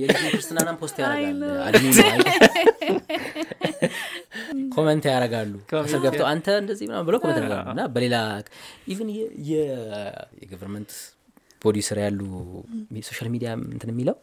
የልጁን 0.00 0.28
ክርስትናናም 0.32 0.78
post 0.82 0.98
ያደርጋል 1.02 2.22
comment 4.74 5.04
ያደርጋሉ. 5.10 5.52
ከስር 5.70 6.00
ገብተው 6.04 6.26
አንተ 6.32 6.46
እንደዚህ 6.62 6.86
ምናምን 6.88 7.06
ብለው 7.08 7.20
comment 7.22 7.38
ያደርጋሉ 7.40 7.72
እና 7.74 7.82
በሌላ 7.94 8.16
even 8.92 9.08
የ 9.50 9.74
government 9.74 10.92
body 11.62 11.78
ስር 11.88 11.98
ያሉ 12.04 12.20
social 13.08 13.28
media 13.34 13.50
እንትን 13.68 13.90
የሚለው 13.92 14.16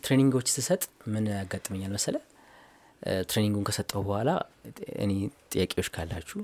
training 0.00 0.31
ኦች 0.31 0.46
ስሰጥ 0.54 0.82
ምን 1.14 1.24
ያጋጥመኛል 1.32 1.92
መሰለ 1.96 2.16
training 3.28 3.52
ኡን 3.52 3.64
ከሰጠው 3.68 4.02
በኋላ 4.06 4.30
እኔ 5.02 5.12
ጥያቄዎች 5.52 5.88
ካላችሁ 5.94 6.40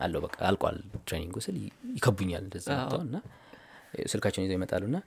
አለው 0.00 0.20
በቃ 0.24 0.36
አልቋል 0.48 0.76
training 1.06 1.30
ኡ 1.30 1.36
ስል 1.44 1.56
ይከቡኛል 1.96 2.44
እንደዛ 2.44 2.68
እና 3.02 3.16
ስልካቸውን 4.06 4.44
ይዘው 4.46 4.56
ይመጣሉ 4.56 4.82
እና 4.88 4.98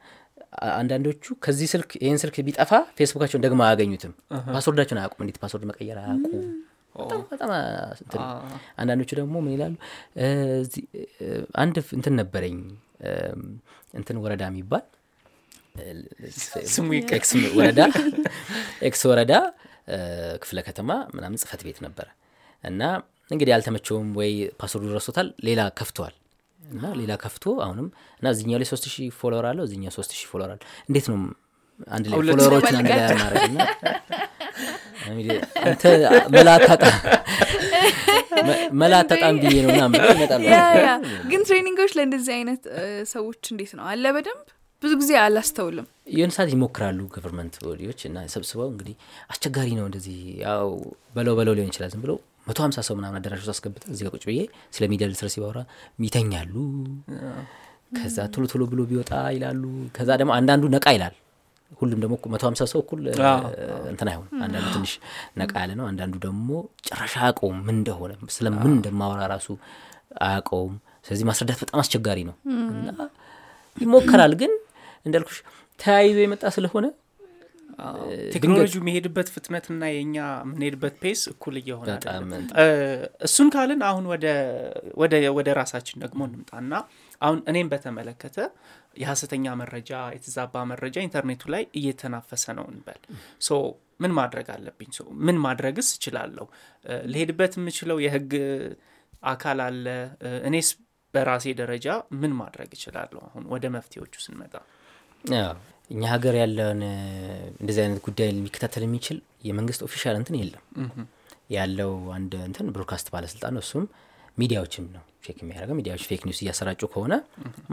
አ- 0.59 0.73
አንዳንዶቹ 0.77 1.25
ከዚህ 1.43 1.67
ስልክ 1.73 1.91
ይህን 1.99 2.19
ስልክ 2.21 2.35
ቢጠፋ 2.45 2.69
ፌስቡካቸውን 2.97 3.43
ደግሞ 3.45 3.61
አያገኙትም። 3.65 4.13
password 4.49 4.73
ኣቸውን 4.73 4.99
አያውቁም። 5.01 5.23
እንዴት 5.25 5.37
password 5.43 5.65
መቀየር 5.69 5.97
አያውቁም? 6.01 6.45
በጣም 7.31 7.51
አንዳንዶቹ 8.79 9.09
ደግሞ 9.19 9.35
ምን 9.43 9.51
ይላሉ? 9.55 9.75
አንድ 11.59 11.77
እንትን 11.97 12.15
ነበረኝ። 12.19 12.57
እንትን 13.93 14.17
ወረዳ 14.23 14.43
የሚባል 14.49 14.85
X 17.11 17.31
ወረዳ 17.59 17.81
X 18.87 19.01
ወረዳ 19.09 19.33
ክፍለ 20.41 20.59
ከተማ 20.67 20.89
ምናምን 21.15 21.37
ጽህፈት 21.41 21.61
ቤት 21.67 21.79
ነበረ። 21.85 22.07
እና 22.63 22.81
እንግዲህ 23.31 23.53
አልተመቸውም 23.55 24.07
ወይ 24.19 24.31
password 24.61 24.84
ኡ 24.84 24.89
ረሶታል 24.97 25.27
ሌላ 25.47 25.61
ከፍተዋል 25.79 26.15
እና 26.63 26.85
ሌላ 26.99 27.11
ከፍቶ 27.23 27.45
አሁንም 27.65 27.87
እና 28.19 28.27
እዚኛው 28.33 28.59
ላይ 28.61 28.67
ሶስት 28.71 28.85
ሺህ 28.93 29.07
follower 29.19 29.45
አለው 29.51 29.63
እዚኛው 29.67 29.93
ሶስት 29.97 30.11
ሺህ 30.17 30.27
follower 30.31 30.51
አለው። 30.53 30.65
እንዴት 30.89 31.05
ነው 31.11 31.17
አንድ 31.89 32.05
ላይ 32.09 32.15
follower 32.19 32.51
ኦችን 32.51 32.75
አንድ 32.79 32.89
ላይ 32.91 32.99
ማድረግ? 33.19 33.43
እና 33.49 33.61
እንግዲህ 35.09 35.37
አንተ 35.63 35.83
መላ 38.73 38.93
አታጣም 38.99 39.35
ብዬ 39.43 39.55
ነው 39.63 39.69
ምናምን 39.73 39.99
ግን 41.31 41.41
training 41.47 41.77
ኦች 41.77 41.91
ለእንደዚህ 41.97 42.33
አይነት 42.37 42.61
ሰዎች 43.13 43.41
እንዴት 43.53 43.71
ነው? 43.77 43.83
አለ 43.91 44.05
በደንብ 44.17 44.45
ብዙ 44.81 44.91
ጊዜ 45.01 45.11
አላስተውልም። 45.21 45.87
የሆነ 46.13 46.31
ሰዓት 46.35 46.49
ይሞክራሉ 46.53 46.99
government 47.13 47.55
body 47.63 47.82
ዎች 47.82 48.01
እና 48.07 48.19
ሰብስበው 48.33 48.67
እንግዲህ 48.71 48.95
አስቸጋሪ 49.33 49.69
ነው 49.79 49.85
እንደዚህ 49.89 50.17
ያው 50.43 50.69
በለው 51.15 51.33
በለው 51.39 51.53
ሊሆን 51.57 51.69
ይችላል 51.71 51.89
ዝም 51.93 52.01
ብለው 52.05 52.17
መቶ 52.47 52.59
ሀምሳ 52.65 52.79
ሰው 52.87 52.95
ምናምን 52.99 53.17
አዳራሽ 53.19 53.41
ውስጥ 53.43 53.51
አስገብተን 53.53 53.91
እዚህ 53.93 54.03
ጋር 54.05 54.11
ቁጭ 54.15 54.23
ብዬ 54.29 54.39
ስለ 54.75 54.83
media 54.91 55.07
literacy 55.11 55.33
ስናወራ 55.35 55.59
ይተኛሉ 55.99 56.53
ከዛ 57.97 58.17
ቶሎ 58.33 58.43
ቶሎ 58.51 58.63
ብሎ 58.71 58.81
ቢወጣ 58.89 59.11
ይላሉ። 59.35 59.63
ከዛ 59.95 60.09
ደግሞ 60.21 60.31
አንዳንዱ 60.37 60.63
ነቃ 60.75 60.87
ይላል። 60.95 61.15
ሁሉም 61.71 61.99
ደግሞ 62.03 62.15
መቶ 62.33 62.43
ሀምሳ 62.47 62.63
ሰው 62.71 62.79
እኩል 62.83 63.01
እንትን 63.91 64.07
አይሆን 64.11 64.27
አንዳንዱ 64.45 64.67
ትንሽ 64.75 64.93
ነቃ 65.37 65.53
ያለ 65.63 65.71
ነው። 65.79 65.85
አንዳንዱ 65.89 66.15
ደግሞ 66.25 66.49
ጭራሽ 66.87 67.13
አያውቀውም 67.19 67.57
ምን 67.67 67.75
እንደሆነ 67.75 68.11
ስለምን 68.37 68.71
እንደማወራ 68.73 69.21
ራሱ 69.33 69.47
አያውቀውም። 70.27 70.75
ስለዚህ 71.05 71.25
ማስረዳት 71.29 71.59
በጣም 71.63 71.79
አስቸጋሪ 71.83 72.19
ነው። 72.29 72.35
እና 72.73 72.89
ይሞከራል 73.77 74.33
ግን 74.41 74.53
እንዳልኩሽ 75.05 75.37
ተያይዞ 75.79 76.17
የመጣ 76.23 76.43
ስለሆነ 76.55 76.85
ቴክኖሎጂ 78.33 78.73
የሚሄድበት 78.79 79.27
ፍጥነትና 79.33 79.83
የእኛ 79.91 80.15
የምንሄድበት 80.41 80.95
pace 81.01 81.21
እኩል 81.31 81.55
እየሆነ 81.61 81.89
እሱን 83.27 83.49
ካልን 83.53 83.81
አሁን 83.89 84.05
ወደ 85.37 85.49
ራሳችን 85.59 86.01
ደግሞ 86.03 86.21
እንምጣና 86.29 86.73
አሁን 87.21 87.39
እኔም 87.51 87.69
በተመለከተ 87.73 88.37
የሀሰተኛ 89.01 89.45
መረጃ 89.61 89.91
የተዛባ 90.15 90.63
መረጃ 90.71 90.97
ኢንተርኔቱ 91.07 91.43
ላይ 91.55 91.63
እየተናፈሰ 91.79 92.45
ነው 92.59 92.65
እንበል። 92.73 93.01
so 93.47 93.59
ምን 94.03 94.11
ማድረግ 94.19 94.47
አለብኝ? 94.53 94.89
so 94.97 95.01
ምን 95.27 95.37
ማድረግስ 95.45 95.87
እችላለሁ? 95.95 96.45
ልሄድበት 97.11 97.55
የምችለው 97.59 97.97
የህግ 98.05 98.33
አካል 99.23 99.59
አለ? 99.67 99.85
እኔስ 100.49 100.69
በራሴ 101.13 101.45
ደረጃ 101.61 101.87
ምን 102.21 102.33
ማድረግ 102.41 102.69
እችላለሁ 102.77 103.21
አሁን 103.27 103.45
ወደ 103.53 103.65
መፍትሄዎቹ 103.75 104.15
ስንመጣ 104.25 104.53
እኛ 105.91 106.01
ሀገር 106.11 106.35
ያለውን 106.39 106.81
እ፣ 106.85 106.95
እንደዚህ 107.61 107.81
አይነት 107.83 107.99
ጉዳይ 108.05 108.27
ሊከታተል 108.37 108.83
የሚችል 108.85 109.17
የመንግስት 109.47 109.81
official 109.85 110.15
እንትን 110.19 110.35
የለም። 110.39 110.63
ያለው 111.55 111.91
አንድ 112.15 112.33
እንትን 112.47 112.67
ብሮድካስት 112.73 113.07
ባለስልጣን 113.13 113.53
ነው 113.55 113.63
እሱም 113.65 113.85
ሚዲያዎችም 114.37 114.85
ነው 114.91 115.03
check 115.25 115.37
የሚያደርገው። 115.43 115.75
ሚዲያዎች 115.79 116.03
fake 116.09 116.21
news 116.27 116.39
እያሰራጩ 116.43 116.81
ከሆነ 116.91 117.13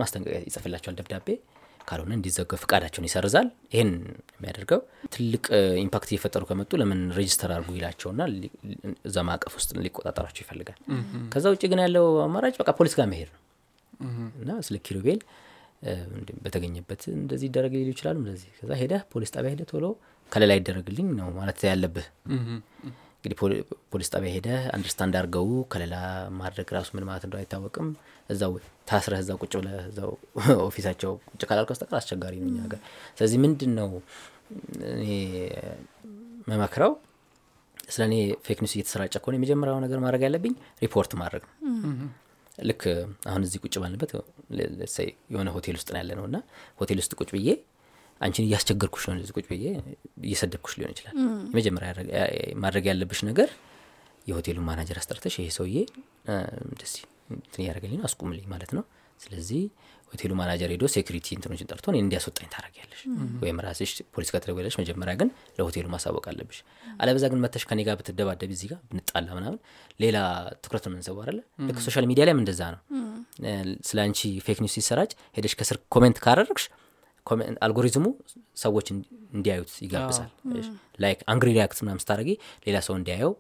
ማስጠንቀቂያ 0.01 0.41
ይጽፍላቸዋል 0.47 0.97
ደብዳቤ። 1.01 1.29
ካልሆነ 1.89 2.13
እንዲዘገው 2.17 2.59
ፍቃዳቸውን 2.63 3.07
ይሰርዛል። 3.09 3.49
ይህን 3.73 3.91
የሚያደርገው 4.33 4.81
ትልቅ 5.13 5.45
impact 5.83 6.09
እየፈጠሩ 6.13 6.43
ከመጡ 6.49 6.71
ለምን 6.81 7.01
register 7.19 7.51
አድርጉ 7.55 7.75
ይላቸውና 7.77 8.23
እዛ 9.05 9.17
ማዕቀፍ 9.29 9.53
ውስጥ 9.59 9.71
ሊቆጣጠራቸው 9.85 10.43
ይፈልጋል። 10.45 10.79
ከዛ 11.33 11.45
ውጭ 11.55 11.63
ግን 11.73 11.83
ያለው 11.85 12.07
አማራጭ 12.25 12.55
በቃ 12.63 12.71
ፖሊስ 12.79 12.97
ጋር 12.99 13.09
መሄድ 13.13 13.31
ነው። 13.31 13.43
እና 14.41 14.51
ስለ 14.67 14.79
ኪሩቤል 14.87 15.21
በተገኘበት 16.45 17.03
እንደዚህ 17.15 17.47
ይደረግ 17.49 17.73
ሊሉ 17.77 17.89
ይችላሉ 17.95 18.17
እንደዚህ 18.23 18.51
ከዛ 18.59 18.73
ሄደህ 18.81 19.03
ፖሊስ 19.13 19.33
ጣቢያ 19.35 19.51
ሄደህ 19.55 19.69
ቶሎ 19.73 19.87
ከለላ 20.33 20.53
ይደረግልኝ 20.59 21.09
ነው 21.19 21.29
ማለት 21.37 21.61
ያለብህ። 21.69 22.07
እንግዲህ 23.19 23.37
ፖሊ- 23.41 23.61
ፖሊስ 23.93 24.09
ጣቢያ 24.13 24.31
ሄደህ 24.35 24.63
understand 24.75 25.15
አድርገው 25.19 25.49
ከለላ 25.73 25.95
ማድረግ 26.41 26.69
ራሱ 26.77 26.89
ምን 26.97 27.05
ማለት 27.09 27.25
እንደው 27.27 27.39
አይታወቅም። 27.41 27.89
እዛው 28.31 28.53
ታስረህ 28.89 29.21
እዛው 29.25 29.37
ቁጭ 29.43 29.53
ብለህ 29.61 29.85
እዛው 29.91 30.11
office 30.69 30.91
አቸው 30.91 31.13
ቁጭ 31.31 31.43
ካላልክ 31.49 31.71
በስተቀር 31.73 31.97
አስቸጋሪ 32.01 32.35
ነው 32.43 32.51
እኛ 32.53 32.61
ስለዚህ 33.19 33.39
ምንድን 33.45 33.73
ነው 33.79 33.91
እኔ 34.95 35.07
መመክረው 36.49 36.93
ስለ 37.89 38.03
እኔ 38.09 38.15
fake 38.47 38.61
news 38.63 38.75
እየተሰራጨ 38.77 39.15
ከሆነ 39.23 39.37
የመጀመሪያው 39.39 39.81
ነገር 39.85 39.99
ማድረግ 40.05 40.23
ያለብኝ 40.27 40.55
ሪፖርት 40.83 41.13
ማድረግ 41.21 41.43
ነው 41.47 41.53
ልክ 42.59 42.83
አሁን 43.29 43.43
እዚህ 43.47 43.59
ቁጭ 43.65 43.75
ባልንበት 43.83 44.11
የሆነ 45.33 45.49
ሆቴል 45.57 45.77
ውስጥ 45.79 45.89
ነው 45.93 45.99
ያለ 46.01 46.13
ነው 46.19 46.25
እና 46.29 46.37
ሆቴል 46.81 46.99
ውስጥ 47.03 47.13
ቁጭ 47.21 47.31
ብዬ 47.35 47.49
አንቺን 48.21 48.45
እያስቸገርኩሽ 48.47 49.05
ነው 49.09 49.17
እዚህ 49.19 49.35
ቁጭ 49.39 49.47
ብዬ 49.51 49.65
እየሰደብኩሽ 50.25 50.75
ሊሆን 50.79 50.93
ይችላል። 50.95 51.17
የመጀመሪያ 51.51 51.89
ማድረግ 52.65 52.85
ያለብሽ 52.91 53.21
ነገር 53.29 53.51
የሆቴሉን 54.27 54.65
ማናጀር 54.69 54.99
አስጠርተሽ 55.01 55.35
ይሄ 55.41 55.49
ሰውዬ 55.57 55.77
እንደዚህ 56.67 57.03
እንትን 57.37 57.61
እያደረገልኝ 57.63 57.99
ነው 58.01 58.07
አስቁምልኝ 58.09 58.47
ማለት 58.55 58.71
ነው። 58.77 58.85
ስለዚህ 59.21 59.63
ሆቴሉ 60.17 60.33
ማናጀር 60.39 60.71
ሄዶ 60.75 60.85
security 60.93 61.29
እንትኖችን 61.37 61.69
ጠርቶ 61.71 61.87
እኔን 61.93 62.05
እንዲያስወጣኝ 62.05 62.49
ታደረጊያለሽ 62.53 63.01
ወይም 63.43 63.59
ራስሽ 63.65 63.91
ፖሊስ 64.15 64.31
ትደውያለሽ። 64.37 64.77
መጀመሪያ 64.81 65.15
ግን 65.21 65.29
ለሆቴሉ 65.59 65.87
ማሳወቅ 65.95 66.25
አለብሽ። 66.31 66.59
አለበዛ 67.01 67.25
ግን 67.33 67.41
መተሽ 67.45 67.65
ከኔ 67.69 67.81
ጋር 67.87 67.97
ብትደባደብ 68.01 68.53
እዚህ 68.55 68.69
ጋር 68.73 68.81
ብንጣላ 68.91 69.29
ምናምን 69.39 69.59
ሌላ 70.01 70.17
ትኩረት 70.63 70.85
ነው 70.87 70.93
የምንስበው 70.93 71.19
አለ 71.25 71.39
ልክ 71.69 71.79
social 71.87 72.07
media 72.11 72.27
ላይም 72.29 72.41
እንደዛ 72.43 72.63
ነው። 72.75 72.81
ስለ 73.89 73.99
አንቺ 74.05 74.19
fake 74.47 74.61
news 74.63 74.77
ሲሰራጭ 74.79 75.11
ሄደሽ 75.37 75.55
ከስር 75.59 75.79
comment 75.95 76.19
ካደረግሽ 76.25 76.67
comment- 77.27 77.61
algorithm 77.67 77.98
ኡ 77.98 78.05
ሰዎች 78.59 78.87
እንዲ- 78.93 79.09
እንዲያዩት 79.35 79.73
ይጋብዛል። 79.85 80.31
like 81.03 81.21
angry 81.33 81.49
react 81.55 81.79
ምናምን 81.85 82.03
ስታደረጊ 82.03 82.31
ሌላ 82.67 82.79
ሰው 82.87 82.95
እንዲያየው 82.99 83.33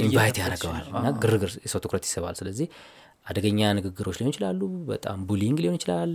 invite 0.00 0.36
ነው። 0.38 0.46
እና 1.00 1.10
ግርግር 1.22 1.50
የሰው 1.64 1.80
ትኩረት 1.84 2.04
ይስባል። 2.08 2.34
ስለዚህ 2.40 2.66
አደገኛ 3.26 3.60
ንግግሮች 3.78 4.16
ሊሆን 4.18 4.32
ይችላሉ 4.32 4.60
በጣም 4.88 5.18
bullying 5.28 5.58
ሊሆን 5.64 5.76
ይችላል 5.78 6.12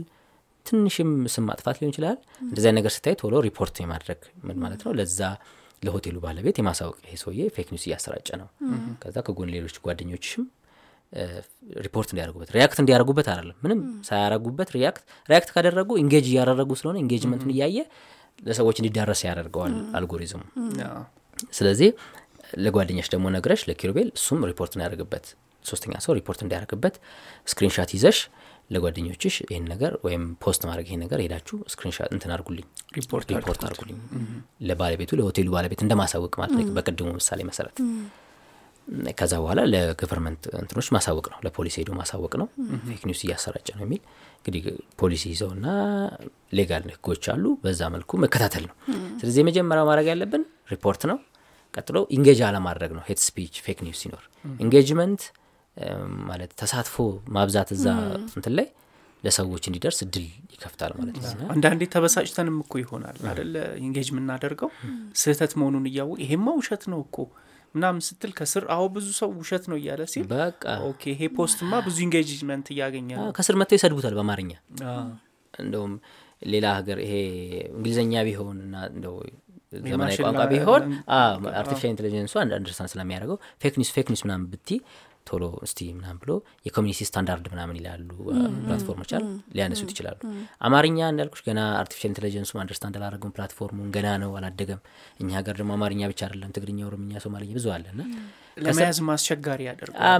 ትንሽም 0.65 1.11
ስም 1.33 1.45
ማጥፋት 1.49 1.77
ሊሆን 1.79 1.91
ይችላል። 1.93 2.17
እንደዚያ 2.45 2.71
ነገር 2.77 2.91
ስታይ 2.95 3.15
ቶሎ 3.21 3.35
ሪፖርት 3.45 3.75
የማድረግ 3.83 4.19
ምን 4.47 4.57
ማለት 4.63 4.81
ነው? 4.85 4.91
ለዛ 4.99 5.19
ለሆቴሉ 5.83 6.17
ባለቤት 6.23 6.57
የማሳወቅ 6.59 6.97
ይሄ 7.05 7.15
ሰውዬ 7.21 7.41
fake 7.55 7.67
news 7.73 7.85
እያሰራጨ 7.87 8.29
ነው። 8.41 8.47
ከዛ 9.01 9.17
ከጎን 9.27 9.49
ሌሎች 9.55 9.75
ጓደኞችሽም 9.85 10.45
ሪፖርት 11.85 12.09
እንዲያደርጉበት 12.11 12.49
react 12.55 12.77
እንዲያደርጉበት 12.81 13.27
አይደለም። 13.31 13.57
ምንም 13.63 13.79
ሳያደርጉበት 14.07 14.69
react 14.77 15.03
react 15.29 15.49
ካደረጉ 15.53 15.89
engage 16.01 16.25
እያደረጉ 16.31 16.71
ስለሆነ 16.79 16.97
engagement 17.03 17.37
ኡን 17.37 17.51
እያየ 17.55 17.77
ለሰዎች 18.39 18.77
እንዲዳረስ 18.81 19.21
ያደርገዋል 19.27 19.75
አልጎሪዝሙ። 19.97 20.41
ስለዚህ 21.53 21.89
ለጓደኛሽ 22.63 23.07
ደግሞ 23.13 23.27
ነግረሽ 23.35 23.61
ለኪሩቤል 23.69 24.09
እሱም 24.17 24.41
ሪፖርት 24.51 24.73
እንዲያደርግበት 24.75 25.25
ሶስተኛ 25.67 25.93
ሰው 26.05 26.13
ሪፖርት 26.17 26.39
እንዲያደርግበት 26.45 26.95
screenshot 27.47 27.91
ይዘሽ 27.97 28.19
ለጓደኞችሽ 28.69 29.35
ይህን 29.45 29.65
ነገር 29.71 29.91
ወይም 30.05 30.23
post 30.43 30.61
ማድረግ 30.69 30.87
ይህን 30.89 31.01
ነገር 31.05 31.19
ሄዳችሁ 31.25 31.57
screenshot 31.73 32.09
እንትን 32.15 32.31
አርጉልኝ 32.35 32.65
ሪፖርት 32.97 33.29
አርጉልኝ 33.69 33.99
ለባለቤቱ 34.69 35.11
ለሆቴሉ 35.19 35.49
ባለቤት 35.55 35.81
እንደማሳወቅ 35.85 36.33
ማለት 36.41 36.55
ነው። 36.59 36.73
በቅድሙ 36.77 37.11
ምሳሌ 37.19 37.41
መሰረት። 37.49 37.77
ከዛ 39.17 39.33
በኋላ 39.41 39.61
ለ 39.71 39.83
government 39.83 40.43
እንትኖች 40.59 40.87
ማሳወቅ 40.95 41.25
ነው። 41.31 41.39
ለፖሊስ 41.45 41.75
ሄዶ 41.79 41.89
ማሳወቅ 41.97 42.33
ነው። 42.41 42.47
fake 42.87 43.01
news 43.07 43.21
እያሰራጨ 43.25 43.67
ነው 43.77 43.83
የሚል 43.85 44.01
እንግዲህ 44.39 44.61
ፖሊሲ 44.99 45.23
ይዘውና 45.33 45.65
legal 46.57 46.85
ህጎች 46.93 47.25
አሉ። 47.33 47.45
በዛ 47.63 47.89
መልኩ 47.95 48.11
መከታተል 48.23 48.63
ነው። 48.69 48.75
ስለዚህ 49.19 49.39
የመጀመሪያው 49.43 49.87
ማድረግ 49.89 50.07
ያለብን 50.11 50.43
ሪፖርት 50.73 51.03
ነው። 51.11 51.17
ቀጥሎ 51.73 51.97
engage 52.15 52.39
አለማድረግ 52.47 52.91
ነው። 52.97 53.03
hate 53.09 53.19
speech 53.25 53.55
fake 53.65 53.81
news 53.85 53.99
ሲኖር። 54.03 54.23
engagement 54.59 55.23
ማለት 56.29 56.51
ተሳትፎ 56.59 56.95
ማብዛት 57.35 57.69
እዛ 57.75 57.85
እንትን 58.29 58.53
ላይ 58.57 58.67
ለሰዎች 59.23 59.63
እንዲደርስ 59.69 59.99
እድል 60.05 60.25
ይከፍታል 60.53 60.91
ማለት 60.97 61.15
ነው። 61.33 61.47
አንዳንዴ 61.53 61.83
ተበሳጭተንም 61.93 62.57
እኮ 62.63 62.73
ይሆናል 62.81 63.17
አደለ 63.31 63.53
engage 63.81 64.07
የምናደርገው? 64.11 64.69
ስህተት 65.21 65.53
መሆኑን 65.59 65.85
እያወቅን 65.89 66.17
ይሄማ 66.25 66.47
ውሸት 66.59 66.83
ነው 66.93 66.99
እኮ 67.05 67.17
ምናምን 67.75 68.01
ስትል 68.07 68.31
ከስር 68.37 68.63
አዎ 68.75 68.83
ብዙ 68.93 69.07
ሰው 69.19 69.29
ውሸት 69.39 69.63
ነው 69.71 69.77
እያለ 69.79 70.03
ሲል 70.13 70.23
በቃ 70.33 70.63
okay 70.89 71.03
ይሄ 71.13 71.21
post 71.37 71.62
ማ 71.62 71.81
ብዙ 71.87 71.97
engagement 72.05 72.67
እያገኘ 72.73 73.09
ከስር 73.37 73.57
መጥተው 73.61 73.77
ይሰድቡታል 73.79 74.15
በአማርኛ። 74.17 74.53
እንደውም 75.53 75.93
ሌላ 76.45 76.65
ሀገር 76.79 76.97
ይሄ 77.03 77.13
እንግሊዝኛ 77.73 78.23
ቢሆን 78.27 78.57
እና 78.65 78.75
እንደው 78.91 79.15
ዘመናዊ 79.83 80.15
ቋንቋ 80.19 80.41
ቢሆን 80.51 80.83
artificial 81.59 81.89
intelligence 81.91 82.33
ኡ 82.41 82.49
understand 82.49 82.91
ስለሚያደርገው 82.93 83.37
fake 83.61 83.75
news 83.79 83.91
fake 83.95 84.07
news 84.11 84.21
ምናምን 84.25 84.45
ብቲ 84.51 84.69
ቶሎ 85.27 85.43
እስቲ 85.65 85.79
ምናምን 85.95 86.17
ብሎ 86.21 86.31
የ 86.67 86.74
community 86.74 87.07
standard 87.07 87.45
ምናምን 87.53 87.77
ይላሉ 87.79 88.09
platform 88.63 88.95
ኦች 88.95 89.11
አሉ 89.17 89.25
ሊያነሱት 89.55 89.91
ይችላሉ። 89.93 90.17
አማርኛ 90.67 90.99
እንዳልኩሽ 91.11 91.41
ገና 91.47 91.59
artificial 91.79 92.11
intelligence 92.11 92.51
ኡ 92.61 92.67
understand 92.67 92.97
አላደረገም 92.99 93.33
platform 93.37 93.72
ኡን 93.72 93.89
ገና 93.95 94.09
ነው 94.23 94.33
አላደገም። 94.39 94.81
እኛ 95.21 95.29
ሀገር 95.39 95.55
ደግሞ 95.59 95.71
አማርኛ 95.77 96.01
ብቻ 96.11 96.21
አይደለም 96.27 96.53
ትግርኛ 96.57 96.79
ኦሮምኛ 96.89 97.13
ሶማልኛ 97.25 97.51
ብዙ 97.57 97.67
አለ 97.75 97.85
እና 97.93 98.01
ለመያዝ 98.59 98.99
አስቸጋሪ 99.07 99.61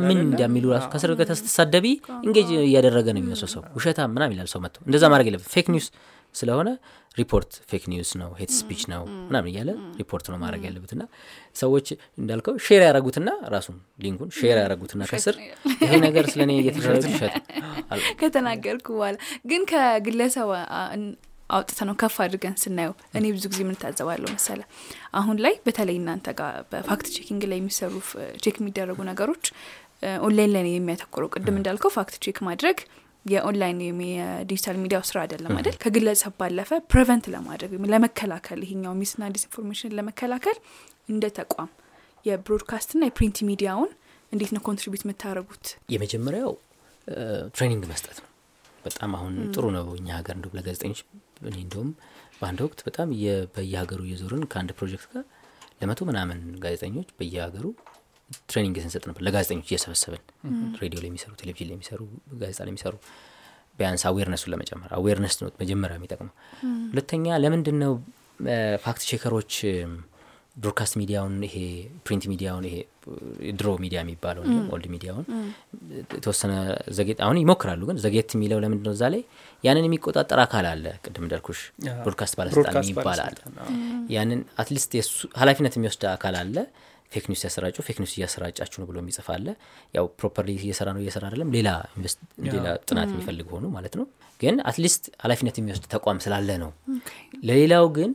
ምን? 0.03 0.17
እንደሚሉ 0.25 0.65
ራሱ 0.73 0.85
ከስር 0.93 1.11
ከተሳደቢ 1.21 1.85
engage 2.21 2.49
እያደረገ 2.61 3.07
ነው 3.13 3.21
የሚመስለው 3.21 3.49
ሰው 3.53 3.63
ውሸታ 3.77 3.99
ምናም 4.13 4.33
ይላል 4.35 4.49
ሰው 4.53 4.61
መጥቶ። 4.65 4.77
እንደዛ 4.87 5.03
ማድረግ 5.13 5.29
የለበት 5.29 5.49
fake 5.55 5.69
news 5.73 5.87
ስለሆነ 6.35 6.69
ሪፖርት 7.17 7.51
fake 7.69 7.83
news 7.91 8.09
ነው 8.21 8.29
hate 8.39 8.51
speech 8.55 8.81
ነው 8.91 9.03
ምናምን 9.27 9.49
እያለ 9.51 9.69
ሪፖርት 10.01 10.25
ነው 10.31 10.37
ማድረግ 10.37 10.63
ያለበት 10.67 10.91
እና 10.95 11.03
ሰዎች 11.55 11.87
እንዳልከው 12.17 12.55
share 12.65 12.81
ያደረጉትና 12.81 13.29
ራሱን 13.55 13.77
link 13.99 14.14
ኡን 14.14 14.29
share 14.37 14.55
ያደረጉትና 14.55 15.03
ከስር 15.11 15.37
ይሄ 15.83 15.93
ነገር 16.05 16.27
ስለ 16.33 16.41
እኔ 16.47 16.53
እየተደረገ 16.57 17.05
ውሸት 17.13 17.37
አል- 17.91 18.05
ከተናገርኩ 18.19 18.87
በኋላ 18.97 19.15
ግን 19.51 19.63
ከግለሰብ 19.71 20.51
አውጥተ 21.49 21.79
ነው 21.89 21.95
ከፍ 22.01 22.15
አድርገን 22.23 22.55
ስናየው 22.61 22.93
እኔ 23.17 23.25
ብዙ 23.35 23.45
ጊዜ 23.51 23.59
የምንታዘባለሁ 23.63 24.29
መሰለ? 24.33 24.61
አሁን 25.13 25.37
ላይ 25.45 25.53
በተለይ 25.65 25.97
እናንተ 26.01 26.33
ጋር 26.39 26.55
በ 26.71 26.83
fact 26.83 27.07
checking 27.15 27.43
ላይ 27.51 27.59
የሚሰሩ 27.61 27.93
check 28.43 28.55
የሚደረጉ 28.61 28.99
ነገሮች 29.11 29.45
ኦንላይን 30.25 30.51
ላይ 30.55 30.71
የሚያተኩረው። 30.71 31.29
ቅድም 31.35 31.55
እንዳልከው 31.59 31.91
fact 31.97 32.15
check 32.25 32.39
ማድረግ 32.47 32.79
የ 33.27 33.40
online 33.40 33.79
የ 34.09 34.24
digital 34.24 34.77
ሚዲያው 34.83 35.03
ስራ 35.09 35.17
አይደለም 35.23 35.53
አይደል? 35.57 35.75
ከግለሰብ 35.83 36.33
ባለፈ 36.39 36.69
prevent 36.91 37.25
ለማድረግ 37.33 37.71
ወይም 37.73 37.85
ለመከላከል 37.93 38.59
ይሄኛው 38.65 38.93
mis 39.01 39.12
ና 39.12 39.23
disinformation 39.35 39.95
ለመከላከል 39.97 40.57
እንደ 41.13 41.25
ተቋም 41.37 41.69
የ 42.25 42.36
broadcast 42.36 42.85
ና 42.85 43.01
የ 43.07 43.16
print 43.16 43.37
ሚዲያውን 43.49 43.91
እንዴት 44.31 44.51
ነው 44.55 44.61
contribute 44.67 45.03
የምታደርጉት? 45.05 45.65
የመጀመሪያው 45.93 46.51
training 47.55 47.83
መስጠት 47.91 48.17
ነው። 48.17 48.31
በጣም 48.83 49.11
አሁን 49.17 49.33
ጥሩ 49.55 49.65
ነው 49.75 49.85
እኛ 49.99 50.09
ሀገር 50.19 50.35
እንዲሁም 50.37 50.55
ለጋዜጠኞች 50.57 50.99
እኔ 51.49 51.55
እንደውም 51.65 51.89
በአንድ 52.39 52.59
ወቅት 52.65 52.79
በጣም 52.87 53.07
በየሀገሩ 53.55 54.01
እየዞርን 54.07 54.43
ከአንድ 54.51 54.71
ፕሮጀክት 54.79 55.07
ጋር 55.13 55.23
ለመቶ 55.81 56.01
ምናምን 56.09 56.39
ጋዜጠኞች 56.63 57.09
በየሀገሩ 57.17 57.65
training 58.49 58.75
ስንሰጥ 58.83 59.03
ነበር። 59.09 59.21
ለጋዜጠኞች 59.25 59.69
እየሰበሰብን 59.69 60.23
ሬዲዮ 60.81 60.99
ላይ 61.01 61.09
የሚሰሩ 61.11 61.31
ቴሌቪዥን 61.41 61.67
ላይ 61.69 61.75
የሚሰሩ 61.77 62.01
ጋዜጣ 62.39 62.59
ላይ 62.61 62.71
የሚሰሩ 62.73 62.95
ቢያንስ 63.79 64.03
awareness 64.09 64.38
ኡን 64.38 64.51
ለመጨመር 64.53 64.91
awareness 64.97 65.35
ነው 65.39 65.49
መጀመሪያ 65.61 65.95
የሚጠቅመው። 65.99 66.33
ሁለተኛ 66.91 67.25
ለምንድን 67.43 67.77
ነው 67.83 67.93
fact 68.83 69.03
checker 69.09 69.37
ኦች 69.37 69.53
broadcast 70.55 70.93
ሚዲያውን 70.99 71.33
ይሄ 71.47 71.55
print 72.05 72.23
ሚዲያውን 72.31 72.63
ይሄ 72.67 72.75
ድሮ 73.59 73.69
ሚዲያ 73.83 73.99
የሚባለውን 74.03 74.47
old 74.75 74.85
ሚዲያውን 74.93 75.25
የተወሰነ 76.13 76.53
ዘጌት 76.97 77.19
አሁን 77.25 77.37
ይሞክራሉ 77.41 77.81
ግን 77.89 77.97
ዘጌት 78.05 78.31
የሚለው 78.35 78.59
ለምንድን 78.63 78.85
ነው 78.87 78.93
እዛ 78.95 79.03
ላይ 79.13 79.21
ያንን 79.63 79.85
የሚቆጣጠር 79.87 80.39
አካል 80.45 80.65
አለ። 80.71 80.85
ቅድም 81.05 81.25
እንዳልኩሽ 81.27 81.59
broadcast 81.99 82.35
ባለስልጣን 82.39 82.73
አዎ። 83.61 83.69
ያንን 84.15 84.41
at 84.63 84.72
least 84.72 84.93
የሱ 84.99 85.11
ኃላፊነት 85.41 85.75
የሚወስድ 85.79 86.05
አካል 86.13 86.37
አለ 86.41 86.57
fake 87.11 87.25
news 87.29 87.41
ያሰራጩ 87.45 87.77
fake 87.87 87.97
news 88.01 88.13
እያሰራጫችሁ 88.17 88.77
ነው 88.81 88.87
ብሎ 88.89 88.97
የሚጽፍ 89.01 89.27
አለ። 89.33 89.47
ያው 89.93 90.05
properly 90.19 90.55
እየሰራ 90.59 90.87
ነው 90.95 91.01
እየሰራ 91.03 91.23
አይደለም። 91.29 91.51
ሌላ 91.55 91.69
ሌላ 92.47 92.65
ጥናት 92.87 93.09
የሚፈልግ 93.13 93.49
ሆኑ 93.53 93.65
ማለት 93.75 93.95
ነው። 93.99 94.05
ግን 94.39 94.55
at 94.69 94.79
least 94.79 95.03
ኃላፊነት 95.23 95.55
የሚወስድ 95.59 95.85
ተቋም 95.93 96.19
ስላለ 96.25 96.49
ነው። 96.63 96.71
ለሌላው 97.43 97.85
ግን 97.97 98.09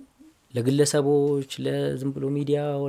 ለግለሰቦች 0.55 1.53
ለዝም 1.65 2.11
ብሎ 2.15 2.25
ሚዲያው 2.35 2.81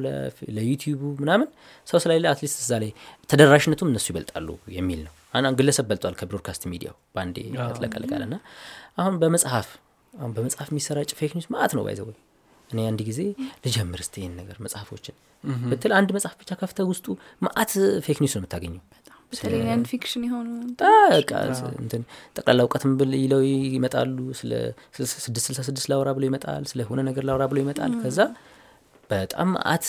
ለ 0.58 0.66
YouTube 0.66 0.94
ኡ 0.94 1.02
ምናምን 1.22 1.48
ሰው 1.88 2.00
ስለሌለ 2.04 2.26
at 2.32 2.39
least 2.39 2.58
እዛ 2.64 2.80
ላይ 2.84 2.92
ተደራሽነቱም 3.30 3.90
እነሱ 3.92 4.08
ይበልጣሉ 4.12 4.48
የሚል 4.78 5.02
ነው። 5.08 5.14
ግለሰብ 5.58 5.86
በልጧል 5.90 6.16
ከ 6.20 6.28
broadcast 6.28 6.64
ሚዲያው 6.72 6.96
በአንዴ 7.16 7.38
ያጥለቀልቃል 7.58 8.24
እና 8.28 8.36
አሁን 8.98 9.16
በመጽሐፍ 9.22 9.70
አሁን 10.14 10.32
በመጽሐፍ 10.36 10.68
የሚሰራጭ 10.72 11.10
fake 11.20 11.32
news 11.38 11.48
ማአት 11.54 11.72
ነው 11.78 11.84
by 11.88 11.95
the 11.95 12.06
way 12.07 12.18
እኔ 12.74 12.82
አንድ 12.90 13.02
ጊዜ 13.10 13.20
ልጀምር 13.66 14.02
እስቲ 14.04 14.16
ይህን 14.22 14.36
ነገር 14.42 14.58
መጽሐፎችን 14.66 15.16
ብትል 15.70 15.94
አንድ 15.98 16.10
መጽሐፍ 16.16 16.36
ብቻ 16.42 16.52
ከፍተ 16.60 16.86
ውስጡ 16.90 17.06
ማአት 17.46 17.72
fake 18.06 18.20
news 18.24 18.36
ነው 18.36 18.42
የምታገኘው። 18.42 18.84
fiction 19.92 20.24
የሆኑ 20.28 20.48
በቃ 21.14 21.32
እንትን 21.84 22.02
ጠቅላላ 22.36 22.60
እውቀትም 22.66 22.92
ብል 23.00 23.14
ይለው 23.22 23.42
ይመጣሉ። 23.76 24.18
ስለ 24.40 24.52
ስድስት 25.24 25.46
ስልሳ 25.48 25.62
ስድስት 25.70 25.88
ላውራ 25.92 26.10
ብሎ 26.18 26.24
ይመጣል 26.30 26.66
ስለ 26.72 26.82
ሆነ 26.90 27.02
ነገር 27.10 27.24
ላውራ 27.30 27.46
ብሎ 27.52 27.60
ይመጣል። 27.64 27.94
ከዛ 28.04 28.20
በጣም 29.10 29.50
ማአት 29.56 29.86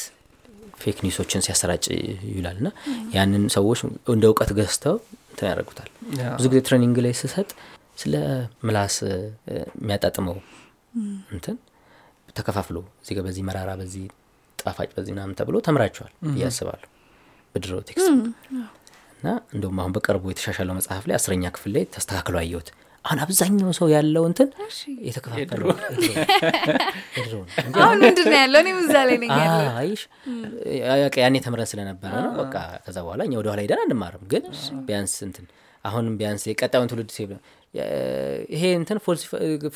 fake 0.81 0.99
news 1.05 1.21
ኦችን 1.21 1.45
ሲያሰራጭ 1.47 1.85
ይውላል። 2.29 2.57
እና 2.63 2.69
ያንን 3.17 3.45
ሰዎች 3.57 3.81
እንደ 4.15 4.25
እውቀት 4.31 4.51
ገዝተው 4.59 4.97
እንትን 5.31 5.47
ያደርጉታል። 5.51 5.91
ብዙ 6.39 6.47
ጊዜ 6.53 6.61
training 6.69 6.97
ላይ 7.07 7.15
ስሰጥ 7.21 7.49
ስለ 7.99 8.15
ምላስ 8.65 8.97
የሚያጣጥመው 9.77 10.37
እንትን 11.35 11.57
ተከፋፍሎ 12.37 12.77
እዚህ 13.03 13.15
ጋር 13.17 13.25
በዚህ 13.27 13.43
መራራ 13.49 13.71
በዚህ 13.81 14.05
ጣፋጭ 14.59 14.91
በዚህ 14.97 15.13
ምናምን 15.17 15.35
ተብሎ 15.39 15.57
ተምራችኋል 15.67 16.13
ብዬ 16.29 16.45
አስባለሁ። 16.49 16.89
በድሮ 17.55 17.75
text 17.89 18.09
እና 19.19 19.29
እንደውም 19.55 19.79
አሁን 19.83 19.93
በቅርቡ 19.97 20.25
የተሻሻለው 20.33 20.75
መጽሐፍ 20.79 21.05
ላይ 21.09 21.17
አስረኛ 21.19 21.45
ክፍል 21.55 21.73
ላይ 21.77 21.85
ተስተካክሎ 21.95 22.37
አየሁት። 22.41 22.69
አሁን 23.05 23.19
አብዛኛው 23.25 23.71
ሰው 23.79 23.87
ያለው 23.95 24.25
እንትን 24.29 24.49
የተከፋፈለው 25.09 25.69
አሁን 27.81 27.99
ምንድን 28.05 28.27
ነው። 28.27 28.37
ያለው? 28.39 28.61
እኔም 28.65 28.79
እዛ 28.83 28.95
ላይ 29.09 29.17
ነኝ 29.23 29.31
ያኔ 31.19 31.35
ተምረን 31.47 31.69
ስለነበረ 31.73 32.13
ነው። 32.25 32.33
በቃ 32.41 32.55
ከዛ 32.87 32.97
በኋላ 33.07 33.23
እኛ 33.29 33.35
ወደኋላ 33.41 33.61
ሄደን 33.65 33.83
አንማርም። 33.85 34.25
ግን 34.33 34.45
ቢያንስ 34.89 35.15
እንትን 35.29 35.47
አሁንም 35.85 36.15
ቢያንስ 36.21 36.45
የቀጣዩን 36.51 36.91
ትውልድ 36.93 37.11
ሴ 37.17 37.27
ይሄ 38.55 38.65
እንትን 38.79 38.99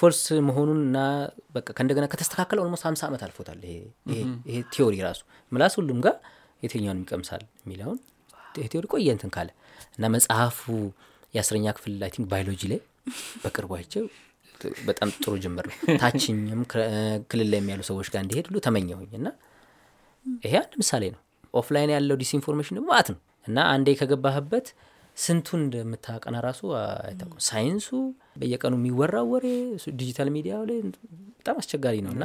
false 0.01 0.19
መሆኑን 0.49 0.81
እና 0.85 0.99
በቃ 1.57 1.67
ከእንደገና 1.77 2.07
ከተስተካከለ 2.13 2.59
almost 2.65 2.85
ሀምሳ 2.89 3.03
ዓመት 3.09 3.23
አልፎታል 3.27 3.61
ይሄ 3.67 4.59
theory 4.73 4.97
ራሱ። 5.07 5.21
ምላስ 5.53 5.75
ሁሉም 5.81 5.99
ጋር 6.07 6.17
የትኛውን 6.63 7.01
ይቀምሳል 7.05 7.43
የሚለውን 7.63 7.99
theory 8.65 8.87
ቆየ 8.93 9.09
እንትን 9.17 9.31
ካለ 9.35 9.49
እና 9.97 10.07
መጽሐፉ 10.15 10.63
የአስረኛ 11.35 11.67
ክፍል 11.77 11.95
I 12.05 12.11
think 12.15 12.27
biology 12.31 12.63
ላይ 12.73 12.81
በቅርቡ 13.43 13.73
አይቼው 13.79 14.05
በጣም 14.89 15.09
ጥሩ 15.19 15.33
ጅምር 15.43 15.67
ነው። 15.71 15.77
ታችኝም 16.01 16.63
ክልል 17.31 17.49
ላይ 17.53 17.61
ያሉ 17.73 17.83
ሰዎች 17.91 18.09
ጋር 18.15 18.21
እንዲሄድ 18.25 18.47
ሁሉ 18.51 18.59
ተመኘሁኝ 18.67 19.11
እና 19.19 19.29
ይሄ 20.45 20.55
አንድ 20.61 20.73
ምሳሌ 20.81 21.05
ነው። 21.15 21.21
offline 21.55 21.91
ያለው 21.95 22.17
disinformation 22.23 22.77
ደግሞ 22.79 22.89
መዓት 22.93 23.09
ነው። 23.13 23.19
እና 23.47 23.59
አንዴ 23.75 23.89
ከገባህበት 24.01 24.67
ስንቱን 25.19 25.61
እንደምታቀና 25.65 26.37
ራሱ 26.47 26.61
አይታወቅም። 27.05 27.41
ሳይንሱ 27.49 27.87
በየቀኑ 28.41 28.75
የሚወራው 28.81 29.27
ወሬ 29.33 29.47
ዲጂታል 30.01 30.29
ሚዲያው 30.37 30.63
ላይ 30.71 30.79
በጣም 31.39 31.57
አስቸጋሪ 31.63 31.97
ነው 32.07 32.13
እና 32.17 32.25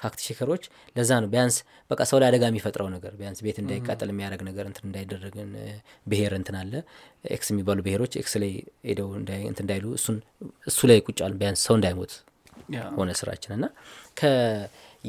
fact 0.00 0.20
checker 0.24 0.49
ኦች 0.49 0.64
ለዛ 0.96 1.10
ነው። 1.22 1.28
ቢያንስ 1.32 1.56
በቃ 1.90 2.00
ሰው 2.10 2.18
ላይ 2.20 2.28
አደጋ 2.30 2.44
የሚፈጥረው 2.50 2.88
ነገር 2.94 3.12
ቢያንስ 3.20 3.38
ቤት 3.46 3.58
እንዳይቃጠል 3.62 4.10
የሚያደርግ 4.12 4.42
ነገር 4.48 4.64
እንትን 4.70 4.84
እንዳይደረግን 4.88 5.50
ብሄር 6.06 6.32
እንትን 6.38 6.56
አለ። 6.60 6.72
X 7.36 7.48
የሚባሉ 7.52 7.78
ብሄሮች 7.86 8.14
X 8.22 8.34
ላይ 8.42 8.52
ሄደው 8.90 9.08
እንትን 9.44 9.64
እንዳይሉ 9.64 9.86
እሱን 9.98 10.18
እሱ 10.70 10.80
ላይ 10.90 11.00
ቁጫል 11.08 11.34
ቢያንስ 11.42 11.62
ሰው 11.68 11.76
እንዳይሞት 11.78 12.14
ሆነ 12.96 13.10
ስራችን 13.20 13.54
እና 13.56 13.66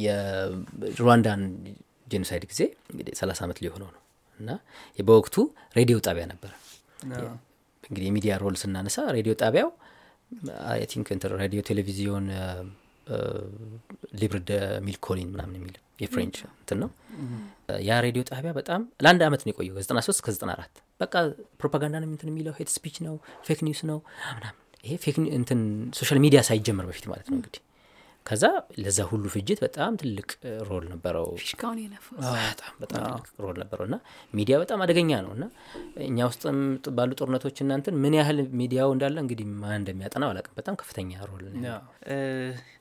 የሩዋንዳን 0.07 1.43
genocide 2.07 2.43
ጊዜ 2.51 2.61
እንግዲህ 2.91 3.13
ሰላሳ 3.21 3.41
ዓመት 3.45 3.59
ሊሆነው 3.63 3.89
ነው 3.89 4.01
እና 4.39 4.49
በወቅቱ 4.99 5.35
ሬዲዮ 5.77 5.97
ጣቢያ 6.07 6.25
ነበረ 6.31 6.51
እንግዲህ 7.83 8.07
የሚዲያ 8.07 8.33
role 8.41 8.55
ስናነሳ 8.61 8.97
ሬዲዮ 9.17 9.33
ጣቢያው 9.41 9.69
I 10.71 10.79
think 10.91 11.07
Radio 11.43 11.59
Télévision 11.69 12.25
Libre 14.21 14.39
des 14.47 14.53
Mille 14.85 14.97
Collines 15.05 15.29
ምናምን 15.33 15.53
የሚል 15.59 15.75
የ 16.03 16.12
French 16.12 16.37
እንትን 16.51 16.77
ነው። 16.83 16.89
ያ 17.87 17.99
ሬዲዮ 18.05 18.23
ጣቢያ 18.31 18.51
በጣም 18.57 18.81
ለአንድ 19.03 19.21
አመት 19.27 19.41
ነው 19.45 19.51
የቆየው 19.51 19.75
ከዘጠና 19.77 19.99
ሶስት 20.07 20.21
ከዘጠና 20.25 20.51
አራት 20.57 20.73
በቃ 20.99 21.13
ፕሮፓጋንዳ 21.61 21.95
ነው 22.03 22.09
እንትን 22.11 22.29
የሚለው 22.31 22.53
hate 22.59 22.69
speech 22.75 22.97
ነው 23.07 23.15
fake 23.47 23.61
news 23.67 23.81
ነው 23.91 23.99
ምናምን 24.29 24.57
ይሄ 24.83 24.95
fake 25.05 25.17
እንትን 25.39 25.61
social 25.99 26.19
media 26.25 26.41
ሳይጀመር 26.49 26.85
በፊት 26.89 27.05
ማለት 27.13 27.27
ነው 27.31 27.37
እንግዲህ 27.39 27.61
ከዛ 28.27 28.45
ለዛ 28.83 28.99
ሁሉ 29.09 29.25
ፍጅት 29.33 29.59
በጣም 29.63 29.91
ትልቅ 30.01 30.29
role 30.69 30.85
ነበረው። 30.91 31.27
በጣም 32.41 32.73
በጣም 32.81 33.03
ትልቅ 33.03 33.27
role 33.43 33.57
ነበረው 33.61 33.85
እና 33.89 33.97
ሚዲያ 34.33 34.55
በጣም 34.63 34.81
አደገኛ 34.85 35.11
ነው 35.25 35.31
እና 35.37 35.45
እኛ 36.07 36.17
ውስጥም 36.29 36.57
ባሉ 36.97 37.11
ጦርነቶች 37.19 37.59
እና 37.65 37.78
እንትን 37.78 37.97
ምን 38.03 38.15
ያህል 38.19 38.39
ሚዲያው 38.61 38.91
እንዳለ 38.95 39.17
እንግዲህ 39.23 39.47
ማን 39.61 39.77
እንደሚያጠናው 39.79 40.31
አላውቅም። 40.33 40.57
በጣም 40.57 40.77
ከፍተኛ 40.81 41.11
role 41.29 41.43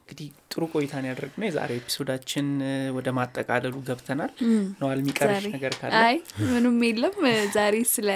እንግዲህ 0.00 0.26
ጥሩ 0.50 0.62
ቆይታን 0.72 1.06
ያደረግነው 1.08 1.46
የዛሬ 1.48 1.70
episode 1.80 2.14
ኣችን 2.14 2.48
ወደ 2.96 3.08
ማጠቃለሉ 3.16 3.76
ገብተናል። 3.88 4.32
ነዋል 4.80 5.00
የሚቀርሽ 5.02 5.46
ነገር 5.54 5.72
ካለ? 5.78 5.92
አይ 6.02 6.16
ምንም 6.50 6.76
የለም። 6.86 7.16
ዛሬ 7.56 7.76
ስለ 7.94 8.10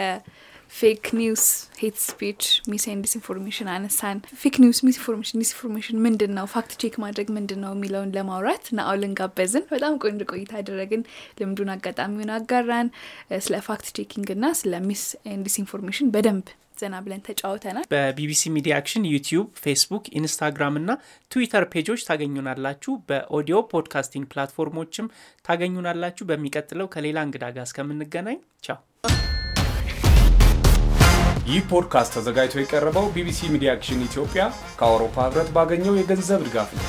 fake 0.70 1.06
news 1.18 1.44
hate 1.78 1.96
speech 2.02 2.42
mis 2.70 2.84
disinformation 3.00 3.68
አነሳን 3.72 4.18
fake 4.40 4.56
news 4.62 4.78
misinformation 4.86 5.40
disinformation 5.42 5.98
ምንድን 6.04 6.32
ነው 6.36 6.46
fact 6.52 6.72
check 6.82 6.94
ማድረግ 7.04 7.28
ምንድን 7.36 7.60
ነው 7.64 7.72
የሚለውን 7.74 8.12
ለማውራት 8.16 8.66
ናአውልን 8.78 9.14
ጋበዝን 9.20 9.64
በጣም 9.72 9.98
ቆንጆ 10.02 10.22
ቆይታ 10.32 10.52
አደረግን 10.60 11.02
ልምዱን 11.40 11.72
አጋጣሚውን 11.74 12.32
አጋራን። 12.36 12.90
ስለ 13.44 13.56
fact 13.66 13.88
checking 13.98 14.30
እና 14.36 14.52
ስለ 14.60 14.82
mis 14.86 15.02
and 15.30 15.44
disinformation 15.48 16.10
በደንብ 16.14 16.46
ዘና 16.80 16.96
ብለን 17.04 17.24
ተጫውተናል። 17.26 17.86
በ 17.92 18.16
BBC 18.16 18.52
Media 18.54 18.76
Action 18.80 19.04
YouTube 19.10 19.48
Facebook 19.64 20.04
Instagram 20.18 20.78
እና 20.80 20.90
Twitter 21.30 21.66
page 21.72 21.89
ኦች 21.89 22.06
ታገኙናላችሁ። 22.08 22.94
በ 23.10 23.24
audio 23.24 23.58
podcasting 23.72 24.26
platform 24.32 24.77
ኦችም 24.77 25.10
ታገኙናላችሁ። 25.48 26.26
በሚቀጥለው 26.30 26.88
ከሌላ 26.94 27.18
እንግዳ 27.28 27.46
ጋር 27.56 27.66
እስከምንገናኝ 27.68 28.38
ቻው 28.64 28.78
ይህ 31.50 31.62
ፖድካስት 31.70 32.12
ተዘጋጅቶ 32.16 32.60
የቀረበው 32.60 33.06
BBC 33.14 33.48
Media 33.54 33.70
Action 33.74 34.04
ኢትዮጵያ 34.06 34.42
ከአውሮፓ 34.80 35.16
ህብረት 35.26 35.48
ባገኘው 35.56 35.96
የገንዘብ 35.98 36.42
ድጋፍ 36.46 36.70
ነው 36.76 36.84